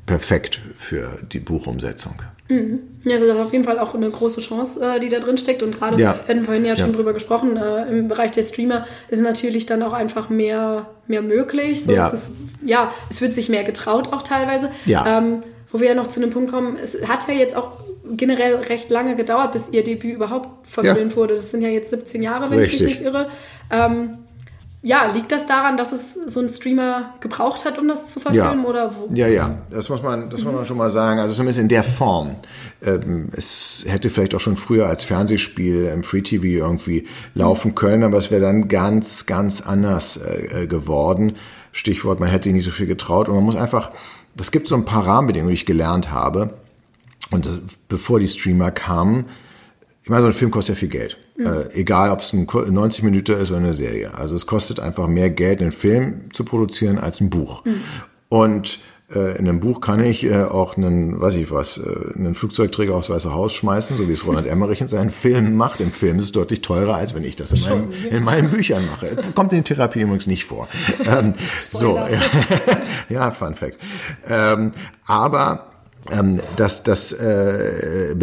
perfekt 0.05 0.59
für 0.77 1.19
die 1.31 1.39
Buchumsetzung. 1.39 2.15
Mhm. 2.53 2.79
Ja, 3.03 3.13
also 3.13 3.27
das 3.27 3.35
ist 3.35 3.41
auf 3.41 3.51
jeden 3.51 3.65
Fall 3.65 3.79
auch 3.79 3.95
eine 3.95 4.09
große 4.09 4.41
Chance, 4.41 4.81
äh, 4.81 4.99
die 4.99 5.09
da 5.09 5.19
drin 5.19 5.37
steckt. 5.37 5.61
Und 5.63 5.77
gerade, 5.77 6.01
ja. 6.01 6.15
wir 6.25 6.35
hatten 6.35 6.45
vorhin 6.45 6.65
ja 6.65 6.75
schon 6.75 6.91
ja. 6.91 6.95
drüber 6.95 7.13
gesprochen, 7.13 7.57
äh, 7.57 7.85
im 7.87 8.07
Bereich 8.07 8.31
der 8.31 8.43
Streamer 8.43 8.85
ist 9.09 9.21
natürlich 9.21 9.65
dann 9.65 9.83
auch 9.83 9.93
einfach 9.93 10.29
mehr, 10.29 10.87
mehr 11.07 11.21
möglich. 11.21 11.83
So 11.83 11.91
ja. 11.91 12.09
Es 12.13 12.31
ja, 12.65 12.91
es 13.09 13.21
wird 13.21 13.33
sich 13.33 13.49
mehr 13.49 13.63
getraut 13.63 14.13
auch 14.13 14.23
teilweise. 14.23 14.69
Ja. 14.85 15.19
Ähm, 15.19 15.43
wo 15.71 15.79
wir 15.79 15.87
ja 15.87 15.95
noch 15.95 16.07
zu 16.07 16.21
einem 16.21 16.29
Punkt 16.29 16.51
kommen, 16.51 16.77
es 16.81 17.07
hat 17.07 17.27
ja 17.27 17.33
jetzt 17.33 17.55
auch 17.55 17.71
generell 18.11 18.55
recht 18.55 18.89
lange 18.89 19.15
gedauert, 19.15 19.53
bis 19.53 19.69
ihr 19.69 19.83
Debüt 19.83 20.15
überhaupt 20.15 20.67
verfilmt 20.67 21.11
ja. 21.11 21.17
wurde. 21.17 21.33
Das 21.33 21.49
sind 21.49 21.61
ja 21.61 21.69
jetzt 21.69 21.89
17 21.89 22.21
Jahre, 22.21 22.51
wenn 22.51 22.59
Richtig. 22.59 22.81
ich 22.81 22.87
mich 22.87 22.99
nicht 22.99 23.05
irre. 23.05 23.29
Ähm, 23.71 24.19
ja, 24.85 25.05
liegt 25.05 25.31
das 25.31 25.47
daran, 25.47 25.77
dass 25.77 25.93
es 25.93 26.13
so 26.27 26.41
ein 26.41 26.49
Streamer 26.49 27.13
gebraucht 27.21 27.63
hat, 27.63 27.79
um 27.79 27.87
das 27.87 28.09
zu 28.09 28.19
verfilmen 28.19 28.63
ja. 28.63 28.69
oder 28.69 28.93
wo? 28.93 29.07
Ja, 29.13 29.29
ja, 29.29 29.57
das 29.71 29.87
muss 29.87 30.03
man, 30.03 30.29
das 30.29 30.41
mhm. 30.41 30.47
muss 30.47 30.55
man 30.55 30.65
schon 30.65 30.77
mal 30.77 30.89
sagen. 30.89 31.21
Also 31.21 31.33
zumindest 31.35 31.59
in 31.59 31.69
der 31.69 31.85
Form. 31.85 32.35
Ähm, 32.85 33.29
es 33.31 33.85
hätte 33.87 34.09
vielleicht 34.09 34.35
auch 34.35 34.41
schon 34.41 34.57
früher 34.57 34.87
als 34.87 35.05
Fernsehspiel 35.05 35.85
im 35.85 36.03
Free 36.03 36.21
TV 36.21 36.43
irgendwie 36.43 37.07
laufen 37.33 37.75
können, 37.75 38.03
aber 38.03 38.17
es 38.17 38.29
wäre 38.29 38.41
dann 38.41 38.67
ganz, 38.67 39.25
ganz 39.25 39.61
anders 39.61 40.17
äh, 40.17 40.63
äh, 40.63 40.67
geworden. 40.67 41.37
Stichwort, 41.71 42.19
man 42.19 42.27
hätte 42.27 42.45
sich 42.45 42.53
nicht 42.53 42.65
so 42.65 42.71
viel 42.71 42.85
getraut 42.85 43.29
und 43.29 43.35
man 43.35 43.45
muss 43.45 43.55
einfach, 43.55 43.91
das 44.35 44.51
gibt 44.51 44.67
so 44.67 44.75
ein 44.75 44.83
paar 44.83 45.07
Rahmenbedingungen, 45.07 45.51
die 45.51 45.61
ich 45.61 45.65
gelernt 45.65 46.11
habe. 46.11 46.55
Und 47.31 47.45
das, 47.45 47.59
bevor 47.87 48.19
die 48.19 48.27
Streamer 48.27 48.71
kamen, 48.71 49.27
ich 50.03 50.09
meine, 50.09 50.23
so 50.23 50.27
ein 50.27 50.33
Film 50.33 50.51
kostet 50.51 50.75
ja 50.75 50.79
viel 50.81 50.89
Geld. 50.89 51.17
Mhm. 51.35 51.45
Äh, 51.45 51.73
egal, 51.73 52.11
ob 52.11 52.19
es 52.19 52.33
ein 52.33 52.45
90 52.45 53.03
Minuten 53.03 53.35
ist 53.35 53.51
oder 53.51 53.59
eine 53.59 53.73
Serie. 53.73 54.13
Also 54.13 54.35
es 54.35 54.45
kostet 54.45 54.79
einfach 54.79 55.07
mehr 55.07 55.29
Geld, 55.29 55.61
einen 55.61 55.71
Film 55.71 56.29
zu 56.33 56.45
produzieren 56.45 56.99
als 56.99 57.21
ein 57.21 57.29
Buch. 57.29 57.65
Mhm. 57.65 57.81
Und 58.29 58.79
äh, 59.13 59.37
in 59.37 59.47
einem 59.47 59.59
Buch 59.59 59.81
kann 59.81 60.03
ich 60.03 60.23
äh, 60.23 60.43
auch 60.43 60.77
einen, 60.77 61.19
weiß 61.19 61.35
ich 61.35 61.51
was, 61.51 61.77
äh, 61.77 62.17
einen 62.17 62.35
Flugzeugträger 62.35 62.95
aufs 62.95 63.09
Weiße 63.09 63.33
Haus 63.33 63.53
schmeißen, 63.53 63.97
so 63.97 64.07
wie 64.07 64.13
es 64.13 64.25
Ronald 64.25 64.47
Emmerich 64.47 64.81
in 64.81 64.87
seinen 64.87 65.09
Filmen 65.09 65.55
macht. 65.55 65.81
Im 65.81 65.91
Film 65.91 66.19
ist 66.19 66.25
es 66.25 66.31
deutlich 66.31 66.61
teurer, 66.61 66.95
als 66.95 67.13
wenn 67.13 67.23
ich 67.23 67.35
das 67.35 67.51
in, 67.51 67.61
meinem, 67.61 67.93
in 68.09 68.23
meinen 68.23 68.49
Büchern 68.49 68.85
mache. 68.85 69.15
Kommt 69.35 69.53
in 69.53 69.63
Therapie 69.63 70.01
übrigens 70.01 70.27
nicht 70.27 70.45
vor. 70.45 70.67
Ähm, 71.05 71.33
so, 71.69 71.97
ja, 71.97 72.09
ja, 73.09 73.31
Fun 73.31 73.55
Fact. 73.55 73.77
Ähm, 74.27 74.71
aber 75.05 75.67
ähm, 76.11 76.39
das, 76.55 76.83
das 76.83 77.11
äh, 77.11 78.15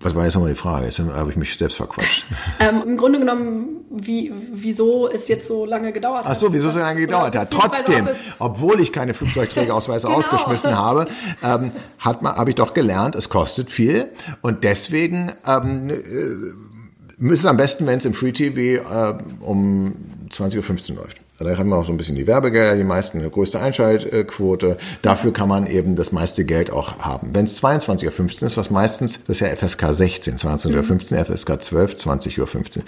was 0.00 0.14
war 0.14 0.24
jetzt 0.24 0.34
nochmal 0.34 0.52
die 0.52 0.58
Frage? 0.58 0.86
Jetzt 0.86 1.00
habe 1.00 1.30
ich 1.30 1.36
mich 1.36 1.56
selbst 1.56 1.76
verquatscht. 1.76 2.24
Ähm, 2.60 2.82
Im 2.86 2.96
Grunde 2.96 3.20
genommen, 3.20 3.84
wie, 3.90 4.32
wieso 4.52 5.08
es 5.08 5.28
jetzt 5.28 5.46
so 5.46 5.64
lange 5.64 5.92
gedauert 5.92 6.24
hat. 6.24 6.32
Ach 6.32 6.34
so, 6.34 6.52
wieso 6.52 6.68
es 6.68 6.74
so 6.74 6.80
lange 6.80 7.00
gedauert 7.00 7.36
hat. 7.36 7.50
Trotzdem, 7.50 8.08
obwohl 8.38 8.80
ich 8.80 8.92
keine 8.92 9.14
Flugzeugträgerausweise 9.14 10.06
genau. 10.08 10.18
ausgeschmissen 10.18 10.76
habe, 10.76 11.06
ähm, 11.42 11.70
hat 11.98 12.22
man, 12.22 12.34
habe 12.34 12.50
ich 12.50 12.56
doch 12.56 12.74
gelernt, 12.74 13.14
es 13.14 13.28
kostet 13.28 13.70
viel 13.70 14.10
und 14.42 14.64
deswegen 14.64 15.32
ähm, 15.46 15.90
äh, 15.90 17.32
ist 17.32 17.40
es 17.40 17.46
am 17.46 17.56
besten, 17.56 17.86
wenn 17.86 17.98
es 17.98 18.04
im 18.04 18.14
Free 18.14 18.32
TV 18.32 18.82
äh, 18.82 19.18
um 19.40 19.94
20.15 20.30 20.90
Uhr 20.90 20.96
läuft. 21.02 21.20
Da 21.38 21.56
haben 21.56 21.68
wir 21.68 21.76
auch 21.76 21.86
so 21.86 21.92
ein 21.92 21.96
bisschen 21.96 22.16
die 22.16 22.26
Werbegelder, 22.26 22.76
die 22.76 22.82
meisten 22.82 23.20
eine 23.20 23.30
größte 23.30 23.60
Einschaltquote. 23.60 24.76
Dafür 25.02 25.32
kann 25.32 25.48
man 25.48 25.68
eben 25.68 25.94
das 25.94 26.10
meiste 26.10 26.44
Geld 26.44 26.72
auch 26.72 26.98
haben. 26.98 27.30
Wenn 27.32 27.44
es 27.44 27.62
22.15 27.62 28.40
Uhr 28.40 28.42
ist, 28.42 28.56
was 28.56 28.70
meistens, 28.70 29.24
das 29.24 29.40
ist 29.40 29.40
ja 29.40 29.54
FSK 29.54 29.94
16, 29.94 30.36
22.15 30.36 31.16
Uhr, 31.16 31.24
FSK 31.24 31.62
12, 31.62 31.94
20.15 31.94 32.40
Uhr. 32.40 32.84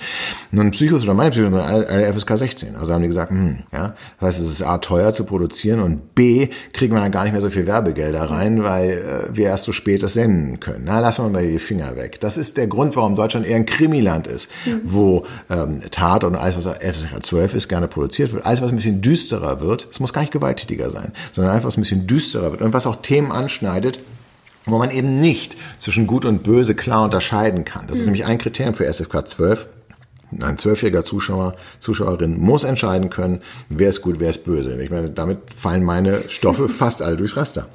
Nun 0.51 0.73
Psychos 0.73 1.05
oder 1.05 1.15
meine 1.15 1.31
Psychos 1.31 1.51
sind 1.51 1.61
alle 1.61 2.13
FSK 2.13 2.39
16. 2.39 2.77
Also 2.77 2.93
haben 2.93 3.03
die 3.03 3.09
gesagt, 3.09 3.31
hm, 3.31 3.61
ja, 3.73 3.95
das 4.19 4.27
heißt, 4.27 4.41
es 4.41 4.51
ist 4.51 4.63
A, 4.63 4.79
teuer 4.79 5.13
zu 5.13 5.23
produzieren 5.25 5.81
und 5.81 6.17
B, 6.17 6.49
kriegen 6.73 6.93
wir 6.93 7.01
dann 7.01 7.13
gar 7.13 7.23
nicht 7.23 7.33
mehr 7.33 7.43
so 7.43 7.51
viel 7.51 7.69
Werbegelder 7.69 8.23
rein, 8.23 8.65
weil 8.65 8.91
äh, 8.91 9.37
wir 9.37 9.47
erst 9.47 9.63
so 9.63 9.73
spät 9.73 10.03
das 10.03 10.15
senden 10.15 10.59
können. 10.59 10.83
Na, 10.87 10.99
lassen 10.99 11.25
wir 11.25 11.31
mal 11.31 11.47
die 11.47 11.61
Finger 11.61 11.95
weg. 11.95 12.19
Das 12.19 12.37
ist 12.37 12.57
der 12.57 12.67
Grund, 12.67 12.97
warum 12.97 13.15
Deutschland 13.15 13.47
eher 13.47 13.55
ein 13.55 13.67
Krimiland 13.67 14.27
ist, 14.27 14.51
mhm. 14.67 14.81
wo 14.83 15.27
ähm, 15.49 15.83
Tat 15.93 16.25
und 16.25 16.35
alles, 16.35 16.57
was 16.57 16.67
FSK 16.67 17.23
12 17.23 17.55
ist, 17.55 17.69
gerne 17.69 17.87
produziert 17.87 18.33
wird 18.33 18.39
alles, 18.44 18.62
was 18.62 18.70
ein 18.70 18.76
bisschen 18.76 19.03
düsterer 19.03 19.61
wird, 19.61 19.88
es 19.90 20.00
muss 20.00 20.12
gar 20.12 20.22
nicht 20.22 20.33
gewalttätiger 20.33 20.90
sein, 20.90 21.12
sondern 21.33 21.55
einfach 21.55 21.68
was 21.68 21.76
ein 21.76 21.83
bisschen 21.83 22.07
düsterer 22.07 22.50
wird 22.50 22.62
und 22.62 22.72
was 22.72 22.87
auch 22.87 22.96
Themen 22.96 23.33
anschneidet, 23.33 24.03
wo 24.66 24.79
man 24.79 24.90
eben 24.90 25.20
nicht 25.20 25.57
zwischen 25.79 26.07
Gut 26.07 26.24
und 26.24 26.42
Böse 26.42 26.74
klar 26.74 27.05
unterscheiden 27.05 27.64
kann. 27.64 27.87
Das 27.87 27.98
ist 27.98 28.03
mhm. 28.03 28.12
nämlich 28.12 28.26
ein 28.26 28.38
Kriterium 28.38 28.74
für 28.74 28.87
SFK 28.87 29.26
12. 29.26 29.66
Ein 30.40 30.59
zwölfjähriger 30.59 31.05
Zuschauer, 31.05 31.55
Zuschauerin 31.81 32.38
muss 32.38 32.62
entscheiden 32.62 33.11
können, 33.11 33.40
wer 33.68 33.88
ist 33.88 34.00
gut, 34.00 34.20
wer 34.20 34.31
ist 34.31 34.44
böse. 34.44 34.81
Ich 34.81 34.90
meine, 34.90 35.11
damit 35.11 35.38
fallen 35.55 35.83
meine 35.83 36.29
Stoffe 36.29 36.68
fast 36.68 37.03
alle 37.03 37.16
durchs 37.16 37.37
Raster. 37.37 37.66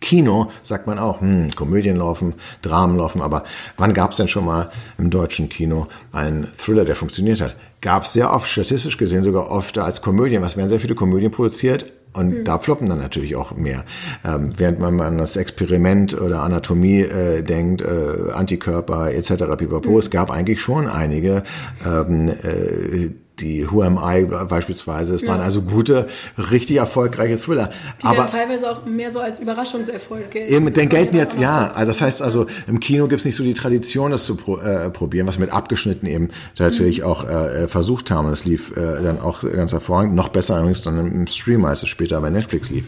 Kino 0.00 0.50
sagt 0.62 0.86
man 0.86 0.98
auch, 0.98 1.20
hm, 1.20 1.54
Komödien 1.54 1.96
laufen, 1.96 2.34
Dramen 2.62 2.96
laufen, 2.96 3.20
aber 3.20 3.44
wann 3.76 3.92
gab 3.92 4.12
es 4.12 4.16
denn 4.16 4.28
schon 4.28 4.46
mal 4.46 4.70
im 4.96 5.10
deutschen 5.10 5.50
Kino 5.50 5.88
einen 6.10 6.48
Thriller, 6.56 6.86
der 6.86 6.96
funktioniert 6.96 7.42
hat? 7.42 7.54
Gab 7.80 8.04
es 8.04 8.12
sehr 8.12 8.32
oft, 8.32 8.50
statistisch 8.50 8.98
gesehen 8.98 9.24
sogar 9.24 9.50
oft 9.50 9.78
als 9.78 10.02
Komödien. 10.02 10.42
Was 10.42 10.56
werden 10.56 10.68
sehr 10.68 10.80
viele 10.80 10.94
Komödien 10.94 11.30
produziert? 11.30 11.92
Und 12.12 12.40
mhm. 12.40 12.44
da 12.44 12.58
floppen 12.58 12.88
dann 12.88 12.98
natürlich 12.98 13.36
auch 13.36 13.52
mehr. 13.52 13.84
Ähm, 14.24 14.50
während 14.56 14.80
man 14.80 15.00
an 15.00 15.18
das 15.18 15.36
Experiment 15.36 16.20
oder 16.20 16.42
Anatomie 16.42 17.02
äh, 17.02 17.42
denkt, 17.42 17.82
äh, 17.82 18.32
Antikörper 18.32 19.12
etc. 19.12 19.44
pipapo, 19.56 19.90
mhm. 19.90 19.98
es 19.98 20.10
gab 20.10 20.30
eigentlich 20.30 20.60
schon 20.60 20.88
einige 20.88 21.44
ähm, 21.86 22.28
äh, 22.28 23.10
die 23.40 23.70
Who 23.70 23.82
Am 23.82 23.98
I 24.02 24.24
beispielsweise. 24.24 25.14
Es 25.14 25.22
ja. 25.22 25.28
waren 25.28 25.40
also 25.40 25.62
gute, 25.62 26.08
richtig 26.38 26.76
erfolgreiche 26.76 27.38
Thriller. 27.38 27.70
Die 28.02 28.06
aber 28.06 28.26
teilweise 28.26 28.70
auch 28.70 28.84
mehr 28.86 29.10
so 29.10 29.20
als 29.20 29.40
Überraschungserfolg 29.40 30.30
gelten. 30.30 30.52
Eben, 30.52 30.72
den 30.72 30.88
gelten 30.88 31.16
jetzt, 31.16 31.38
ja. 31.38 31.66
Also 31.66 31.86
das 31.86 32.00
heißt 32.00 32.22
also, 32.22 32.46
im 32.66 32.80
Kino 32.80 33.08
gibt 33.08 33.20
es 33.20 33.24
nicht 33.24 33.36
so 33.36 33.42
die 33.42 33.54
Tradition, 33.54 34.10
das 34.10 34.24
zu 34.24 34.36
pro, 34.36 34.58
äh, 34.58 34.90
probieren, 34.90 35.26
was 35.26 35.38
mit 35.38 35.52
abgeschnitten 35.52 36.06
eben 36.06 36.30
natürlich 36.58 36.98
mhm. 36.98 37.04
auch 37.04 37.28
äh, 37.28 37.68
versucht 37.68 38.10
haben. 38.10 38.28
Das 38.28 38.44
lief 38.44 38.76
äh, 38.76 39.02
dann 39.02 39.20
auch 39.20 39.40
ganz 39.40 39.72
hervorragend. 39.72 40.14
Noch 40.14 40.28
besser 40.28 40.58
übrigens 40.58 40.82
dann 40.82 40.98
im 40.98 41.26
Stream, 41.26 41.64
als 41.64 41.82
es 41.82 41.88
später 41.88 42.20
bei 42.20 42.30
Netflix 42.30 42.70
lief. 42.70 42.86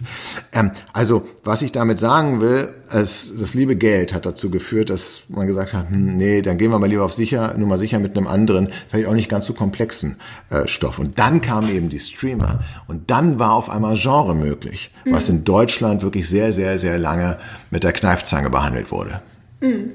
Ähm, 0.53 0.73
also, 0.93 1.27
was 1.45 1.63
ich 1.63 1.73
damit 1.73 1.99
sagen 1.99 2.41
will, 2.41 2.73
es, 2.89 3.33
das 3.37 3.55
liebe 3.55 3.75
Geld 3.75 4.15
hat 4.15 4.27
dazu 4.27 4.49
geführt, 4.49 4.91
dass 4.91 5.25
man 5.29 5.47
gesagt 5.49 5.75
hat, 5.75 5.91
hm, 5.91 6.17
nee, 6.17 6.41
dann 6.41 6.57
gehen 6.57 6.71
wir 6.71 6.79
mal 6.79 6.89
lieber 6.89 7.05
auf 7.05 7.15
sicher, 7.15 7.55
nur 7.57 7.67
mal 7.67 7.79
sicher 7.79 7.99
mit 7.99 8.17
einem 8.17 8.29
anderen, 8.29 8.69
vielleicht 8.89 9.09
auch 9.09 9.15
nicht 9.15 9.29
ganz 9.29 9.47
so 9.47 9.55
komplexen 9.55 10.17
äh, 10.51 10.69
Stoff. 10.69 11.01
Und 11.01 11.19
dann 11.19 11.41
kamen 11.41 11.75
eben 11.75 11.89
die 11.89 11.99
Streamer. 11.99 12.61
Und 12.87 13.11
dann 13.11 13.41
war 13.41 13.55
auf 13.55 13.71
einmal 13.71 13.97
Genre 13.97 14.37
möglich, 14.37 14.93
mhm. 15.05 15.13
was 15.13 15.29
in 15.29 15.43
Deutschland 15.43 16.03
wirklich 16.03 16.29
sehr, 16.29 16.53
sehr, 16.53 16.79
sehr 16.79 16.99
lange 16.99 17.39
mit 17.71 17.83
der 17.83 17.93
Kneifzange 17.93 18.49
behandelt 18.49 18.93
wurde. 18.93 19.21
Mhm. 19.61 19.95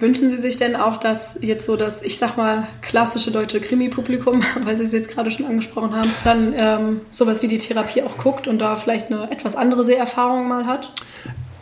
Wünschen 0.00 0.30
Sie 0.30 0.38
sich 0.38 0.56
denn 0.56 0.76
auch, 0.76 0.96
dass 0.96 1.38
jetzt 1.42 1.66
so 1.66 1.76
das, 1.76 2.02
ich 2.02 2.18
sag 2.18 2.38
mal, 2.38 2.66
klassische 2.80 3.30
deutsche 3.30 3.60
Krimi-Publikum, 3.60 4.42
weil 4.64 4.78
Sie 4.78 4.84
es 4.84 4.92
jetzt 4.92 5.10
gerade 5.10 5.30
schon 5.30 5.44
angesprochen 5.44 5.94
haben, 5.94 6.10
dann 6.24 6.54
ähm, 6.56 7.00
sowas 7.10 7.42
wie 7.42 7.48
die 7.48 7.58
Therapie 7.58 8.02
auch 8.02 8.16
guckt 8.16 8.48
und 8.48 8.58
da 8.58 8.76
vielleicht 8.76 9.12
eine 9.12 9.30
etwas 9.30 9.56
andere 9.56 9.84
Seherfahrung 9.84 10.48
mal 10.48 10.66
hat? 10.66 10.90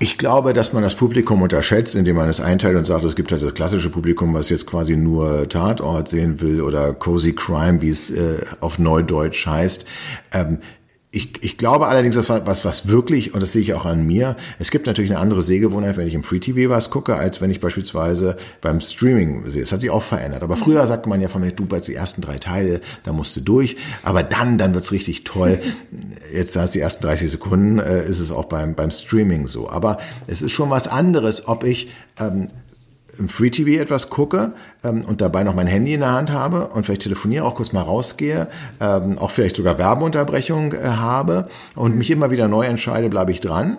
Ich 0.01 0.17
glaube, 0.17 0.53
dass 0.53 0.73
man 0.73 0.85
das 0.85 0.95
Publikum 0.95 1.43
unterschätzt, 1.43 1.97
indem 1.97 2.15
man 2.15 2.29
es 2.29 2.41
einteilt 2.41 2.77
und 2.77 2.85
sagt, 2.85 3.03
es 3.03 3.17
gibt 3.17 3.33
halt 3.33 3.43
das 3.43 3.55
klassische 3.55 3.91
Publikum, 3.91 4.33
was 4.33 4.49
jetzt 4.49 4.67
quasi 4.69 4.97
nur 4.97 5.49
Tatort 5.49 6.09
sehen 6.09 6.41
will 6.41 6.61
oder 6.61 6.95
Cozy 6.95 7.33
Crime, 7.33 7.83
wie 7.83 7.89
es 7.89 8.13
äh, 8.13 8.39
auf 8.61 8.79
Neudeutsch 8.79 9.45
heißt. 9.49 9.85
Ähm, 10.33 10.59
ich, 11.11 11.43
ich 11.43 11.57
glaube 11.57 11.87
allerdings, 11.87 12.17
das 12.17 12.29
war 12.29 12.47
was, 12.47 12.67
was 12.67 12.89
wirklich, 12.89 13.33
und 13.33 13.41
das 13.41 13.53
sehe 13.53 13.63
ich 13.63 13.73
auch 13.73 13.87
an 13.87 14.07
mir, 14.07 14.37
es 14.59 14.71
gibt 14.71 14.87
natürlich 14.87 15.11
eine 15.11 15.21
andere 15.21 15.41
Sehgewohnheit, 15.41 15.97
wenn 15.97 16.07
ich 16.07 16.13
im 16.13 16.23
Free 16.23 16.39
TV 16.39 16.69
was 16.69 16.91
gucke, 16.91 17.17
als 17.17 17.41
wenn 17.41 17.51
ich 17.51 17.61
beispielsweise 17.61 18.37
beim 18.61 18.81
Streaming 18.81 19.49
sehe. 19.49 19.63
Es 19.63 19.73
hat 19.73 19.81
sich 19.81 19.89
auch 19.89 20.03
verändert. 20.03 20.43
Aber 20.43 20.59
früher 20.59 20.87
sagte 20.87 21.09
man 21.09 21.23
ja 21.23 21.29
von 21.29 21.41
mir, 21.41 21.53
du 21.53 21.65
bei 21.65 21.81
die 21.81 21.95
ersten 21.95 22.21
drei 22.21 22.37
Teile, 22.37 22.83
da 23.05 23.13
musst 23.13 23.35
du 23.37 23.41
durch. 23.41 23.77
Aber 24.03 24.23
dann, 24.23 24.59
dann 24.59 24.75
wird's 24.75 24.93
richtig 24.93 25.25
toll. 25.25 25.59
Jetzt 26.33 26.55
da 26.57 26.67
die 26.67 26.81
ersten 26.81 27.03
30 27.05 27.31
Sekunden, 27.31 27.79
äh, 27.79 28.07
ist 28.07 28.21
es 28.21 28.31
auch 28.31 28.45
beim, 28.45 28.75
beim 28.75 28.91
Streaming 28.91 29.47
so. 29.47 29.71
Aber 29.71 29.99
es 30.27 30.43
ist 30.43 30.53
schon 30.53 30.69
was 30.69 30.89
anderes, 30.89 31.49
ob 31.49 31.65
ich 31.65 31.91
ähm, 32.21 32.51
im 33.19 33.29
Free 33.29 33.51
TV 33.51 33.81
etwas 33.81 34.11
gucke 34.11 34.53
ähm, 34.85 35.05
und 35.05 35.21
dabei 35.21 35.45
noch 35.45 35.55
mein 35.55 35.67
Handy 35.67 35.95
in 35.95 36.01
der 36.01 36.13
Hand 36.13 36.31
habe 36.31 36.69
und 36.69 36.87
vielleicht 36.87 37.03
telefoniere, 37.03 37.45
auch 37.45 37.55
kurz 37.55 37.73
mal 37.73 37.83
rausgehe, 37.83 38.49
ähm, 38.81 39.19
auch 39.19 39.31
vielleicht 39.31 39.57
sogar 39.57 39.79
Werbeunterbrechung 39.79 40.73
äh, 40.73 40.83
habe 40.83 41.49
und 41.75 41.97
mich 41.97 42.11
immer 42.11 42.31
wieder 42.31 42.49
neu 42.49 42.67
entscheide, 42.67 43.09
bleibe 43.09 43.31
ich 43.31 43.41
dran. 43.41 43.79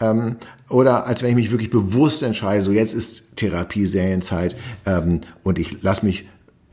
Ähm, 0.00 0.36
oder 0.68 1.06
als 1.06 1.22
wenn 1.22 1.30
ich 1.30 1.36
mich 1.36 1.50
wirklich 1.50 1.70
bewusst 1.70 2.22
entscheide, 2.22 2.62
so 2.62 2.72
jetzt 2.72 2.94
ist 2.94 3.36
Therapie, 3.36 3.86
Serienzeit 3.86 4.56
ähm, 4.86 5.20
und 5.42 5.58
ich 5.58 5.82
lasse 5.82 6.04
mich 6.06 6.28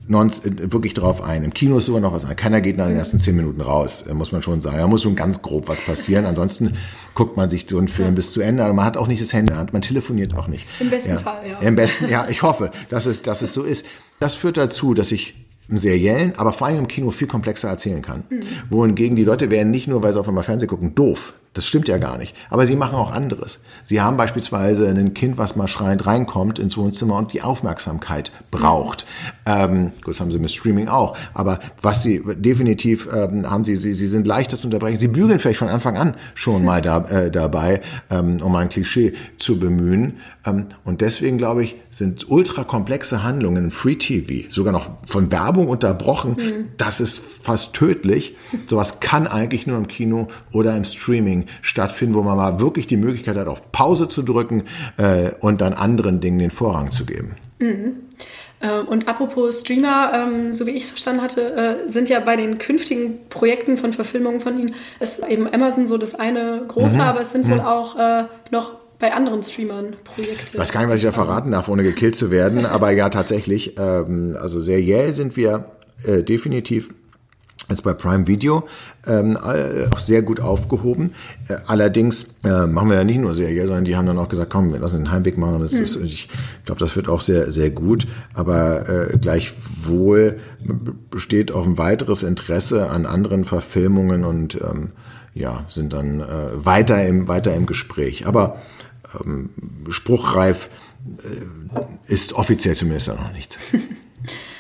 non, 0.08 0.32
wirklich 0.44 0.94
drauf 0.94 1.22
ein. 1.22 1.44
Im 1.44 1.54
Kino 1.54 1.78
ist 1.78 1.86
sogar 1.86 2.02
noch 2.02 2.14
was 2.14 2.26
an. 2.26 2.36
Keiner 2.36 2.62
geht 2.62 2.78
nach 2.78 2.88
den 2.88 2.96
ersten 2.96 3.20
zehn 3.20 3.36
Minuten 3.36 3.62
raus, 3.62 4.06
äh, 4.10 4.14
muss 4.14 4.32
man 4.32 4.42
schon 4.42 4.62
sagen. 4.62 4.78
Da 4.78 4.88
muss 4.88 5.04
schon 5.04 5.16
ganz 5.16 5.42
grob 5.42 5.68
was 5.68 5.82
passieren. 5.82 6.26
Ansonsten 6.26 6.76
guckt 7.14 7.36
man 7.36 7.50
sich 7.50 7.66
so 7.68 7.78
einen 7.78 7.88
Film 7.88 8.16
bis 8.16 8.32
zu 8.32 8.42
Ende. 8.42 8.64
Aber 8.64 8.74
man 8.74 8.86
hat 8.86 8.98
auch 8.98 9.08
nicht 9.08 9.22
das 9.22 9.34
Handy 9.34 9.54
man 9.54 9.82
telefoniert 9.82 10.36
auch 10.36 10.48
nicht. 10.48 10.66
Im 10.80 10.90
besten 10.90 11.12
ja. 11.12 11.18
Fall, 11.18 11.42
ja. 11.50 11.60
Im 11.60 11.76
besten, 11.76 12.10
ja, 12.10 12.28
ich 12.30 12.42
hoffe, 12.42 12.72
dass 12.90 13.06
es, 13.06 13.22
dass 13.22 13.42
es 13.42 13.54
so 13.54 13.64
ist. 13.64 13.86
Das 14.20 14.36
führt 14.36 14.58
dazu, 14.58 14.94
dass 14.94 15.12
ich 15.12 15.36
im 15.70 15.78
seriellen, 15.78 16.34
aber 16.38 16.54
vor 16.54 16.68
allem 16.68 16.80
im 16.80 16.88
Kino 16.88 17.12
viel 17.12 17.28
komplexer 17.28 17.68
erzählen 17.68 18.02
kann. 18.02 18.26
Mhm. 18.30 18.44
Wohingegen 18.70 19.16
die 19.16 19.26
Leute 19.26 19.50
werden 19.50 19.72
nicht 19.72 19.88
nur, 19.88 20.02
weil 20.02 20.14
sie 20.14 20.20
auf 20.20 20.28
einmal 20.28 20.44
Fernsehen 20.44 20.70
gucken, 20.70 20.96
doof. 20.96 21.34
Das 21.58 21.66
stimmt 21.66 21.88
ja 21.88 21.98
gar 21.98 22.18
nicht. 22.18 22.36
Aber 22.52 22.68
sie 22.68 22.76
machen 22.76 22.96
auch 22.96 23.12
anderes. 23.12 23.60
Sie 23.84 24.00
haben 24.00 24.16
beispielsweise 24.16 24.88
ein 24.88 25.14
Kind, 25.16 25.38
was 25.40 25.56
mal 25.56 25.68
schreiend 25.68 26.06
reinkommt 26.06 26.60
ins 26.60 26.78
Wohnzimmer 26.78 27.18
und 27.18 27.34
die 27.34 27.42
Aufmerksamkeit 27.42 28.32
braucht. 28.52 29.08
Ähm, 29.48 29.92
gut, 30.04 30.14
das 30.14 30.22
haben 30.22 30.32
sie 30.32 30.38
mit 30.38 30.52
Streaming 30.52 30.88
auch. 30.88 31.18
Aber 31.34 31.60
was 31.82 32.04
sie 32.04 32.22
definitiv 32.36 33.10
ähm, 33.12 33.50
haben, 33.50 33.64
sie, 33.64 33.76
sie, 33.76 33.96
sie 33.96 34.08
sind 34.08 34.28
leichter 34.28 34.56
zu 34.56 34.68
unterbrechen. 34.68 35.00
Sie 35.00 35.08
bügeln 35.08 35.40
vielleicht 35.40 35.58
von 35.58 35.70
Anfang 35.70 35.98
an 35.98 36.14
schon 36.36 36.64
mal 36.64 36.82
da, 36.82 37.00
äh, 37.06 37.32
dabei, 37.32 37.82
ähm, 38.12 38.40
um 38.42 38.56
ein 38.56 38.70
Klischee 38.70 39.14
zu 39.38 39.60
bemühen. 39.60 40.18
Ähm, 40.46 40.68
und 40.86 41.02
deswegen 41.02 41.40
glaube 41.40 41.64
ich, 41.64 41.76
sind 41.90 42.30
ultra 42.30 42.64
komplexe 42.64 43.24
Handlungen 43.24 43.72
Free 43.72 43.96
TV, 43.96 44.48
sogar 44.52 44.72
noch 44.72 44.92
von 45.06 45.32
Werbung 45.32 45.68
unterbrochen. 45.68 46.36
Mhm. 46.38 46.68
Das 46.78 47.00
ist 47.02 47.18
fast 47.18 47.74
tödlich. 47.74 48.36
Sowas 48.68 49.00
kann 49.00 49.26
eigentlich 49.26 49.66
nur 49.66 49.78
im 49.78 49.88
Kino 49.88 50.28
oder 50.52 50.78
im 50.78 50.86
Streaming 50.86 51.47
stattfinden, 51.62 52.16
wo 52.16 52.22
man 52.22 52.38
mal 52.38 52.60
wirklich 52.60 52.88
die 52.88 52.98
Möglichkeit 52.98 53.38
hat, 53.38 53.48
auf 53.48 53.72
Pause 53.72 54.08
zu 54.08 54.24
drücken 54.24 54.64
äh, 54.98 55.32
und 55.40 55.62
dann 55.62 55.74
anderen 55.74 56.20
Dingen 56.20 56.40
den 56.40 56.52
Vorrang 56.52 56.92
zu 56.92 57.06
geben. 57.06 57.36
Mhm. 57.60 57.96
Äh, 58.60 58.80
und 58.80 59.08
apropos 59.08 59.62
Streamer, 59.62 60.12
ähm, 60.14 60.54
so 60.54 60.66
wie 60.66 60.72
ich 60.72 60.84
es 60.84 60.90
verstanden 60.90 61.22
hatte, 61.22 61.54
äh, 61.86 61.90
sind 61.90 62.10
ja 62.10 62.20
bei 62.20 62.36
den 62.36 62.58
künftigen 62.58 63.28
Projekten 63.30 63.78
von 63.78 63.94
Verfilmungen 63.94 64.42
von 64.42 64.60
Ihnen, 64.60 64.74
ist 65.00 65.24
eben 65.28 65.48
Amazon 65.48 65.88
so 65.88 65.98
das 65.98 66.16
eine 66.16 66.64
große, 66.68 66.96
mhm. 66.96 67.02
aber 67.02 67.22
es 67.22 67.32
sind 67.32 67.48
wohl 67.50 67.58
mhm. 67.58 67.66
auch 67.66 67.98
äh, 67.98 68.24
noch 68.52 68.76
bei 69.00 69.14
anderen 69.14 69.44
Streamern 69.44 69.96
Projekte. 70.04 70.54
Ich 70.54 70.58
weiß 70.58 70.72
gar 70.72 70.82
nicht, 70.82 70.90
was 70.90 70.98
ich 70.98 71.04
da 71.04 71.12
verraten 71.12 71.52
darf, 71.52 71.70
ohne 71.70 71.84
gekillt 71.84 72.16
zu 72.16 72.32
werden, 72.32 72.66
aber 72.66 72.90
ja, 72.92 73.10
tatsächlich. 73.10 73.78
Ähm, 73.78 74.36
also 74.40 74.60
seriell 74.60 75.14
sind 75.14 75.38
wir 75.38 75.66
äh, 76.04 76.24
definitiv 76.24 76.90
ist 77.70 77.82
bei 77.82 77.94
Prime 77.94 78.28
Video 78.28 78.68
ähm, 79.06 79.36
äh, 79.36 79.88
auch 79.92 80.00
sehr 80.00 80.22
gut 80.22 80.40
aufgehoben. 80.40 81.14
Äh, 81.48 81.58
allerdings 81.66 82.36
äh, 82.44 82.66
machen 82.66 82.90
wir 82.90 82.98
da 82.98 83.04
nicht 83.04 83.20
nur 83.20 83.34
Serie, 83.34 83.68
sondern 83.68 83.86
die 83.86 83.96
haben 83.96 84.06
dann 84.06 84.20
auch 84.20 84.30
gesagt, 84.30 84.52
komm, 84.52 84.72
wir 84.72 84.80
lassen 84.80 84.98
den 84.98 85.12
Heimweg 85.12 85.38
machen. 85.38 85.62
Das 85.62 85.74
mhm. 85.74 85.84
ist, 85.84 85.96
ich 85.98 86.30
glaube, 86.66 86.80
das 86.80 86.96
wird 86.96 87.10
auch 87.10 87.22
sehr, 87.22 87.52
sehr 87.52 87.70
gut. 87.70 88.08
Aber 88.34 88.88
äh, 88.88 89.18
gleichwohl 89.18 90.40
besteht 91.12 91.52
auch 91.52 91.66
ein 91.66 91.78
weiteres 91.78 92.24
Interesse 92.24 92.90
an 92.90 93.06
anderen 93.06 93.46
Verfilmungen 93.46 94.24
und 94.24 94.56
ähm, 94.56 94.92
ja, 95.34 95.66
sind 95.70 95.94
dann 95.94 96.22
äh, 96.22 96.26
weiter 96.54 97.06
im, 97.06 97.28
weiter 97.28 97.54
im 97.54 97.66
Gespräch. 97.66 98.26
Aber 98.26 98.58
ähm, 99.24 99.50
spruchreif 99.90 100.70
äh, 101.18 102.12
ist 102.12 102.34
offiziell 102.34 102.76
zumindest 102.76 103.10
noch 103.10 103.34
nichts. 103.34 103.60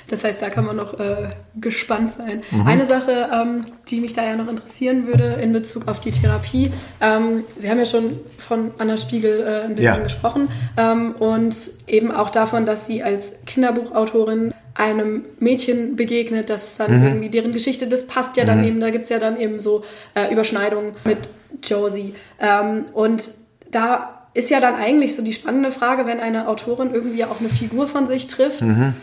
Das 0.10 0.24
heißt, 0.24 0.41
da 0.41 0.49
kann 0.49 0.66
man 0.66 0.76
noch 0.76 0.99
äh, 0.99 1.30
gespannt 1.55 2.12
sein. 2.12 2.41
Mhm. 2.51 2.68
Eine 2.68 2.86
Sache, 2.86 3.30
ähm, 3.34 3.66
die 3.89 3.99
mich 3.99 4.14
da 4.14 4.24
ja 4.24 4.36
noch 4.36 4.47
interessieren 4.47 5.08
würde 5.08 5.38
in 5.41 5.51
Bezug 5.53 5.88
auf 5.88 5.99
die 5.99 6.12
Therapie. 6.12 6.72
Ähm, 7.01 7.43
Sie 7.58 7.70
haben 7.70 7.80
ja 7.80 7.86
schon 7.86 8.20
von 8.38 8.72
Anna 8.78 8.97
Spiegel 8.97 9.41
äh, 9.41 9.66
ein 9.66 9.76
bisschen 9.76 9.95
ja. 9.95 9.99
gesprochen 9.99 10.47
ähm, 10.78 11.14
und 11.20 11.55
eben 11.88 12.12
auch 12.12 12.30
davon, 12.30 12.66
dass 12.66 12.88
sie 12.88 13.03
als 13.03 13.34
Kinderbuchautorin 13.45 14.53
einem 14.76 15.26
Mädchen 15.39 15.95
begegnet, 15.95 16.49
das 16.49 16.78
dann 16.78 16.99
mhm. 16.99 17.08
irgendwie 17.08 17.30
deren 17.30 17.51
Geschichte, 17.51 17.88
das 17.88 18.08
passt 18.08 18.38
ja 18.38 18.45
dann 18.45 18.60
mhm. 18.60 18.68
eben, 18.68 18.80
da 18.80 18.91
gibt 18.91 19.05
es 19.05 19.10
ja 19.10 19.20
dann 19.20 19.39
eben 19.39 19.60
so 19.60 19.84
äh, 20.14 20.32
Überschneidungen 20.32 20.93
mit 21.03 21.30
Josie. 21.64 22.14
Ähm, 22.39 22.86
und 22.93 23.24
da 23.72 24.18
ist 24.34 24.51
ja 24.51 24.60
dann 24.60 24.76
eigentlich 24.76 25.16
so 25.16 25.24
die 25.24 25.34
spannende 25.34 25.72
Frage, 25.72 26.05
wenn 26.05 26.20
eine 26.20 26.47
Autorin 26.47 26.93
irgendwie 26.93 27.26
auch 27.26 27.39
eine 27.39 27.49
Figur 27.49 27.88
von 27.88 28.05
sich 28.05 28.28
trifft. 28.28 28.62
Mhm. 28.62 28.93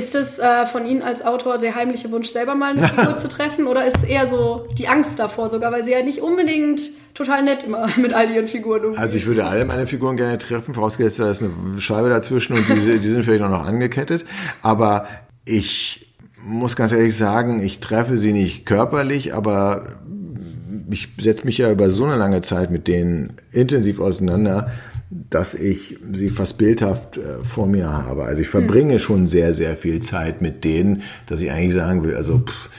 Ist 0.00 0.14
es 0.14 0.38
äh, 0.38 0.64
von 0.64 0.86
Ihnen 0.86 1.02
als 1.02 1.22
Autor 1.22 1.58
der 1.58 1.74
heimliche 1.74 2.10
Wunsch, 2.10 2.28
selber 2.28 2.54
mal 2.54 2.70
eine 2.70 2.88
Figur 2.88 3.16
zu 3.18 3.28
treffen? 3.28 3.66
Oder 3.66 3.84
ist 3.84 3.98
es 3.98 4.04
eher 4.04 4.26
so 4.26 4.66
die 4.78 4.88
Angst 4.88 5.18
davor 5.18 5.50
sogar, 5.50 5.72
weil 5.72 5.84
Sie 5.84 5.92
ja 5.92 6.02
nicht 6.02 6.22
unbedingt 6.22 6.80
total 7.12 7.44
nett 7.44 7.64
immer 7.64 7.86
mit 7.98 8.14
all 8.14 8.30
Ihren 8.30 8.48
Figuren 8.48 8.82
umgehen? 8.82 8.98
Also 8.98 9.18
ich 9.18 9.26
würde 9.26 9.44
alle 9.44 9.66
meine 9.66 9.86
Figuren 9.86 10.16
gerne 10.16 10.38
treffen, 10.38 10.72
vorausgesetzt, 10.72 11.20
da 11.20 11.30
ist 11.30 11.42
eine 11.42 11.78
Scheibe 11.82 12.08
dazwischen 12.08 12.54
und 12.54 12.66
die, 12.66 12.98
die 12.98 13.10
sind 13.10 13.24
vielleicht 13.24 13.42
auch 13.42 13.50
noch 13.50 13.66
angekettet. 13.66 14.24
Aber 14.62 15.06
ich 15.44 16.14
muss 16.42 16.76
ganz 16.76 16.92
ehrlich 16.92 17.14
sagen, 17.14 17.62
ich 17.62 17.80
treffe 17.80 18.16
sie 18.16 18.32
nicht 18.32 18.64
körperlich, 18.64 19.34
aber 19.34 19.84
ich 20.90 21.08
setze 21.20 21.44
mich 21.44 21.58
ja 21.58 21.70
über 21.70 21.90
so 21.90 22.06
eine 22.06 22.16
lange 22.16 22.40
Zeit 22.40 22.70
mit 22.70 22.88
denen 22.88 23.34
intensiv 23.52 24.00
auseinander, 24.00 24.70
dass 25.10 25.54
ich 25.54 25.98
sie 26.12 26.28
fast 26.28 26.56
bildhaft 26.56 27.16
äh, 27.16 27.42
vor 27.42 27.66
mir 27.66 27.88
habe. 27.88 28.24
Also 28.24 28.42
ich 28.42 28.48
verbringe 28.48 28.94
mhm. 28.94 28.98
schon 29.00 29.26
sehr, 29.26 29.52
sehr 29.54 29.76
viel 29.76 30.00
Zeit 30.00 30.40
mit 30.40 30.64
denen, 30.64 31.02
dass 31.26 31.42
ich 31.42 31.50
eigentlich 31.50 31.74
sagen 31.74 32.04
will, 32.04 32.14
also 32.14 32.38
pff, 32.38 32.70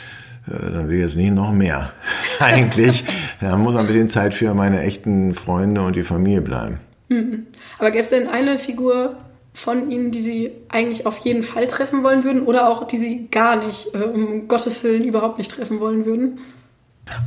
äh, 0.47 0.71
dann 0.71 0.87
will 0.87 0.95
ich 0.95 1.01
jetzt 1.01 1.17
nicht 1.17 1.33
noch 1.33 1.51
mehr. 1.51 1.91
eigentlich, 2.39 3.03
da 3.41 3.57
muss 3.57 3.73
man 3.73 3.81
ein 3.81 3.87
bisschen 3.87 4.07
Zeit 4.07 4.33
für 4.33 4.53
meine 4.53 4.81
echten 4.81 5.35
Freunde 5.35 5.81
und 5.81 5.97
die 5.97 6.03
Familie 6.03 6.41
bleiben. 6.41 6.79
Mhm. 7.09 7.47
Aber 7.77 7.91
gäbe 7.91 8.03
es 8.03 8.11
denn 8.11 8.29
eine 8.29 8.57
Figur 8.57 9.17
von 9.53 9.91
Ihnen, 9.91 10.11
die 10.11 10.21
Sie 10.21 10.51
eigentlich 10.69 11.05
auf 11.05 11.17
jeden 11.17 11.43
Fall 11.43 11.67
treffen 11.67 12.01
wollen 12.01 12.23
würden 12.23 12.43
oder 12.43 12.69
auch 12.69 12.87
die 12.87 12.97
Sie 12.97 13.27
gar 13.29 13.57
nicht, 13.57 13.93
äh, 13.93 14.03
um 14.03 14.47
Gottes 14.47 14.81
Willen, 14.85 15.03
überhaupt 15.03 15.37
nicht 15.37 15.51
treffen 15.51 15.81
wollen 15.81 16.05
würden? 16.05 16.39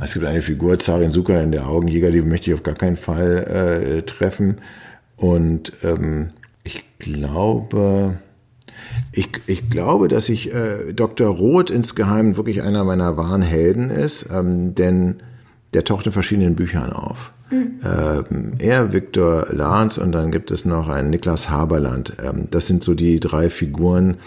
Es 0.03 0.13
gibt 0.13 0.25
eine 0.25 0.41
Figur, 0.41 0.79
Zarin 0.79 1.11
Zucker 1.11 1.43
in 1.43 1.51
der 1.51 1.67
Augenjäger, 1.67 2.09
die 2.09 2.23
möchte 2.23 2.49
ich 2.49 2.55
auf 2.55 2.63
gar 2.63 2.73
keinen 2.73 2.97
Fall 2.97 4.03
treffen. 4.07 4.57
Und 5.17 5.73
ähm, 5.83 6.29
ich 6.63 6.83
glaube, 6.99 8.19
ich, 9.11 9.29
ich 9.47 9.69
glaube, 9.69 10.07
dass 10.07 10.29
ich 10.29 10.53
äh, 10.53 10.93
Dr. 10.93 11.27
Roth 11.27 11.69
insgeheim 11.69 12.35
wirklich 12.35 12.61
einer 12.61 12.83
meiner 12.83 13.17
wahren 13.17 13.41
Helden 13.41 13.89
ist, 13.89 14.27
ähm, 14.31 14.75
denn 14.75 15.17
der 15.73 15.83
taucht 15.83 16.05
in 16.05 16.11
verschiedenen 16.11 16.55
Büchern 16.55 16.91
auf. 16.91 17.31
Mhm. 17.49 17.79
Ähm, 17.83 18.51
er, 18.59 18.93
Viktor 18.93 19.47
Lahns 19.51 19.97
und 19.97 20.11
dann 20.11 20.31
gibt 20.31 20.51
es 20.51 20.65
noch 20.65 20.89
einen 20.89 21.09
Niklas 21.09 21.49
Haberland. 21.49 22.13
Ähm, 22.23 22.47
das 22.51 22.67
sind 22.67 22.83
so 22.83 22.93
die 22.93 23.19
drei 23.19 23.49
Figuren, 23.49 24.17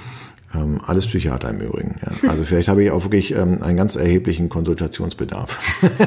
ähm, 0.54 0.80
alles 0.86 1.06
Psychiater 1.06 1.50
im 1.50 1.60
Übrigen. 1.60 1.96
Ja. 2.04 2.12
Also 2.30 2.44
vielleicht 2.44 2.68
habe 2.68 2.84
ich 2.84 2.90
auch 2.90 3.04
wirklich 3.04 3.32
ähm, 3.34 3.62
einen 3.62 3.76
ganz 3.76 3.96
erheblichen 3.96 4.48
Konsultationsbedarf. 4.48 5.58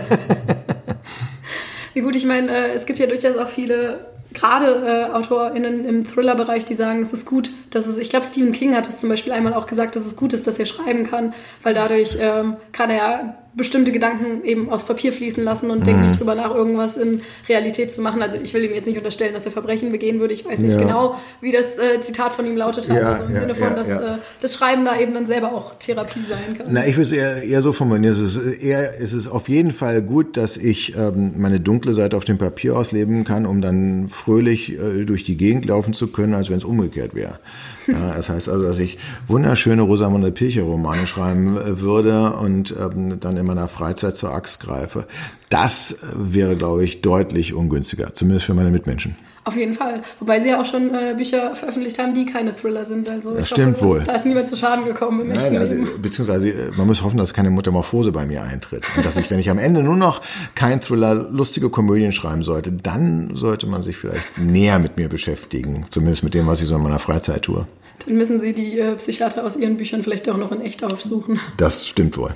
Ja 1.94 2.04
gut, 2.04 2.16
ich 2.16 2.26
meine, 2.26 2.50
äh, 2.50 2.74
es 2.74 2.86
gibt 2.86 3.00
ja 3.00 3.06
durchaus 3.06 3.36
auch 3.36 3.50
viele 3.50 4.06
gerade 4.34 5.10
äh, 5.12 5.14
AutorInnen 5.14 5.86
im 5.86 6.06
Thriller-Bereich, 6.06 6.66
die 6.66 6.76
sagen, 6.76 7.02
es 7.02 7.14
ist 7.14 7.26
gut, 7.26 7.50
dass 7.70 7.88
es, 7.88 7.98
ich 7.98 8.10
glaube, 8.10 8.26
Stephen 8.26 8.54
King 8.54 8.76
hat 8.76 8.88
es 8.88 9.00
zum 9.00 9.10
Beispiel 9.10 9.34
einmal 9.34 9.54
auch 9.54 9.68
gesagt, 9.68 9.96
dass 9.96 10.06
es 10.06 10.16
gut 10.16 10.34
ist, 10.34 10.48
dass 10.48 10.60
er 10.60 10.66
schreiben 10.66 11.06
kann, 11.10 11.34
weil 11.64 11.74
dadurch 11.74 12.18
ähm, 12.20 12.58
kann 12.72 12.90
er 12.90 13.41
bestimmte 13.54 13.92
Gedanken 13.92 14.44
eben 14.46 14.70
aufs 14.70 14.86
Papier 14.86 15.12
fließen 15.12 15.44
lassen 15.44 15.72
und 15.72 15.80
mhm. 15.80 15.84
denkt 15.84 16.02
nicht 16.04 16.20
drüber 16.20 16.36
nach, 16.36 16.54
irgendwas 16.56 16.98
in 16.98 17.22
Realität 17.50 17.92
zu 17.92 18.02
machen. 18.02 18.22
Also 18.22 18.38
ich 18.42 18.54
will 18.54 18.64
ihm 18.64 18.74
jetzt 18.74 18.88
nicht 18.88 18.98
unterstellen, 18.98 19.34
dass 19.34 19.46
er 19.46 19.52
Verbrechen 19.52 19.92
begehen 19.92 20.20
würde. 20.20 20.34
Ich 20.34 20.46
weiß 20.46 20.60
nicht 20.60 20.74
ja. 20.74 20.80
genau, 20.80 21.20
wie 21.42 21.52
das 21.52 21.78
äh, 21.78 22.02
Zitat 22.02 22.34
von 22.34 22.46
ihm 22.46 22.56
lautet 22.56 22.90
hat. 22.90 22.98
Ja, 22.98 23.12
also 23.12 23.26
im 23.26 23.34
ja, 23.34 23.42
Sinne 23.42 23.56
von, 23.56 23.76
dass 23.76 23.90
äh, 23.90 24.20
das 24.40 24.54
Schreiben 24.54 24.86
da 24.86 24.98
eben 24.98 25.14
dann 25.14 25.26
selber 25.26 25.54
auch 25.54 25.76
Therapie 25.80 26.22
sein 26.30 26.58
kann. 26.58 26.68
Na, 26.70 26.88
ich 26.88 26.96
würde 26.96 27.08
es 27.08 27.12
eher, 27.12 27.44
eher 27.44 27.62
so 27.62 27.74
formulieren. 27.74 28.14
Es 28.14 28.20
ist, 28.20 28.38
eher, 28.62 29.02
es 29.02 29.14
ist 29.14 29.28
auf 29.28 29.50
jeden 29.50 29.74
Fall 29.74 30.02
gut, 30.02 30.38
dass 30.38 30.56
ich 30.56 30.96
ähm, 30.96 31.34
meine 31.38 31.60
dunkle 31.60 31.94
Seite 31.94 32.16
auf 32.16 32.24
dem 32.24 32.38
Papier 32.38 32.78
ausleben 32.78 33.26
kann, 33.26 33.46
um 33.46 33.62
dann 33.62 34.08
fröhlich 34.08 34.74
äh, 34.74 35.04
durch 35.04 35.24
die 35.24 35.36
Gegend 35.36 35.66
laufen 35.66 35.94
zu 35.94 36.08
können, 36.08 36.34
als 36.34 36.50
wenn 36.50 36.58
es 36.58 36.64
umgekehrt 36.64 37.16
wäre. 37.16 37.40
Ja, 37.88 38.14
das 38.16 38.30
heißt 38.30 38.50
also, 38.50 38.64
dass 38.64 38.80
ich 38.80 38.98
wunderschöne 39.28 39.82
Rosamunde 39.82 40.32
Pilcher 40.32 40.64
Romane 40.64 41.08
schreiben 41.08 41.58
äh, 41.58 41.82
würde 41.82 42.34
und 42.34 42.76
ähm, 42.80 43.20
dann 43.20 43.38
in 43.42 43.48
meiner 43.48 43.68
Freizeit 43.68 44.18
zur 44.18 44.34
Axt 44.34 44.62
greife. 44.62 45.06
Das 45.50 45.98
wäre, 46.16 46.56
glaube 46.56 46.84
ich, 46.84 47.02
deutlich 47.02 47.54
ungünstiger, 47.54 48.14
zumindest 48.14 48.46
für 48.46 48.54
meine 48.54 48.72
Mitmenschen. 48.72 49.18
Auf 49.44 49.56
jeden 49.56 49.74
Fall. 49.74 50.04
Wobei 50.20 50.40
sie 50.40 50.50
ja 50.50 50.62
auch 50.62 50.66
schon 50.66 50.94
äh, 50.94 51.16
Bücher 51.18 51.56
veröffentlicht 51.56 51.98
haben, 51.98 52.14
die 52.14 52.26
keine 52.26 52.56
Thriller 52.56 52.86
sind. 52.86 53.10
Also 53.10 53.34
das 53.34 53.50
stimmt 53.50 53.78
hoffe, 53.78 53.86
wohl. 53.86 54.04
Da 54.04 54.14
ist 54.14 54.26
niemand 54.26 54.48
zu 54.48 54.56
Schaden 54.56 54.86
gekommen 54.86 55.22
im 55.22 55.30
Nein, 55.30 55.58
also, 55.58 55.76
Beziehungsweise 56.00 56.50
äh, 56.52 56.72
man 56.78 56.86
muss 56.86 57.02
hoffen, 57.02 57.18
dass 57.18 57.34
keine 57.34 57.50
Metamorphose 57.50 58.12
bei 58.12 58.26
mir 58.26 58.44
eintritt. 58.44 58.86
Und 58.96 59.04
dass 59.04 59.18
ich, 59.18 59.32
wenn 59.32 59.40
ich 59.40 59.50
am 59.50 59.58
Ende 59.58 59.82
nur 59.82 59.98
noch 59.98 60.22
kein 60.54 60.80
Thriller, 60.80 61.16
lustige 61.16 61.70
Komödien 61.70 62.12
schreiben 62.12 62.44
sollte, 62.44 62.72
dann 62.72 63.36
sollte 63.36 63.66
man 63.66 63.82
sich 63.82 63.98
vielleicht 63.98 64.38
näher 64.38 64.78
mit 64.78 64.98
mir 64.98 65.10
beschäftigen. 65.10 65.86
Zumindest 65.90 66.24
mit 66.24 66.36
dem, 66.36 66.46
was 66.46 66.62
ich 66.62 66.68
so 66.68 66.76
in 66.76 66.84
meiner 66.84 67.00
Freizeit 67.00 67.42
tue. 67.42 67.66
Dann 68.06 68.18
müssen 68.18 68.40
Sie 68.40 68.54
die 68.54 68.80
äh, 68.80 68.96
Psychiater 68.96 69.44
aus 69.44 69.58
Ihren 69.58 69.78
Büchern 69.78 70.04
vielleicht 70.04 70.30
auch 70.30 70.38
noch 70.38 70.52
in 70.52 70.62
echt 70.62 70.84
aufsuchen. 70.84 71.40
Das 71.58 71.88
stimmt 71.88 72.16
wohl. 72.16 72.36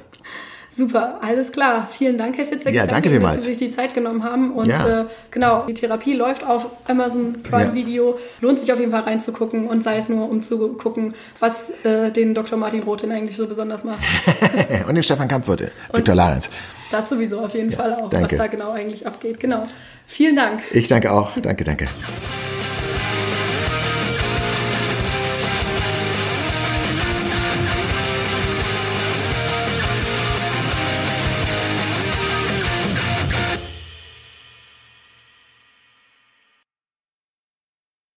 Super, 0.76 1.20
alles 1.22 1.54
klar. 1.54 1.88
Vielen 1.90 2.18
Dank, 2.18 2.38
Herr 2.38 2.46
Fitzek. 2.46 2.76
Ja, 2.76 2.84
ich 2.84 2.90
danke, 2.90 3.10
danke 3.10 3.26
dass 3.26 3.44
Sie 3.44 3.50
sich 3.50 3.58
die 3.58 3.72
Zeit 3.72 3.94
genommen 3.94 4.26
haben. 4.26 4.52
Und 4.52 4.68
ja. 4.68 5.04
äh, 5.04 5.06
genau, 5.32 5.66
die 5.66 5.74
Therapie 5.74 6.14
läuft 6.14 6.46
auf 6.46 6.66
Amazon 6.86 7.42
Prime 7.44 7.68
ja. 7.68 7.74
Video. 7.74 8.20
Lohnt 8.42 8.60
sich 8.60 8.74
auf 8.74 8.80
jeden 8.80 8.92
Fall 8.92 9.04
reinzugucken 9.04 9.68
und 9.68 9.84
sei 9.84 9.96
es 9.96 10.10
nur, 10.10 10.30
um 10.30 10.42
zu 10.42 10.74
gucken, 10.74 11.14
was 11.40 11.70
äh, 11.86 12.12
den 12.12 12.34
Dr. 12.34 12.60
Martin 12.60 12.84
Roth 12.84 13.04
denn 13.04 13.14
eigentlich 13.14 13.38
so 13.38 13.48
besonders 13.48 13.86
macht. 13.86 14.00
und 14.88 14.96
den 14.96 15.04
Stefan 15.04 15.30
Kampfwirte, 15.30 15.72
Dr. 15.94 16.14
Larenz. 16.14 16.50
Das 16.92 17.08
sowieso 17.08 17.40
auf 17.40 17.54
jeden 17.54 17.72
ja, 17.72 17.78
Fall 17.78 17.94
auch, 17.94 18.10
danke. 18.10 18.32
was 18.32 18.38
da 18.38 18.48
genau 18.48 18.72
eigentlich 18.72 19.08
abgeht. 19.08 19.40
Genau. 19.40 19.68
Vielen 20.06 20.36
Dank. 20.36 20.62
Ich 20.72 20.90
danke 20.90 21.10
auch. 21.12 21.38
Danke, 21.40 21.64
danke. 21.64 21.88